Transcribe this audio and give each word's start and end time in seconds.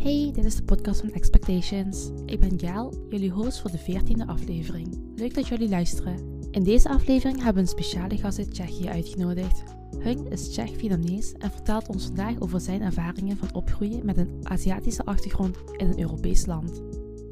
Hey, 0.00 0.30
dit 0.34 0.44
is 0.44 0.56
de 0.56 0.62
podcast 0.62 1.00
van 1.00 1.12
Expectations. 1.12 2.10
Ik 2.26 2.40
ben 2.40 2.58
Gail, 2.60 3.06
jullie 3.10 3.30
host 3.30 3.60
voor 3.60 3.70
de 3.70 3.78
14e 3.78 4.26
aflevering. 4.26 4.98
Leuk 5.16 5.34
dat 5.34 5.48
jullie 5.48 5.68
luisteren. 5.68 6.38
In 6.50 6.62
deze 6.62 6.88
aflevering 6.88 7.36
hebben 7.36 7.54
we 7.54 7.60
een 7.60 7.76
speciale 7.76 8.16
gast 8.16 8.38
uit 8.38 8.50
Tsjechië 8.50 8.88
uitgenodigd. 8.88 9.62
Hung 9.98 10.30
is 10.30 10.48
Tsjech-Vietnamees 10.50 11.32
en 11.32 11.50
vertelt 11.50 11.88
ons 11.88 12.04
vandaag 12.04 12.40
over 12.40 12.60
zijn 12.60 12.82
ervaringen 12.82 13.36
van 13.36 13.54
opgroeien 13.54 14.04
met 14.04 14.16
een 14.16 14.40
Aziatische 14.42 15.04
achtergrond 15.04 15.56
in 15.76 15.86
een 15.86 16.00
Europees 16.00 16.46
land. 16.46 16.82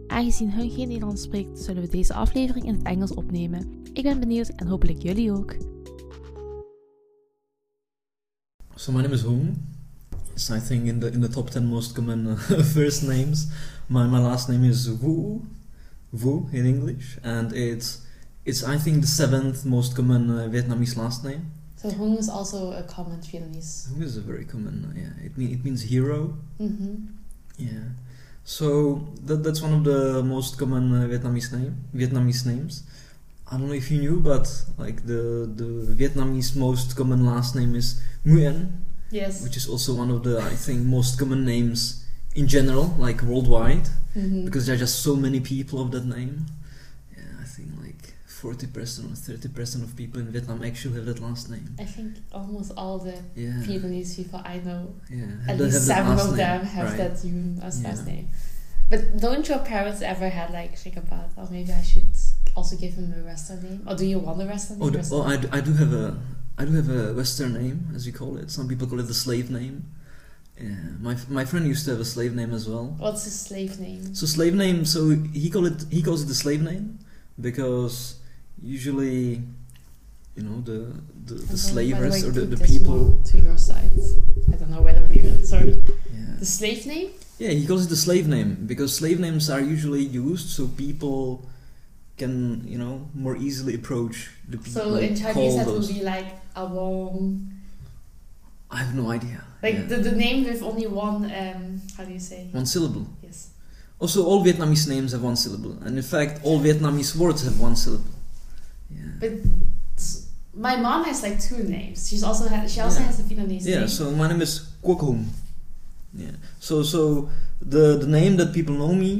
Aangezien 0.06 0.52
Hung 0.52 0.72
geen 0.72 0.88
Nederlands 0.88 1.22
spreekt, 1.22 1.58
zullen 1.58 1.82
we 1.82 1.88
deze 1.88 2.14
aflevering 2.14 2.66
in 2.66 2.74
het 2.74 2.82
Engels 2.82 3.14
opnemen. 3.14 3.82
Ik 3.92 4.02
ben 4.02 4.20
benieuwd 4.20 4.48
en 4.48 4.66
hopelijk 4.66 5.02
jullie 5.02 5.32
ook. 5.32 5.56
So 8.74 8.92
my 8.92 9.00
name 9.00 9.14
is 9.14 9.22
Hung. 9.22 9.76
It's 10.38 10.52
I 10.52 10.60
think 10.60 10.86
in 10.86 11.00
the 11.00 11.08
in 11.08 11.20
the 11.20 11.28
top 11.28 11.50
ten 11.50 11.66
most 11.66 11.96
common 11.96 12.20
uh, 12.28 12.36
first 12.76 13.02
names. 13.02 13.50
My 13.88 14.06
my 14.06 14.20
last 14.20 14.48
name 14.48 14.64
is 14.64 14.86
Vu, 14.86 15.42
Wu 16.12 16.48
in 16.52 16.64
English, 16.64 17.18
and 17.24 17.52
it's 17.52 18.06
it's 18.44 18.62
I 18.62 18.76
think 18.78 19.00
the 19.00 19.10
seventh 19.22 19.66
most 19.66 19.96
common 19.96 20.30
uh, 20.30 20.46
Vietnamese 20.54 20.96
last 20.96 21.24
name. 21.24 21.50
So 21.74 21.90
Hung 21.90 22.14
is 22.16 22.28
also 22.28 22.70
a 22.70 22.84
common 22.84 23.18
Vietnamese. 23.18 23.90
Hung 23.90 24.00
is 24.00 24.16
a 24.16 24.20
very 24.20 24.44
common. 24.44 24.76
Uh, 24.86 24.94
yeah, 25.02 25.26
it 25.26 25.36
mean, 25.36 25.50
it 25.50 25.64
means 25.64 25.82
hero. 25.82 26.20
Mm-hmm. 26.60 26.94
Yeah. 27.58 27.86
So 28.44 29.08
that 29.26 29.42
that's 29.42 29.60
one 29.60 29.74
of 29.74 29.82
the 29.82 30.22
most 30.22 30.56
common 30.56 30.84
uh, 30.94 31.08
Vietnamese 31.12 31.50
name 31.52 31.74
Vietnamese 31.92 32.46
names. 32.46 32.84
I 33.50 33.58
don't 33.58 33.66
know 33.66 33.80
if 33.82 33.90
you 33.90 33.98
knew, 33.98 34.20
but 34.20 34.46
like 34.78 34.98
the 35.04 35.50
the 35.60 35.68
Vietnamese 35.98 36.54
most 36.54 36.94
common 36.94 37.26
last 37.26 37.56
name 37.56 37.74
is 37.74 38.00
Nguyen, 38.24 38.86
Yes. 39.10 39.42
which 39.42 39.56
is 39.56 39.66
also 39.68 39.94
one 39.94 40.10
of 40.10 40.22
the 40.22 40.38
I 40.40 40.54
think 40.54 40.84
most 40.84 41.18
common 41.18 41.44
names 41.44 42.04
in 42.34 42.46
general, 42.46 42.94
like 42.98 43.22
worldwide, 43.22 43.88
Mhm. 44.16 44.44
because 44.44 44.66
there 44.66 44.74
are 44.74 44.78
just 44.86 45.00
so 45.00 45.16
many 45.16 45.40
people 45.40 45.80
of 45.80 45.90
that 45.92 46.04
name. 46.06 46.46
Yeah, 47.16 47.22
I 47.40 47.44
think 47.44 47.68
like 47.80 48.14
forty 48.26 48.66
percent 48.66 49.10
or 49.12 49.16
thirty 49.16 49.48
percent 49.48 49.82
of 49.84 49.96
people 49.96 50.20
in 50.20 50.28
Vietnam 50.30 50.62
actually 50.62 50.94
have 50.96 51.06
that 51.06 51.20
last 51.20 51.50
name. 51.50 51.74
I 51.78 51.84
think 51.84 52.10
almost 52.32 52.70
all 52.76 52.98
the 52.98 53.16
Yeah, 53.34 53.62
Vietnamese 53.68 54.14
people 54.16 54.40
I 54.44 54.58
know, 54.58 54.94
yeah. 55.10 55.26
at 55.50 55.58
least 55.58 55.86
seven 55.86 56.12
of 56.18 56.26
name, 56.28 56.36
them 56.36 56.64
have 56.66 56.88
right. 56.88 56.96
that 56.98 57.14
Nguyen 57.24 57.62
as 57.64 57.82
last 57.82 58.06
name. 58.06 58.28
But 58.90 59.18
don't 59.18 59.46
your 59.48 59.58
parents 59.58 60.00
ever 60.02 60.28
had 60.28 60.50
like 60.50 60.76
think 60.78 60.96
about, 60.96 61.30
oh 61.38 61.48
maybe 61.50 61.72
I 61.72 61.82
should 61.82 62.06
also 62.54 62.76
give 62.76 62.94
him 62.94 63.12
a 63.18 63.22
Western 63.24 63.62
name, 63.62 63.82
or 63.88 63.94
do 63.96 64.04
you 64.06 64.18
want 64.18 64.40
a 64.40 64.44
Oh, 64.44 64.46
name? 64.46 64.92
the, 64.92 64.98
Western 64.98 65.18
oh 65.18 65.22
I, 65.32 65.36
d- 65.36 65.48
I 65.52 65.60
do 65.60 65.72
have 65.74 65.92
a 65.92 66.16
I 66.58 66.64
do 66.64 66.72
have 66.72 66.90
a 66.90 67.14
Western 67.14 67.54
name, 67.54 67.92
as 67.94 68.06
you 68.06 68.12
call 68.12 68.36
it. 68.36 68.50
Some 68.50 68.68
people 68.68 68.86
call 68.88 68.98
it 68.98 69.04
the 69.04 69.14
slave 69.14 69.48
name. 69.50 69.84
Yeah, 70.60 70.74
my 71.00 71.16
my 71.28 71.44
friend 71.44 71.66
used 71.66 71.84
to 71.84 71.92
have 71.92 72.00
a 72.00 72.04
slave 72.04 72.34
name 72.34 72.52
as 72.52 72.68
well. 72.68 72.96
What's 72.98 73.24
his 73.24 73.38
slave 73.38 73.78
name? 73.78 74.12
So 74.12 74.26
slave 74.26 74.54
name. 74.54 74.84
So 74.84 75.10
he 75.32 75.50
call 75.50 75.66
it 75.66 75.84
he 75.88 76.02
calls 76.02 76.22
it 76.24 76.26
the 76.26 76.34
slave 76.34 76.62
name 76.62 76.98
because 77.40 78.16
usually, 78.60 79.40
you 80.34 80.42
know, 80.42 80.60
the 80.62 80.78
the, 81.26 81.34
the 81.34 81.56
slavers 81.56 82.24
or 82.24 82.32
the, 82.32 82.46
the 82.56 82.64
people. 82.66 83.20
to 83.30 83.38
your 83.38 83.56
side. 83.56 83.92
I 84.52 84.56
don't 84.56 84.70
know 84.70 84.82
whether 84.82 85.06
you 85.12 85.44
sorry. 85.44 85.80
Yeah. 86.12 86.34
The 86.40 86.46
slave 86.46 86.86
name? 86.86 87.10
yeah, 87.38 87.50
he 87.50 87.66
calls 87.66 87.86
it 87.86 87.88
the 87.88 87.96
slave 87.96 88.26
name 88.26 88.66
because 88.66 88.94
slave 88.94 89.20
names 89.20 89.48
are 89.48 89.60
usually 89.60 90.02
used 90.02 90.48
so 90.48 90.66
people 90.66 91.46
can 92.18 92.64
you 92.66 92.78
know 92.78 92.94
more 93.14 93.36
easily 93.36 93.74
approach 93.74 94.30
the 94.48 94.58
people. 94.58 94.72
So 94.72 94.94
in 94.96 95.14
Chinese 95.16 95.56
that 95.56 95.66
would 95.66 95.88
be 95.88 96.02
like 96.02 96.26
a 96.56 96.64
Wong. 96.66 97.52
I 98.70 98.76
have 98.84 98.94
no 98.94 99.10
idea. 99.10 99.42
Like 99.62 99.74
Yeah. 99.74 99.86
the, 99.90 99.96
the 100.10 100.12
name 100.12 100.44
with 100.44 100.62
only 100.62 100.86
one 100.86 101.24
um 101.42 101.80
how 101.96 102.04
do 102.04 102.12
you 102.12 102.20
say? 102.20 102.48
one 102.52 102.66
syllable. 102.66 103.06
Yes. 103.22 103.50
Also, 104.00 104.24
all 104.24 104.44
Vietnamese 104.44 104.86
names 104.88 105.10
have 105.12 105.22
one 105.24 105.34
syllable, 105.36 105.74
and 105.84 105.96
in 105.96 106.04
fact, 106.04 106.40
all 106.44 106.60
Vietnamese 106.60 107.16
words 107.16 107.42
have 107.44 107.58
one 107.58 107.74
syllable. 107.74 108.14
Yeah. 108.90 109.10
But 109.20 109.32
my 110.54 110.76
mom 110.76 111.04
has 111.04 111.22
like 111.22 111.40
two 111.40 111.62
names. 111.64 112.08
She's 112.08 112.22
also 112.22 112.48
ha- 112.48 112.66
she 112.68 112.80
also 112.80 113.00
Yeah. 113.00 113.06
has 113.06 113.18
a 113.20 113.22
Vietnamese 113.24 113.64
Yeah. 113.64 113.74
name. 113.74 113.80
Yeah. 113.82 113.86
So 113.98 114.10
my 114.12 114.28
name 114.28 114.42
is 114.42 114.52
Quoc 114.84 115.00
Hung. 115.00 115.26
Yeah. 116.14 116.36
So 116.60 116.82
so 116.82 117.28
the 117.60 117.98
the 117.98 118.06
name 118.06 118.36
that 118.36 118.52
people 118.52 118.74
know 118.82 118.94
me, 118.94 119.12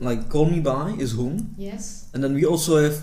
like 0.00 0.28
call 0.30 0.46
me 0.46 0.60
by, 0.60 0.90
is 0.98 1.12
Hung. 1.16 1.54
yes. 1.58 2.08
and 2.14 2.22
then 2.24 2.34
we 2.34 2.44
also 2.44 2.76
have 2.82 3.02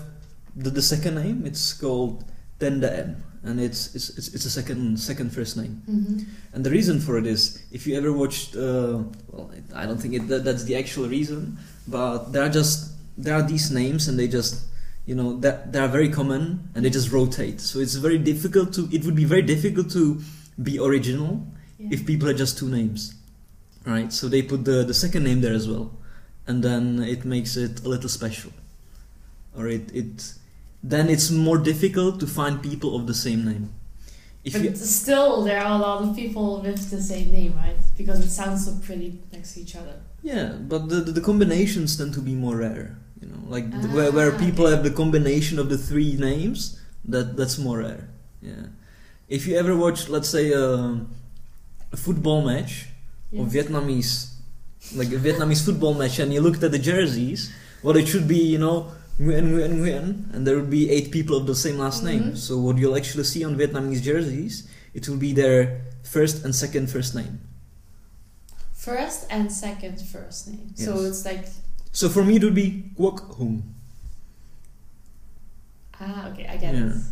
the, 0.56 0.70
the 0.70 0.82
second 0.82 1.14
name. 1.16 1.44
It's 1.46 1.72
called 1.72 2.24
tên 2.60 2.80
đệm, 2.80 3.16
and 3.42 3.60
it's 3.60 3.94
it's 3.94 4.10
it's, 4.18 4.28
it's 4.34 4.44
a 4.44 4.50
second 4.50 4.98
second 5.00 5.30
first 5.32 5.56
name. 5.56 5.82
hmm 5.86 6.18
And 6.52 6.64
the 6.64 6.70
reason 6.70 7.00
for 7.00 7.18
it 7.18 7.26
is, 7.26 7.62
if 7.72 7.86
you 7.86 7.96
ever 7.96 8.12
watched, 8.12 8.54
uh, 8.56 9.02
well, 9.32 9.50
I 9.74 9.86
don't 9.86 9.98
think 10.00 10.14
it, 10.14 10.28
that, 10.28 10.44
that's 10.44 10.64
the 10.64 10.76
actual 10.76 11.08
reason, 11.08 11.58
but 11.88 12.32
there 12.32 12.42
are 12.42 12.48
just 12.50 12.92
there 13.18 13.34
are 13.34 13.42
these 13.42 13.70
names, 13.70 14.08
and 14.08 14.18
they 14.18 14.26
just, 14.28 14.62
you 15.06 15.14
know, 15.14 15.38
that 15.40 15.72
they 15.72 15.78
are 15.80 15.88
very 15.88 16.08
common, 16.08 16.68
and 16.74 16.84
they 16.84 16.90
just 16.90 17.10
rotate. 17.12 17.60
So 17.60 17.78
it's 17.80 17.94
very 17.96 18.18
difficult 18.18 18.72
to. 18.74 18.88
It 18.92 19.04
would 19.04 19.16
be 19.16 19.24
very 19.24 19.42
difficult 19.42 19.90
to 19.92 20.20
be 20.62 20.78
original 20.78 21.42
Yeah. 21.78 21.90
if 21.92 22.06
people 22.06 22.28
had 22.28 22.36
just 22.38 22.56
two 22.58 22.68
names, 22.70 23.14
right? 23.84 24.12
So 24.12 24.28
they 24.28 24.42
put 24.42 24.64
the 24.64 24.84
the 24.84 24.94
second 24.94 25.24
name 25.24 25.40
there 25.42 25.54
as 25.54 25.66
well, 25.68 25.90
and 26.46 26.62
then 26.62 27.02
it 27.02 27.24
makes 27.24 27.56
it 27.56 27.84
a 27.84 27.88
little 27.88 28.08
special, 28.08 28.52
or 29.56 29.68
it 29.68 29.90
it 29.94 30.34
then 30.82 31.08
it's 31.08 31.30
more 31.30 31.58
difficult 31.58 32.20
to 32.20 32.26
find 32.26 32.62
people 32.62 32.94
of 32.96 33.06
the 33.06 33.14
same 33.14 33.44
name. 33.44 33.70
If 34.44 34.52
but 34.52 34.62
you 34.62 34.74
still, 34.76 35.42
there 35.44 35.58
are 35.58 35.72
a 35.74 35.78
lot 35.78 36.02
of 36.02 36.14
people 36.14 36.60
with 36.60 36.90
the 36.90 37.00
same 37.02 37.32
name, 37.32 37.54
right? 37.56 37.78
Because 37.96 38.20
it 38.20 38.28
sounds 38.30 38.66
so 38.66 38.72
pretty 38.84 39.18
next 39.32 39.54
to 39.54 39.60
each 39.60 39.74
other. 39.74 39.96
Yeah, 40.22 40.52
but 40.68 40.88
the, 40.90 40.96
the, 40.96 41.12
the 41.12 41.20
combinations 41.22 41.96
tend 41.96 42.12
to 42.14 42.20
be 42.20 42.34
more 42.34 42.56
rare. 42.56 42.98
You 43.22 43.28
know, 43.28 43.38
like 43.48 43.70
th- 43.72 43.86
where, 43.94 44.12
where 44.12 44.34
Ah, 44.34 44.38
people 44.38 44.66
okay. 44.66 44.74
have 44.74 44.84
the 44.84 44.90
combination 44.90 45.58
of 45.58 45.70
the 45.70 45.78
three 45.78 46.16
names, 46.16 46.78
that 47.06 47.36
that's 47.38 47.56
more 47.56 47.78
rare. 47.78 48.08
Yeah. 48.42 48.66
If 49.28 49.46
you 49.46 49.56
ever 49.56 49.74
watch, 49.74 50.10
let's 50.10 50.28
say, 50.28 50.52
a, 50.52 51.00
a 51.92 51.96
football 51.96 52.42
match 52.42 52.88
of 53.32 53.48
Vietnamese, 53.48 54.33
like 54.94 55.08
a 55.08 55.16
Vietnamese 55.18 55.64
football 55.64 55.94
match, 55.94 56.18
and 56.18 56.32
you 56.32 56.40
looked 56.40 56.62
at 56.62 56.70
the 56.72 56.78
jerseys, 56.78 57.52
well, 57.82 57.96
it 57.96 58.06
should 58.06 58.28
be, 58.28 58.38
you 58.38 58.58
know, 58.58 58.92
Nguyen, 59.20 59.46
Nguyen, 59.54 59.72
Nguyen, 59.78 60.34
and 60.34 60.46
there 60.46 60.56
would 60.56 60.70
be 60.70 60.90
eight 60.90 61.10
people 61.12 61.36
of 61.36 61.46
the 61.46 61.54
same 61.54 61.78
last 61.78 62.02
name. 62.02 62.32
Mhm. 62.34 62.36
So 62.36 62.58
what 62.58 62.78
you'll 62.78 62.96
actually 62.96 63.24
see 63.24 63.44
on 63.44 63.54
Vietnamese 63.56 64.02
jerseys, 64.02 64.64
it 64.92 65.08
will 65.08 65.16
be 65.18 65.32
their 65.32 65.82
first 66.02 66.44
and 66.44 66.54
second 66.54 66.90
first 66.90 67.14
name. 67.14 67.38
First 68.74 69.26
and 69.30 69.50
second 69.52 70.00
first 70.02 70.48
name. 70.48 70.74
So 70.74 71.04
it's 71.06 71.24
like 71.24 71.46
So 71.92 72.08
for 72.08 72.24
me, 72.24 72.36
it 72.36 72.44
would 72.44 72.54
be 72.58 72.90
Quoc 72.98 73.38
Hung. 73.38 73.62
ah 76.00 76.28
okay, 76.34 76.46
I 76.50 76.56
get 76.56 76.74
Yeah. 76.74 76.86
it. 76.90 77.02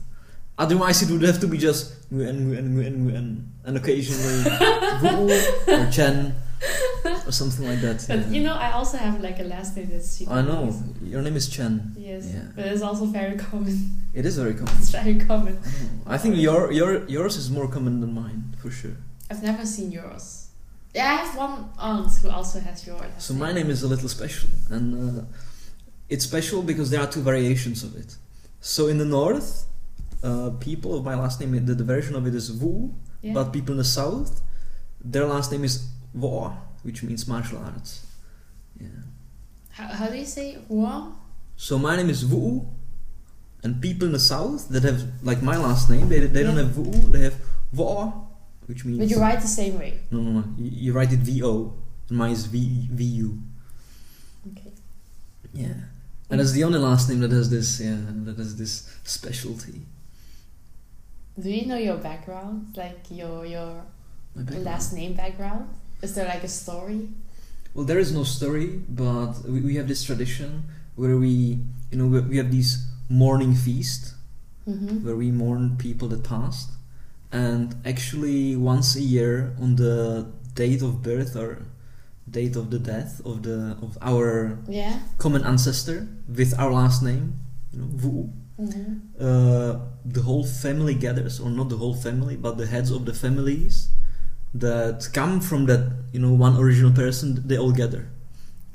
Otherwise, 0.59 1.03
it 1.03 1.11
would 1.11 1.23
have 1.23 1.41
to 1.41 1.47
be 1.49 1.57
just 1.57 1.95
Nguyen, 2.13 2.51
Nguyen, 2.51 2.67
Nguyen, 2.75 2.95
Nguyen, 3.07 3.29
and 3.65 3.77
occasionally 3.77 4.43
Vu 5.01 5.31
or 5.71 5.87
Chen 5.91 6.35
or 7.27 7.33
something 7.33 7.67
like 7.67 7.81
that. 7.81 8.05
But 8.09 8.19
yeah. 8.21 8.29
you 8.35 8.43
know, 8.43 8.55
I 8.55 8.73
also 8.73 8.97
have 8.97 9.21
like 9.21 9.39
a 9.41 9.45
last 9.45 9.77
name 9.77 9.89
that's 9.91 10.19
Vietnamese. 10.21 10.31
I 10.39 10.43
know 10.43 10.63
your 11.03 11.23
name 11.23 11.37
is 11.37 11.49
Chen. 11.49 11.93
Yes, 11.97 12.27
Yeah. 12.33 12.43
but 12.57 12.67
it's 12.67 12.83
also 12.83 13.07
very 13.07 13.37
common. 13.37 13.75
It 14.15 14.27
is 14.27 14.37
very 14.37 14.55
common. 14.55 14.75
It's 14.79 14.91
very 14.91 15.17
common. 15.29 15.59
I. 16.07 16.15
I 16.15 16.19
think 16.19 16.37
your 16.37 16.71
your 16.81 16.91
yours 17.09 17.37
is 17.37 17.51
more 17.51 17.69
common 17.77 18.01
than 18.03 18.13
mine 18.23 18.41
for 18.61 18.71
sure. 18.71 18.97
I've 19.31 19.43
never 19.43 19.65
seen 19.65 19.91
yours. 19.91 20.27
Yeah, 20.95 21.07
I 21.13 21.15
have 21.23 21.33
one 21.47 21.55
aunt 21.79 22.13
who 22.21 22.29
also 22.29 22.61
has 22.61 22.87
yours. 22.87 23.13
So 23.27 23.33
my 23.35 23.51
name 23.53 23.71
is 23.71 23.83
a 23.83 23.89
little 23.89 24.11
special, 24.19 24.51
and 24.75 24.87
uh, 24.95 25.25
it's 26.13 26.25
special 26.33 26.61
because 26.63 26.91
there 26.91 27.01
are 27.01 27.11
two 27.17 27.23
variations 27.23 27.83
of 27.83 27.97
it. 27.97 28.11
So 28.61 28.89
in 28.93 28.99
the 28.99 29.07
north, 29.19 29.49
uh, 30.23 30.51
people 30.61 30.91
of 30.99 31.03
my 31.11 31.15
last 31.23 31.41
name, 31.41 31.53
the, 31.65 31.75
the 31.75 31.89
version 31.97 32.15
of 32.15 32.27
it 32.27 32.35
is 32.35 32.51
Vu, 32.51 32.75
Yeah. 33.23 33.33
but 33.37 33.45
people 33.57 33.73
in 33.73 33.79
the 33.79 33.91
south, 34.01 34.43
their 35.13 35.27
last 35.35 35.51
name 35.53 35.65
is 35.65 35.75
Vo, 36.15 36.53
which 36.83 37.03
means 37.03 37.27
martial 37.29 37.59
arts. 37.59 38.07
Yeah. 38.81 38.87
how, 39.71 39.87
how 39.87 40.07
do 40.09 40.17
you 40.17 40.27
say 40.27 40.59
Hua? 40.69 41.13
So 41.57 41.79
my 41.79 41.97
name 41.97 42.11
is 42.11 42.23
Vu, 42.23 42.67
and 43.63 43.81
people 43.81 44.07
in 44.07 44.13
the 44.13 44.19
south 44.19 44.69
that 44.71 44.83
have 44.83 45.03
like 45.23 45.43
my 45.43 45.57
last 45.57 45.89
name, 45.91 46.09
they, 46.09 46.21
they 46.21 46.43
don't 46.43 46.57
have 46.57 46.71
Vu, 46.71 46.91
they 47.11 47.21
have 47.23 47.37
Vo, 47.73 48.29
which 48.67 48.85
means 48.85 48.99
But 48.99 49.09
you 49.11 49.19
write 49.21 49.41
the 49.41 49.47
same 49.47 49.79
way. 49.79 50.01
no 50.11 50.21
no 50.21 50.31
no 50.41 50.45
you, 50.59 50.71
you 50.87 50.93
write 50.93 51.13
it 51.13 51.21
V 51.21 51.43
O, 51.45 51.75
and 52.09 52.19
mine 52.19 52.33
is 52.33 52.47
V 52.47 52.89
V 52.91 53.05
U. 53.05 53.39
Okay. 54.51 54.73
Yeah, 55.55 55.75
and 56.31 56.41
it's 56.41 56.53
the 56.53 56.65
only 56.65 56.79
last 56.79 57.09
name 57.09 57.21
that 57.21 57.31
has 57.31 57.49
this 57.51 57.81
yeah 57.81 57.97
that 58.25 58.37
has 58.39 58.57
this 58.57 58.91
specialty. 59.05 59.83
Do 61.39 61.49
you 61.51 61.67
know 61.67 61.77
your 61.77 61.97
background, 61.97 62.75
like 62.77 63.07
your 63.11 63.47
your 63.47 63.85
last 64.37 64.93
name 64.93 65.15
background? 65.15 65.69
Is 66.03 66.15
there 66.15 66.27
like 66.27 66.45
a 66.45 66.49
story? 66.49 67.09
Well, 67.75 67.85
there 67.87 67.99
is 67.99 68.13
no 68.13 68.25
story, 68.25 68.81
but 68.89 69.33
we, 69.49 69.61
we 69.61 69.75
have 69.77 69.89
this 69.89 70.05
tradition 70.05 70.65
where 70.97 71.17
we 71.17 71.59
you 71.91 71.99
know 71.99 72.07
we, 72.07 72.21
we 72.21 72.37
have 72.37 72.51
these 72.51 72.87
morning 73.09 73.55
feast 73.55 74.15
Mm-hmm. 74.69 75.05
where 75.05 75.17
we 75.17 75.33
mourn 75.33 75.77
people 75.77 76.07
that 76.09 76.23
passed. 76.23 76.71
And 77.33 77.75
actually, 77.85 78.55
once 78.55 78.95
a 78.95 79.01
year, 79.03 79.57
on 79.61 79.75
the 79.75 80.27
date 80.55 80.83
of 80.83 81.03
birth 81.03 81.35
or 81.35 81.67
date 82.31 82.55
of 82.55 82.71
the 82.71 82.79
death 82.79 83.21
of 83.25 83.43
the 83.43 83.77
of 83.83 83.99
our 84.01 84.59
Yeah. 84.69 85.01
common 85.19 85.43
ancestor 85.43 86.07
with 86.29 86.55
our 86.61 86.71
last 86.73 87.03
name, 87.03 87.41
you 87.73 87.81
know, 87.81 87.89
Vu. 88.03 88.31
hmm 88.57 89.03
Uh, 89.19 89.73
the 90.05 90.23
whole 90.23 90.45
family 90.47 90.95
gathers, 90.95 91.41
or 91.41 91.51
not 91.51 91.69
the 91.69 91.77
whole 91.83 91.95
family, 91.97 92.37
but 92.37 92.57
the 92.57 92.67
heads 92.67 92.91
of 92.93 93.03
the 93.05 93.15
families 93.15 93.89
that 94.55 95.09
come 95.13 95.41
from 95.41 95.67
that, 95.67 95.93
you 96.13 96.21
know, 96.21 96.33
one 96.33 96.57
original 96.57 96.93
person. 96.93 97.43
They 97.47 97.59
all 97.59 97.73
gather 97.73 98.09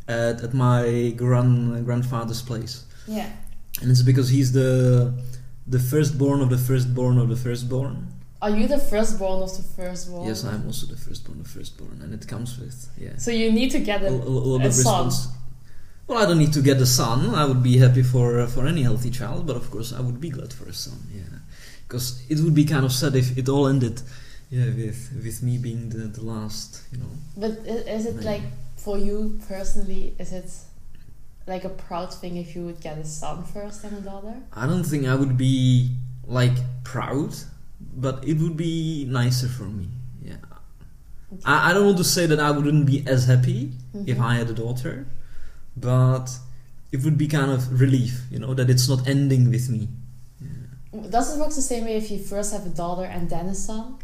at, 0.08 0.42
at 0.42 0.54
my 0.54 1.14
grand 1.16 1.86
grandfather's 1.86 2.42
place, 2.42 2.86
Yeah. 3.08 3.30
and 3.82 3.92
it's 3.92 4.02
because 4.02 4.30
he's 4.30 4.52
the 4.52 5.14
the 5.68 5.80
firstborn 5.80 6.42
of 6.42 6.50
the 6.50 6.58
firstborn 6.58 7.18
of 7.18 7.28
the 7.30 7.36
firstborn. 7.36 8.08
Are 8.42 8.52
you 8.52 8.68
the 8.68 8.78
firstborn 8.80 9.42
of 9.44 9.52
the 9.58 9.64
firstborn? 9.64 10.28
Yes, 10.28 10.44
I'm 10.44 10.66
also 10.66 10.86
the 10.88 10.96
firstborn 10.98 11.40
of 11.40 11.46
the 11.46 11.50
firstborn, 11.60 12.02
and 12.04 12.14
it 12.14 12.28
comes 12.28 12.58
with 12.60 12.90
yeah. 12.98 13.18
So 13.18 13.32
you 13.32 13.52
need 13.52 13.72
to 13.72 13.80
get 13.80 14.02
a, 14.04 14.08
a, 14.08 14.12
a, 14.12 14.56
a 14.56 14.60
son. 14.60 14.62
response. 14.68 15.28
Well, 16.08 16.20
I 16.24 16.26
don't 16.26 16.38
need 16.38 16.54
to 16.54 16.62
get 16.62 16.78
a 16.78 16.86
son. 16.86 17.36
I 17.36 17.44
would 17.46 17.62
be 17.62 17.78
happy 17.78 18.02
for 18.04 18.48
for 18.48 18.66
any 18.66 18.82
healthy 18.84 19.10
child, 19.10 19.46
but 19.46 19.56
of 19.58 19.70
course, 19.70 19.92
I 19.92 20.00
would 20.02 20.20
be 20.22 20.30
glad 20.30 20.54
for 20.54 20.66
a 20.70 20.74
son. 20.74 21.00
Yeah, 21.14 21.24
because 21.88 22.24
it 22.30 22.40
would 22.40 22.54
be 22.56 22.64
kind 22.66 22.86
of 22.86 22.92
sad 22.94 23.16
if 23.16 23.38
it 23.38 23.50
all 23.50 23.68
ended, 23.68 24.02
yeah, 24.50 24.66
with 24.66 25.12
with 25.24 25.44
me 25.44 25.58
being 25.58 25.90
the, 25.90 26.08
the 26.08 26.22
last. 26.24 26.84
You 26.92 27.00
know, 27.00 27.12
But 27.36 27.52
is 27.68 28.06
it 28.06 28.24
like 28.24 28.42
for 28.76 28.98
you 28.98 29.40
personally? 29.48 30.16
Is 30.20 30.32
it 30.34 30.50
like 31.48 31.64
a 31.66 31.70
proud 31.70 32.14
thing 32.14 32.38
if 32.38 32.56
you 32.56 32.66
would 32.66 32.80
get 32.82 32.98
a 32.98 33.06
son 33.06 33.44
first 33.44 33.84
and 33.84 33.98
a 33.98 34.02
daughter? 34.02 34.36
I 34.54 34.66
don't 34.68 34.84
think 34.84 35.06
I 35.08 35.16
would 35.16 35.38
be 35.38 35.92
like 36.26 36.58
proud, 36.84 37.34
but 37.96 38.24
it 38.28 38.38
would 38.40 38.58
be 38.58 39.06
nicer 39.10 39.48
for 39.48 39.64
me. 39.64 39.88
Yeah, 40.24 40.36
I, 41.46 41.72
I 41.72 41.74
don't 41.74 41.86
want 41.86 41.98
to 41.98 42.04
say 42.04 42.26
that 42.26 42.40
I 42.40 42.52
wouldn't 42.52 42.86
be 42.86 43.04
as 43.08 43.26
happy 43.28 43.72
if 43.94 44.18
Mhm. 44.18 44.22
I 44.22 44.36
had 44.36 44.50
a 44.50 44.54
daughter, 44.54 45.08
but 45.76 46.28
it 46.92 47.04
would 47.04 47.18
be 47.18 47.28
kind 47.28 47.52
of 47.52 47.80
relief, 47.82 48.24
you 48.32 48.40
know, 48.40 48.54
that 48.54 48.70
it's 48.70 48.88
not 48.88 49.08
ending 49.08 49.50
with 49.52 49.70
me. 49.70 49.88
Yeah. 50.42 51.10
Does 51.10 51.36
it 51.36 51.40
work 51.40 51.54
the 51.54 51.62
same 51.62 51.84
way 51.86 51.98
if 51.98 52.10
you 52.12 52.18
first 52.20 52.54
have 52.54 52.66
a 52.66 52.70
daughter 52.70 53.04
and 53.06 53.30
then 53.30 53.48
a 53.48 53.56
son? 53.56 53.96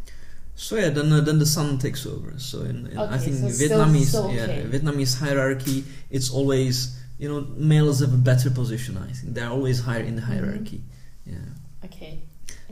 So 0.55 0.75
yeah, 0.77 0.89
then 0.89 1.11
uh, 1.11 1.21
then 1.21 1.39
the 1.39 1.45
son 1.45 1.77
takes 1.79 2.05
over. 2.05 2.33
So 2.37 2.61
in, 2.61 2.87
in 2.87 2.97
I 2.97 3.17
think 3.17 3.37
so 3.37 3.47
Vietnamese 3.47 4.05
still 4.13 4.31
yeah. 4.31 4.47
Vietnamese 4.73 5.17
hierarchy, 5.19 5.83
it's 6.09 6.29
always 6.31 6.99
you 7.17 7.27
know 7.29 7.41
males 7.57 7.99
have 8.01 8.13
a 8.13 8.17
better 8.31 8.49
position. 8.51 8.97
I 8.97 9.11
think 9.11 9.33
they're 9.33 9.49
always 9.49 9.79
higher 9.81 10.03
in 10.03 10.15
the 10.15 10.21
Mhm. 10.21 10.25
hierarchy. 10.31 10.81
Yeah. 11.25 11.85
Okay. 11.85 12.21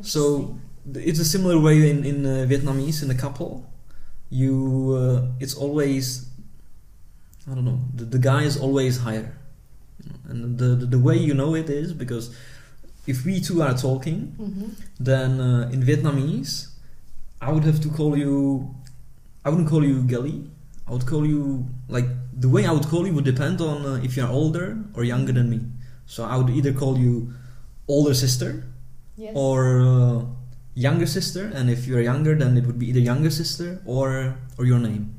So 0.02 0.58
it's 0.94 1.20
a 1.20 1.26
similar 1.26 1.60
way 1.60 1.90
in 1.90 2.06
in 2.06 2.26
uh, 2.26 2.46
Vietnamese 2.50 3.02
in 3.04 3.10
a 3.12 3.16
couple. 3.16 3.66
You 4.30 4.56
uh, 4.96 5.28
it's 5.40 5.56
always 5.56 6.28
I 7.50 7.56
don't 7.56 7.66
know 7.66 7.80
the, 7.96 8.06
the 8.06 8.20
guy 8.20 8.44
is 8.44 8.58
always 8.58 8.98
higher, 9.00 9.34
you 10.04 10.10
know, 10.10 10.20
and 10.30 10.58
the, 10.58 10.70
the 10.82 10.86
the 10.86 11.00
way 11.00 11.18
you 11.18 11.34
know 11.34 11.56
it 11.56 11.70
is 11.70 11.94
because 11.94 12.30
if 13.08 13.26
we 13.26 13.42
two 13.42 13.62
are 13.64 13.74
talking, 13.76 14.36
Mhm. 14.40 14.70
then 15.00 15.42
uh, 15.42 15.70
in 15.74 15.82
Vietnamese, 15.84 16.68
I 17.42 17.52
would 17.52 17.64
have 17.64 17.82
to 17.82 17.90
call 17.90 18.18
you. 18.18 18.74
I 19.44 19.50
wouldn't 19.50 19.70
call 19.70 19.84
you 19.84 20.04
Gelly. 20.04 20.44
I 20.88 20.92
would 20.92 21.06
call 21.08 21.26
you 21.26 21.66
like 21.90 22.06
the 22.40 22.50
way 22.50 22.66
I 22.66 22.72
would 22.72 22.86
call 22.88 23.08
you 23.08 23.14
would 23.14 23.26
depend 23.26 23.62
on 23.62 23.86
uh, 23.86 24.00
if 24.04 24.16
you 24.18 24.24
are 24.24 24.30
older 24.32 24.78
or 24.94 25.04
younger 25.04 25.32
than 25.34 25.50
me. 25.50 25.62
So 26.06 26.24
I 26.24 26.36
would 26.38 26.50
either 26.50 26.74
call 26.74 26.98
you 26.98 27.34
older 27.88 28.14
sister 28.14 28.64
Yes. 29.18 29.32
or 29.36 29.82
uh, 29.82 30.26
younger 30.74 31.06
sister, 31.06 31.52
and 31.54 31.70
if 31.70 31.86
you 31.88 31.96
are 31.98 32.02
younger, 32.02 32.34
then 32.36 32.58
it 32.58 32.66
would 32.66 32.80
be 32.80 32.88
either 32.90 33.00
younger 33.00 33.30
sister 33.30 33.82
or 33.86 34.36
or 34.58 34.66
your 34.66 34.80
name, 34.80 35.14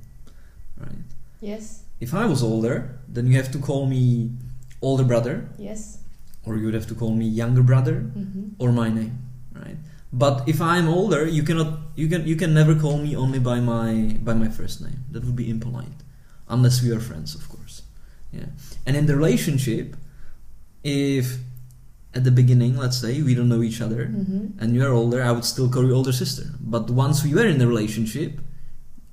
right? 0.81 1.05
yes. 1.41 1.85
If 2.01 2.15
I 2.15 2.25
was 2.27 2.43
older, 2.43 2.99
then 3.07 3.27
you 3.29 3.37
have 3.37 3.53
to 3.53 3.59
call 3.59 3.87
me 3.87 4.31
older 4.81 5.05
brother, 5.05 5.47
Yes. 5.59 5.99
or 6.45 6.57
you 6.57 6.65
would 6.67 6.75
have 6.75 6.89
to 6.89 6.95
call 6.97 7.13
me 7.15 7.27
younger 7.29 7.63
brother, 7.63 8.01
hmm 8.01 8.49
or 8.59 8.73
my 8.73 8.89
name, 8.91 9.19
right? 9.55 9.77
But 10.13 10.47
if 10.47 10.61
I'm 10.61 10.89
older, 10.89 11.27
you 11.27 11.43
cannot, 11.43 11.79
you 11.97 12.07
can, 12.09 12.27
you 12.27 12.37
can 12.37 12.53
never 12.53 12.75
call 12.75 12.99
me 12.99 13.17
only 13.17 13.39
by 13.39 13.61
my 13.61 14.19
by 14.23 14.35
my 14.35 14.49
first 14.49 14.81
name. 14.83 15.05
That 15.11 15.25
would 15.25 15.37
be 15.37 15.49
impolite, 15.49 16.01
unless 16.49 16.83
we 16.83 16.91
are 16.93 17.01
friends, 17.01 17.35
of 17.35 17.49
course. 17.49 17.83
Yeah. 18.31 18.47
And 18.87 18.95
in 18.97 19.07
the 19.07 19.17
relationship, 19.17 19.97
if 20.85 21.39
at 22.15 22.25
the 22.25 22.31
beginning, 22.31 22.77
let's 22.77 22.99
say 22.99 23.23
we 23.23 23.35
don't 23.35 23.49
know 23.49 23.63
each 23.63 23.81
other, 23.81 24.05
hmm 24.07 24.49
and 24.61 24.75
you 24.75 24.85
are 24.85 24.93
older, 24.93 25.23
I 25.23 25.33
would 25.33 25.45
still 25.47 25.69
call 25.71 25.85
you 25.85 25.95
older 25.95 26.13
sister. 26.13 26.45
But 26.61 26.91
once 26.91 27.25
we 27.25 27.33
were 27.35 27.47
in 27.47 27.61
a 27.63 27.67
relationship, 27.67 28.33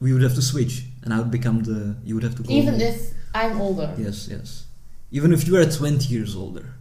we 0.02 0.12
would 0.14 0.22
have 0.22 0.36
to 0.36 0.42
switch, 0.42 0.84
and 1.04 1.14
I 1.14 1.18
would 1.20 1.32
become 1.32 1.64
the. 1.64 1.96
You 2.04 2.16
would 2.16 2.24
have 2.24 2.36
to 2.36 2.44
call 2.44 2.52
Even 2.52 2.78
me. 2.78 2.84
if 2.92 3.14
I'm 3.34 3.62
older. 3.62 3.94
Yes, 3.98 4.28
yes. 4.30 4.66
Even 5.12 5.32
if 5.34 5.48
you 5.48 5.56
are 5.58 5.66
20 5.66 6.08
years 6.14 6.36
older. 6.36 6.74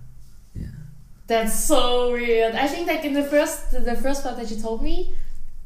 That's 1.28 1.54
so 1.72 2.12
weird. 2.12 2.54
I 2.54 2.66
think 2.66 2.88
like 2.88 3.04
in 3.04 3.12
the 3.12 3.22
first 3.25 3.70
the 3.90 3.94
first 4.04 4.22
part 4.25 4.36
that 4.38 4.50
you 4.50 4.58
told 4.60 4.82
me, 4.82 4.96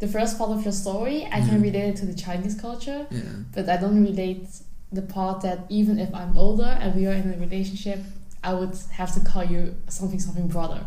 the 0.00 0.08
first 0.08 0.36
part 0.38 0.50
of 0.50 0.62
your 0.66 0.72
story, 0.84 1.18
I 1.36 1.38
can 1.46 1.58
Mhm. 1.60 1.62
relate 1.68 1.88
it 1.92 1.96
to 2.02 2.06
the 2.06 2.14
Chinese 2.26 2.54
culture, 2.66 3.06
Yeah. 3.10 3.20
but 3.54 3.68
I 3.68 3.76
don't 3.82 4.02
relate 4.10 4.46
the 4.98 5.02
part 5.02 5.36
that 5.46 5.58
even 5.68 5.98
if 6.04 6.10
I'm 6.20 6.36
older 6.36 6.70
and 6.80 6.88
we 6.98 7.06
are 7.06 7.12
in 7.22 7.32
a 7.32 7.38
relationship, 7.46 8.00
I 8.42 8.52
would 8.58 8.76
have 8.98 9.10
to 9.14 9.20
call 9.20 9.44
you 9.44 9.62
something 9.88 10.20
something 10.26 10.48
brother. 10.48 10.80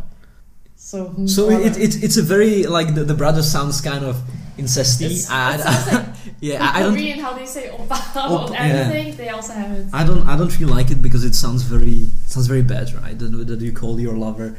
So 0.75 0.97
So 1.25 1.47
brother. 1.47 1.65
it, 1.67 1.77
it 1.85 2.03
it's 2.05 2.17
a 2.17 2.21
very 2.35 2.55
like 2.77 2.89
the, 2.97 3.03
the 3.11 3.17
brother 3.23 3.43
sounds 3.43 3.79
kind 3.81 4.03
of 4.11 4.15
incesty. 4.57 5.05
It's- 5.05 5.29
I, 5.29 5.55
it 5.55 5.61
sounds 5.61 5.93
like 5.93 6.05
yeah, 6.41 6.55
in 6.55 6.61
I, 6.61 6.71
I 6.77 6.79
don't 6.83 6.93
Korean, 6.93 7.19
how 7.19 7.33
they 7.33 7.45
say 7.45 7.69
oppa 7.69 8.15
on 8.29 8.53
yeah. 8.53 9.11
they 9.11 9.29
also 9.29 9.53
have 9.53 9.71
it. 9.77 9.85
I 9.93 10.03
don't 10.05 10.25
I 10.27 10.37
don't 10.37 10.51
really 10.59 10.71
like 10.73 10.91
it 10.91 11.01
because 11.01 11.23
it 11.23 11.35
sounds 11.35 11.61
very 11.63 12.09
sounds 12.27 12.47
very 12.47 12.61
bad, 12.63 12.93
right? 12.93 13.17
That, 13.17 13.47
that 13.47 13.61
you 13.61 13.71
call 13.73 13.99
your 13.99 14.15
lover 14.17 14.57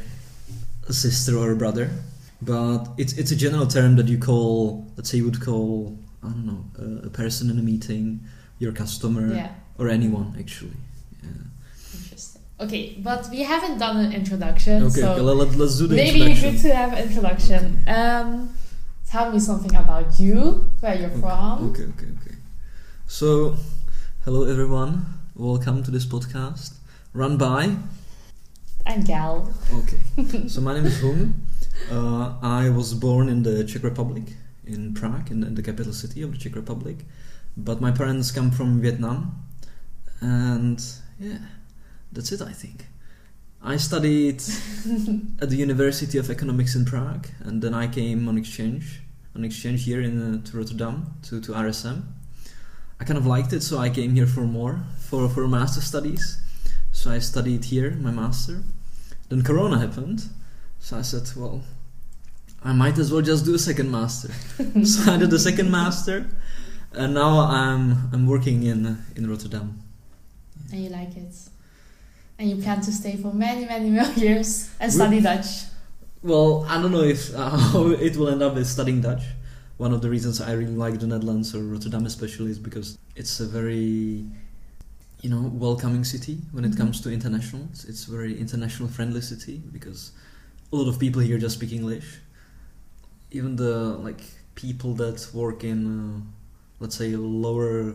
a 0.87 0.93
sister 0.93 1.37
or 1.37 1.51
a 1.51 1.55
brother, 1.55 1.89
but 2.41 2.87
it's 2.97 3.13
it's 3.13 3.31
a 3.31 3.35
general 3.35 3.67
term 3.67 3.95
that 3.97 4.07
you 4.07 4.17
call. 4.17 4.85
Let's 4.95 5.09
say 5.09 5.17
you 5.17 5.25
would 5.25 5.41
call 5.41 5.97
I 6.23 6.27
don't 6.29 6.45
know 6.45 6.63
a, 6.79 7.07
a 7.07 7.09
person 7.09 7.49
in 7.49 7.59
a 7.59 7.63
meeting, 7.63 8.21
your 8.59 8.71
customer, 8.71 9.33
Yeah, 9.33 9.51
or 9.77 9.89
anyone 9.89 10.35
actually. 10.39 10.77
Yeah. 11.23 11.29
interesting. 11.93 12.41
Okay, 12.59 12.95
but 13.03 13.29
we 13.29 13.43
haven't 13.43 13.77
done 13.79 13.97
an 14.05 14.11
introduction, 14.13 14.83
Okay, 14.83 15.01
so 15.01 15.11
okay 15.11 15.21
let, 15.21 15.55
let's 15.57 15.77
do 15.77 15.87
the 15.87 15.95
maybe 15.95 16.21
introduction. 16.21 16.51
good 16.53 16.61
to 16.61 16.75
have 16.75 16.93
an 16.93 17.07
introduction. 17.07 17.83
Um, 17.87 18.49
tell 19.09 19.31
me 19.31 19.39
something 19.39 19.73
about 19.75 20.19
you, 20.19 20.69
where 20.81 20.95
you're 20.95 21.09
Okay, 21.09 21.21
from. 21.21 21.69
Okay, 21.69 21.83
okay, 21.83 22.07
okay. 22.21 22.35
So, 23.07 23.55
hello 24.25 24.43
everyone. 24.43 25.05
Welcome 25.33 25.81
to 25.83 25.91
this 25.91 26.05
podcast 26.05 26.73
run 27.13 27.37
by. 27.37 27.77
I'm 28.85 29.03
Gal. 29.03 29.53
Okay. 29.73 30.47
so 30.49 30.59
my 30.59 30.73
name 30.73 30.85
is 30.85 30.99
Hung. 30.99 31.41
Uh, 31.89 32.33
I 32.41 32.69
was 32.69 32.93
born 32.93 33.29
in 33.29 33.43
the 33.43 33.63
Czech 33.63 33.83
Republic, 33.83 34.23
in 34.65 34.93
Prague, 34.93 35.31
in 35.31 35.39
the, 35.39 35.47
in 35.47 35.55
the 35.55 35.63
capital 35.63 35.93
city 35.93 36.21
of 36.21 36.33
the 36.33 36.37
Czech 36.37 36.55
Republic. 36.55 36.97
But 37.55 37.79
my 37.79 37.91
parents 37.91 38.31
come 38.31 38.51
from 38.51 38.81
Vietnam, 38.81 39.45
and 40.19 40.83
yeah, 41.17 41.39
that's 42.11 42.33
it. 42.33 42.41
I 42.41 42.51
think. 42.51 42.85
I 43.61 43.77
studied 43.77 44.41
at 45.41 45.49
the 45.49 45.55
University 45.57 46.17
of 46.17 46.29
Economics 46.29 46.75
in 46.75 46.85
Prague, 46.85 47.27
and 47.39 47.61
then 47.61 47.73
I 47.73 47.87
came 47.87 48.27
on 48.27 48.37
exchange, 48.37 49.01
on 49.35 49.43
exchange 49.43 49.83
here 49.83 50.01
in 50.01 50.35
uh, 50.35 50.45
to 50.45 50.57
Rotterdam 50.57 51.13
to, 51.23 51.41
to 51.41 51.51
RSM. 51.51 52.03
I 52.99 53.03
kind 53.03 53.17
of 53.17 53.25
liked 53.25 53.53
it, 53.53 53.61
so 53.61 53.77
I 53.77 53.89
came 53.89 54.15
here 54.15 54.27
for 54.27 54.41
more 54.41 54.81
for 54.99 55.27
for 55.29 55.47
master 55.47 55.81
studies. 55.81 56.41
So 56.91 57.11
I 57.11 57.19
studied 57.19 57.65
here 57.65 57.91
my 57.91 58.11
master. 58.11 58.63
Then 59.29 59.43
Corona 59.43 59.77
happened, 59.79 60.23
so 60.79 60.97
I 60.97 61.01
said, 61.01 61.29
well, 61.35 61.61
I 62.63 62.73
might 62.73 62.97
as 62.97 63.11
well 63.11 63.21
just 63.21 63.45
do 63.45 63.53
a 63.53 63.59
second 63.59 63.91
master. 63.91 64.31
so 64.83 65.11
I 65.11 65.17
did 65.17 65.29
the 65.29 65.39
second 65.39 65.69
master, 65.69 66.27
and 66.93 67.13
now 67.13 67.39
I'm 67.39 68.09
I'm 68.13 68.25
working 68.27 68.63
in 68.63 68.85
uh, 68.85 68.95
in 69.15 69.29
Rotterdam. 69.29 69.79
And 70.71 70.83
you 70.83 70.89
like 70.89 71.15
it. 71.17 71.33
And 72.39 72.49
you 72.49 72.57
plan 72.57 72.81
to 72.81 72.91
stay 72.91 73.15
for 73.17 73.33
many, 73.33 73.65
many 73.65 73.89
more 73.89 74.11
years 74.15 74.69
and 74.79 74.89
We- 74.91 74.95
study 74.95 75.21
Dutch. 75.21 75.47
Well, 76.23 76.65
I 76.67 76.81
don't 76.81 76.91
know 76.91 77.03
if 77.03 77.33
uh, 77.35 77.49
how 77.71 77.87
it 77.87 78.15
will 78.17 78.29
end 78.29 78.41
up 78.41 78.55
with 78.55 78.67
studying 78.67 79.01
Dutch. 79.01 79.23
One 79.77 79.93
of 79.93 80.01
the 80.01 80.09
reasons 80.09 80.41
I 80.41 80.53
really 80.53 80.75
like 80.75 80.99
the 80.99 81.07
Netherlands 81.07 81.53
or 81.55 81.61
Rotterdam 81.63 82.05
especially 82.05 82.49
is 82.51 82.59
because 82.59 82.97
it's 83.15 83.39
a 83.39 83.45
very, 83.45 84.25
you 85.21 85.29
know, 85.29 85.51
welcoming 85.53 86.03
city 86.03 86.39
when 86.51 86.65
it 86.65 86.71
Mhm. 86.71 86.77
comes 86.77 87.01
to 87.01 87.11
internationals. 87.11 87.85
It's 87.85 88.07
a 88.07 88.11
very 88.11 88.39
international 88.39 88.89
friendly 88.89 89.21
city 89.21 89.61
because 89.71 90.11
a 90.71 90.75
lot 90.75 90.87
of 90.87 90.97
people 90.99 91.21
here 91.21 91.37
just 91.37 91.55
speak 91.55 91.71
English. 91.71 92.19
Even 93.31 93.55
the 93.55 93.97
like 94.07 94.21
people 94.55 94.93
that 94.95 95.27
work 95.33 95.63
in, 95.63 95.79
uh, 95.87 96.21
let's 96.79 96.95
say, 96.95 97.15
lower 97.15 97.93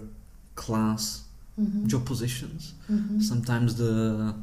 class 0.54 1.21
Mhm. 1.60 1.86
job 1.86 2.04
positions, 2.06 2.74
Mhm. 2.90 3.22
Sometimes 3.22 3.74
the 3.76 4.34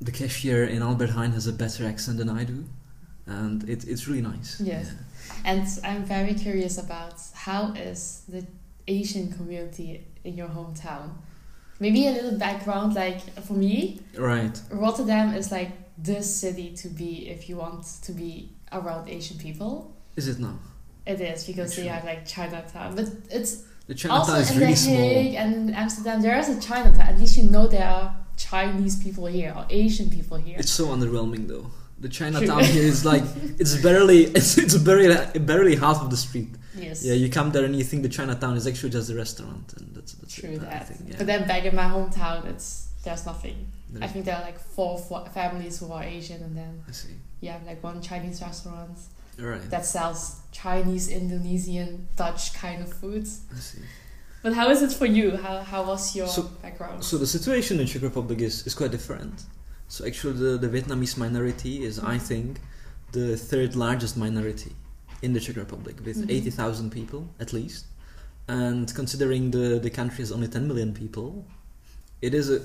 the 0.00 0.10
cashier 0.12 0.64
in 0.64 0.82
Albert 0.82 1.10
Heijn 1.10 1.32
has 1.32 1.46
a 1.46 1.52
better 1.52 1.86
accent 1.86 2.18
than 2.18 2.28
I 2.28 2.44
do, 2.44 2.64
and 3.26 3.62
it, 3.68 3.84
it's 3.84 4.08
really 4.08 4.22
nice. 4.22 4.60
Yes. 4.60 4.86
And 5.44 5.62
I'm 5.84 6.04
very 6.04 6.34
curious 6.34 6.76
about 6.78 7.14
how 7.34 7.72
is 7.74 8.22
the 8.28 8.44
Asian 8.88 9.30
community 9.32 10.04
in 10.24 10.36
your 10.36 10.48
hometown? 10.48 11.10
Maybe 11.78 12.08
a 12.08 12.12
little 12.12 12.36
background. 12.38 12.94
Like 12.94 13.20
for 13.46 13.54
me, 13.54 14.00
Right. 14.18 14.60
Rotterdam 14.72 15.34
is 15.34 15.50
like 15.52 15.70
the 16.02 16.20
city 16.22 16.72
to 16.82 16.88
be 16.88 17.28
if 17.28 17.48
you 17.48 17.56
want 17.58 17.84
to 18.02 18.12
be 18.12 18.48
around 18.72 19.08
Asian 19.08 19.38
people. 19.38 19.92
Is 20.16 20.26
it 20.26 20.38
now? 20.40 20.58
It 21.06 21.20
is 21.20 21.44
because 21.46 21.76
they 21.76 21.84
Sure. 21.84 21.92
are 21.94 22.04
like 22.04 22.26
Chinatown, 22.26 22.96
but 22.96 23.08
it's 23.30 23.62
The 23.92 23.98
Chinatown 23.98 24.20
also 24.20 24.34
is 24.36 24.50
in 24.50 24.58
really 24.58 24.72
The 24.72 24.76
small. 24.78 24.96
Hague 24.96 25.34
and 25.34 25.68
in 25.68 25.74
Amsterdam. 25.74 26.22
There 26.22 26.38
is 26.38 26.48
a 26.48 26.58
Chinatown. 26.58 27.06
At 27.12 27.18
least 27.18 27.36
you 27.36 27.44
know 27.44 27.66
there 27.66 27.86
are 27.86 28.16
Chinese 28.38 28.96
people 29.04 29.26
here 29.26 29.52
or 29.54 29.66
Asian 29.68 30.08
people 30.08 30.38
here. 30.38 30.56
It's 30.58 30.70
so 30.70 30.86
underwhelming 30.86 31.46
though. 31.46 31.66
The 31.98 32.08
Chinatown 32.08 32.64
here 32.64 32.84
is 32.84 33.04
like 33.04 33.22
it's 33.60 33.76
barely 33.82 34.20
it's 34.38 34.56
it's 34.56 34.78
barely 34.78 35.38
barely 35.40 35.76
half 35.76 36.00
of 36.00 36.08
the 36.08 36.16
street. 36.16 36.48
yes. 36.74 37.04
Yeah, 37.04 37.12
you 37.12 37.28
come 37.28 37.50
there 37.52 37.64
and 37.66 37.76
you 37.76 37.84
think 37.84 38.02
the 38.02 38.08
Chinatown 38.08 38.56
is 38.56 38.66
actually 38.66 38.88
just 38.98 39.10
a 39.10 39.14
restaurant, 39.14 39.74
and 39.76 39.94
that's 39.94 40.14
that's 40.14 40.34
True 40.34 40.52
it, 40.52 40.62
that. 40.62 40.88
think, 40.88 41.10
yeah. 41.10 41.16
But 41.18 41.26
then 41.26 41.46
back 41.46 41.64
in 41.66 41.76
my 41.76 41.84
hometown, 41.84 42.46
it's 42.46 42.88
there's 43.04 43.26
nothing. 43.26 43.70
I 44.00 44.06
think 44.06 44.24
there 44.24 44.36
are 44.36 44.42
like 44.50 44.58
four, 44.58 44.96
four 44.98 45.26
families 45.34 45.80
who 45.80 45.92
are 45.92 46.02
Asian, 46.02 46.42
and 46.42 46.56
then 46.56 46.82
I 46.88 46.92
see. 46.92 47.14
you 47.42 47.50
have 47.50 47.62
like 47.66 47.82
one 47.82 48.00
Chinese 48.00 48.40
restaurant 48.40 48.96
right. 49.38 49.70
that 49.70 49.84
sells 49.86 50.40
Chinese, 50.52 51.08
Indonesian, 51.08 52.08
Dutch 52.16 52.54
kind 52.54 52.82
of 52.82 52.92
foods. 52.92 53.40
I 53.54 53.58
see. 53.58 53.78
But 54.42 54.54
how 54.54 54.70
is 54.70 54.82
it 54.82 54.92
for 54.92 55.06
you? 55.06 55.36
How 55.36 55.62
how 55.62 55.84
was 55.86 56.14
your 56.16 56.26
So- 56.26 56.50
background? 56.62 57.04
So 57.04 57.16
the 57.18 57.26
situation 57.26 57.78
in 57.80 57.86
Czech 57.86 58.02
Republic 58.02 58.40
is, 58.40 58.66
is 58.66 58.74
quite 58.74 58.90
different. 58.90 59.44
So 59.88 60.04
actually, 60.06 60.34
the, 60.38 60.58
the 60.58 60.68
Vietnamese 60.68 61.16
minority 61.16 61.84
is, 61.84 61.98
I 61.98 62.18
think, 62.18 62.60
the 63.12 63.36
third 63.36 63.76
largest 63.76 64.16
minority 64.16 64.72
in 65.20 65.32
the 65.32 65.40
Czech 65.40 65.56
Republic, 65.56 65.96
with 66.04 66.16
Mhm. 66.16 66.30
eighty 66.30 66.50
thousand 66.50 66.90
people 66.90 67.28
at 67.38 67.52
least. 67.52 67.86
And 68.48 68.92
considering 68.94 69.52
the 69.52 69.78
the 69.78 69.90
country 69.90 70.22
is 70.24 70.32
only 70.32 70.48
ten 70.48 70.66
million 70.66 70.92
people, 70.92 71.44
it 72.20 72.34
is 72.34 72.50
a 72.50 72.60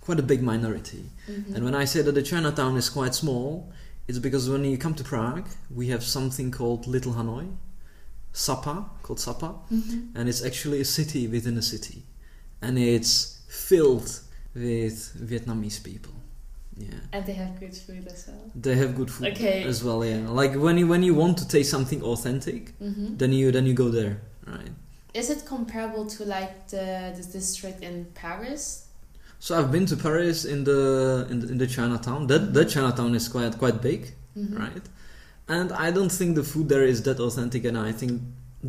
quite 0.00 0.18
a 0.18 0.22
big 0.32 0.42
minority. 0.42 1.04
Mhm. 1.28 1.54
And 1.54 1.64
when 1.64 1.74
I 1.82 1.84
say 1.86 2.02
that 2.02 2.14
the 2.14 2.22
Chinatown 2.22 2.76
is 2.76 2.88
quite 2.90 3.14
small, 3.14 3.70
it's 4.10 4.18
because 4.18 4.50
when 4.50 4.64
you 4.64 4.76
come 4.76 4.94
to 4.94 5.04
Prague, 5.04 5.46
we 5.78 5.86
have 5.88 6.02
something 6.02 6.50
called 6.50 6.86
Little 6.88 7.12
Hanoi, 7.12 7.46
Sapa, 8.32 8.74
called 9.04 9.20
Sapa, 9.20 9.50
Mhm. 9.70 10.08
and 10.16 10.28
it's 10.28 10.42
actually 10.44 10.80
a 10.80 10.84
city 10.84 11.28
within 11.28 11.56
a 11.56 11.62
city, 11.62 12.02
and 12.60 12.76
it's 12.78 13.38
filled 13.48 14.10
with 14.54 14.96
Vietnamese 15.30 15.80
people. 15.82 16.12
Yeah, 16.76 17.00
And 17.12 17.24
they 17.26 17.34
have 17.34 17.52
good 17.60 17.76
food 17.76 18.04
as 18.08 18.26
well. 18.26 18.50
they 18.64 18.74
have 18.82 18.96
good 18.96 19.10
food 19.10 19.28
Okay. 19.32 19.62
as 19.72 19.78
well. 19.84 20.04
Yeah, 20.04 20.28
like 20.40 20.54
when 20.66 20.76
you 20.80 20.86
when 20.88 21.02
you 21.08 21.14
want 21.22 21.38
to 21.38 21.46
taste 21.46 21.70
something 21.76 22.00
authentic, 22.02 22.62
hmm 22.78 23.16
then 23.20 23.32
you 23.32 23.52
then 23.56 23.66
you 23.66 23.74
go 23.84 23.88
there, 23.98 24.14
right? 24.46 24.72
Is 25.12 25.28
it 25.34 25.40
comparable 25.54 26.04
to 26.16 26.24
like 26.24 26.54
the 26.74 26.86
the 27.18 27.24
district 27.38 27.78
in 27.88 27.94
Paris? 28.14 28.62
So 29.42 29.58
I've 29.58 29.72
been 29.72 29.86
to 29.86 29.96
Paris 29.96 30.44
in 30.44 30.64
the 30.64 31.26
in 31.30 31.40
the, 31.40 31.48
in 31.52 31.58
the 31.58 31.66
Chinatown. 31.66 32.26
That 32.26 32.52
that 32.54 32.66
Chinatown 32.68 33.14
is 33.14 33.26
quite 33.28 33.56
quite 33.58 33.80
big, 33.80 34.00
Mhm. 34.36 34.58
right? 34.64 34.86
And 35.48 35.72
I 35.72 35.90
don't 35.90 36.12
think 36.12 36.36
the 36.36 36.44
food 36.44 36.68
there 36.68 36.84
is 36.92 37.02
that 37.02 37.18
authentic, 37.18 37.64
and 37.64 37.76
I 37.76 37.92
think 38.00 38.12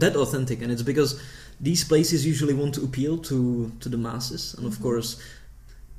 that 0.03 0.15
authentic, 0.15 0.61
and 0.63 0.71
it's 0.71 0.81
because 0.91 1.19
these 1.59 1.83
places 1.83 2.25
usually 2.25 2.53
want 2.61 2.73
to 2.75 2.81
appeal 2.83 3.17
to 3.29 3.37
to 3.81 3.89
the 3.89 3.97
masses, 3.97 4.55
and 4.57 4.65
of 4.65 4.75
Mhm. 4.77 4.81
course, 4.85 5.09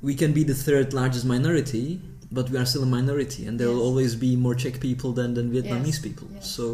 we 0.01 0.13
can 0.15 0.31
be 0.33 0.43
the 0.43 0.55
third 0.65 0.91
largest 0.93 1.25
minority, 1.25 2.01
but 2.31 2.49
we 2.49 2.57
are 2.57 2.65
still 2.65 2.83
a 2.83 2.91
minority, 2.99 3.45
and 3.47 3.59
there 3.59 3.69
will 3.69 3.81
always 3.89 4.15
be 4.15 4.35
more 4.35 4.55
Czech 4.55 4.79
people 4.79 5.11
than 5.13 5.29
than 5.35 5.51
Vietnamese 5.55 5.99
Yes, 6.01 6.07
people. 6.07 6.27
yes. 6.33 6.49
So 6.57 6.65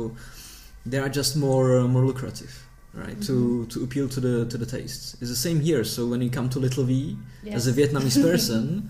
they 0.85 0.99
are 1.03 1.09
just 1.19 1.35
more 1.35 1.65
uh, 1.79 1.87
more 1.93 2.05
lucrative, 2.05 2.53
right? 2.93 3.19
To 3.21 3.33
Mhm. 3.33 3.69
to 3.71 3.83
appeal 3.83 4.07
to 4.09 4.19
the 4.19 4.45
to 4.51 4.57
the 4.57 4.65
tastes. 4.65 5.15
It's 5.21 5.29
the 5.29 5.35
same 5.47 5.59
here. 5.61 5.83
So 5.83 6.07
when 6.07 6.21
you 6.21 6.29
come 6.29 6.49
to 6.49 6.59
Little 6.59 6.83
V, 6.85 7.17
Yes. 7.43 7.55
as 7.55 7.67
a 7.67 7.73
Vietnamese 7.73 8.21
person, 8.29 8.89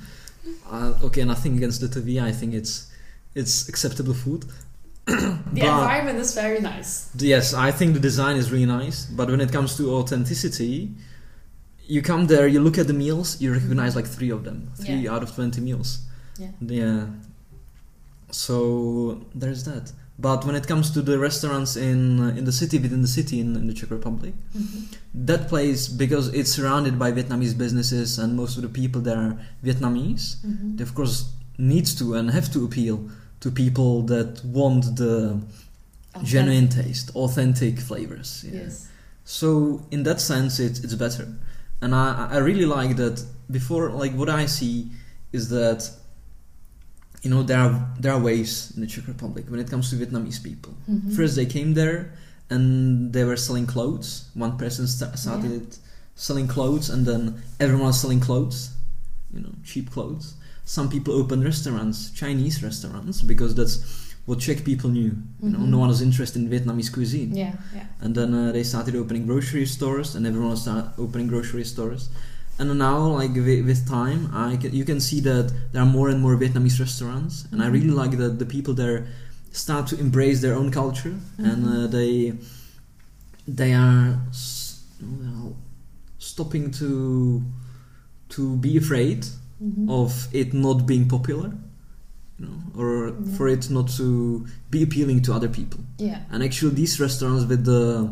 uh, 0.72 0.94
okay, 1.08 1.24
nothing 1.26 1.58
against 1.58 1.82
Little 1.82 2.02
V. 2.02 2.20
I 2.20 2.32
think 2.32 2.54
it's 2.54 2.88
it's 3.36 3.68
acceptable 3.70 4.14
food. 4.14 4.46
the 5.58 5.62
environment 5.62 6.20
is 6.20 6.34
very 6.34 6.60
nice. 6.62 7.10
yes, 7.18 7.54
I 7.54 7.72
think 7.72 7.94
the 7.94 8.00
design 8.00 8.36
is 8.38 8.52
really 8.52 8.66
nice. 8.82 9.06
But 9.06 9.30
when 9.30 9.42
it 9.42 9.52
comes 9.52 9.76
to 9.78 9.84
authenticity, 10.00 10.92
you 11.88 12.02
come 12.02 12.28
there, 12.28 12.48
you 12.48 12.60
look 12.62 12.78
at 12.78 12.88
the 12.88 12.94
meals, 12.94 13.28
you 13.42 13.52
recognize 13.52 13.96
like 13.96 14.08
three 14.08 14.30
of 14.32 14.44
them, 14.44 14.58
three 14.76 15.02
Yeah. 15.04 15.14
out 15.14 15.24
of 15.24 15.30
twenty 15.36 15.62
meals. 15.62 15.90
Yeah. 16.38 16.52
Yeah. 16.62 17.06
So 18.32 19.26
there's 19.34 19.64
that. 19.64 19.92
But 20.22 20.46
when 20.46 20.56
it 20.56 20.68
comes 20.68 20.92
to 20.92 21.02
the 21.02 21.18
restaurants 21.18 21.76
in 21.78 22.20
uh, 22.20 22.38
in 22.38 22.44
the 22.46 22.52
city 22.52 22.78
within 22.78 23.02
the 23.02 23.08
city 23.08 23.40
in, 23.40 23.56
in 23.56 23.68
the 23.68 23.74
Czech 23.74 23.90
Republic, 23.92 24.34
Mhm. 24.58 24.84
that 25.28 25.48
place 25.48 25.88
because 25.88 26.28
it's 26.40 26.52
surrounded 26.52 27.00
by 27.00 27.12
Vietnamese 27.12 27.56
businesses 27.58 28.20
and 28.20 28.36
most 28.36 28.58
of 28.58 28.64
the 28.64 28.70
people 28.82 29.02
there 29.02 29.18
are 29.18 29.34
Vietnamese. 29.64 30.26
Mhm. 30.46 30.78
They 30.78 30.84
of 30.84 30.94
course 30.94 31.16
needs 31.58 31.96
to 31.96 32.16
and 32.18 32.32
have 32.32 32.48
to 32.52 32.60
appeal 32.66 32.98
to 33.40 33.50
people 33.52 33.92
that 34.14 34.44
want 34.44 34.84
the 34.98 35.16
Authentic. 36.16 36.30
genuine 36.34 36.68
taste, 36.68 37.12
authentic 37.16 37.80
flavors. 37.80 38.44
Yeah. 38.46 38.64
Yes. 38.64 38.88
So 39.24 39.48
in 39.92 40.04
that 40.04 40.20
sense, 40.20 40.60
it's 40.60 40.80
it's 40.86 40.96
better, 40.96 41.26
and 41.82 41.94
I 41.96 42.06
I 42.36 42.38
really 42.50 42.66
like 42.66 42.96
that. 42.98 43.24
Before, 43.50 43.86
like 44.04 44.14
what 44.22 44.30
I 44.42 44.48
see 44.48 44.76
is 45.32 45.48
that 45.50 45.80
you 47.24 47.30
know 47.30 47.44
there 47.44 47.60
are 47.60 47.74
there 48.00 48.14
are 48.14 48.20
ways 48.22 48.72
in 48.76 48.82
the 48.82 48.88
Czech 48.88 49.08
Republic 49.08 49.46
when 49.50 49.60
it 49.60 49.70
comes 49.70 49.90
to 49.90 49.96
Vietnamese 49.96 50.42
people. 50.42 50.74
Mhm. 50.88 51.12
First, 51.16 51.36
they 51.36 51.46
came 51.46 51.74
there 51.74 52.12
and 52.50 53.14
they 53.14 53.24
were 53.24 53.38
selling 53.38 53.68
clothes. 53.68 54.26
One 54.34 54.58
person 54.58 54.88
sta- 54.88 55.16
started 55.16 55.78
selling 56.16 56.48
clothes, 56.48 56.90
and 56.90 57.06
then 57.06 57.22
everyone 57.60 57.88
was 57.88 58.00
selling 58.00 58.20
clothes, 58.20 58.70
you 59.34 59.42
know, 59.42 59.54
cheap 59.64 59.90
clothes. 59.92 60.34
Some 60.66 60.88
people 60.90 61.14
opened 61.14 61.44
restaurants, 61.44 62.12
Chinese 62.12 62.64
restaurants, 62.64 63.22
because 63.22 63.54
that's 63.56 63.76
what 64.26 64.40
Czech 64.40 64.64
people 64.64 64.90
knew. 64.90 65.12
You 65.44 65.50
know, 65.50 65.60
Mhm. 65.60 65.70
no 65.70 65.78
one 65.80 65.90
was 65.90 66.02
interested 66.02 66.40
in 66.42 66.50
Vietnamese 66.50 66.92
cuisine. 66.92 67.36
Yeah, 67.36 67.54
yeah. 67.74 67.86
And 68.02 68.14
then 68.16 68.34
uh, 68.34 68.52
they 68.52 68.64
started 68.64 68.96
opening 68.96 69.26
grocery 69.26 69.66
stores, 69.66 70.16
and 70.16 70.26
everyone 70.26 70.56
started 70.58 70.92
opening 70.98 71.28
grocery 71.28 71.66
stores. 71.66 72.10
And 72.60 72.78
now, 72.78 72.98
like 73.22 73.34
with, 73.36 73.66
with 73.66 73.88
time, 73.88 74.30
I 74.34 74.58
can, 74.58 74.74
you 74.76 74.84
can 74.84 75.00
see 75.00 75.22
that 75.22 75.52
there 75.72 75.82
are 75.82 75.86
more 75.98 76.10
and 76.10 76.22
more 76.22 76.36
Vietnamese 76.36 76.78
restaurants, 76.80 77.46
and 77.52 77.62
I 77.64 77.68
Mhm. 77.68 77.74
really 77.74 77.92
like 78.02 78.18
that 78.18 78.38
the 78.38 78.46
people 78.46 78.74
there 78.74 79.08
start 79.52 79.88
to 79.88 79.96
embrace 80.00 80.42
their 80.42 80.56
own 80.60 80.70
culture, 80.70 81.16
and 81.38 81.66
uh, 81.66 81.70
Mhm. 81.88 81.92
they 81.92 82.34
they 83.48 83.74
are 83.74 84.20
well, 85.02 85.56
stopping 86.20 86.70
to 86.72 87.42
to 88.36 88.56
be 88.58 88.78
afraid 88.78 89.26
Mhm. 89.64 89.90
of 89.90 90.28
it 90.34 90.54
not 90.54 90.86
being 90.86 91.08
popular, 91.08 91.50
you 92.38 92.46
know, 92.46 92.60
or 92.76 92.92
Yeah. 93.08 93.36
for 93.38 93.48
it 93.48 93.70
not 93.70 93.88
to 93.98 94.46
be 94.70 94.84
appealing 94.84 95.22
to 95.24 95.34
other 95.34 95.50
people. 95.50 95.80
Yeah. 95.98 96.20
And 96.32 96.44
actually, 96.44 96.76
these 96.76 97.00
restaurants 97.00 97.46
with 97.50 97.64
the 97.66 98.10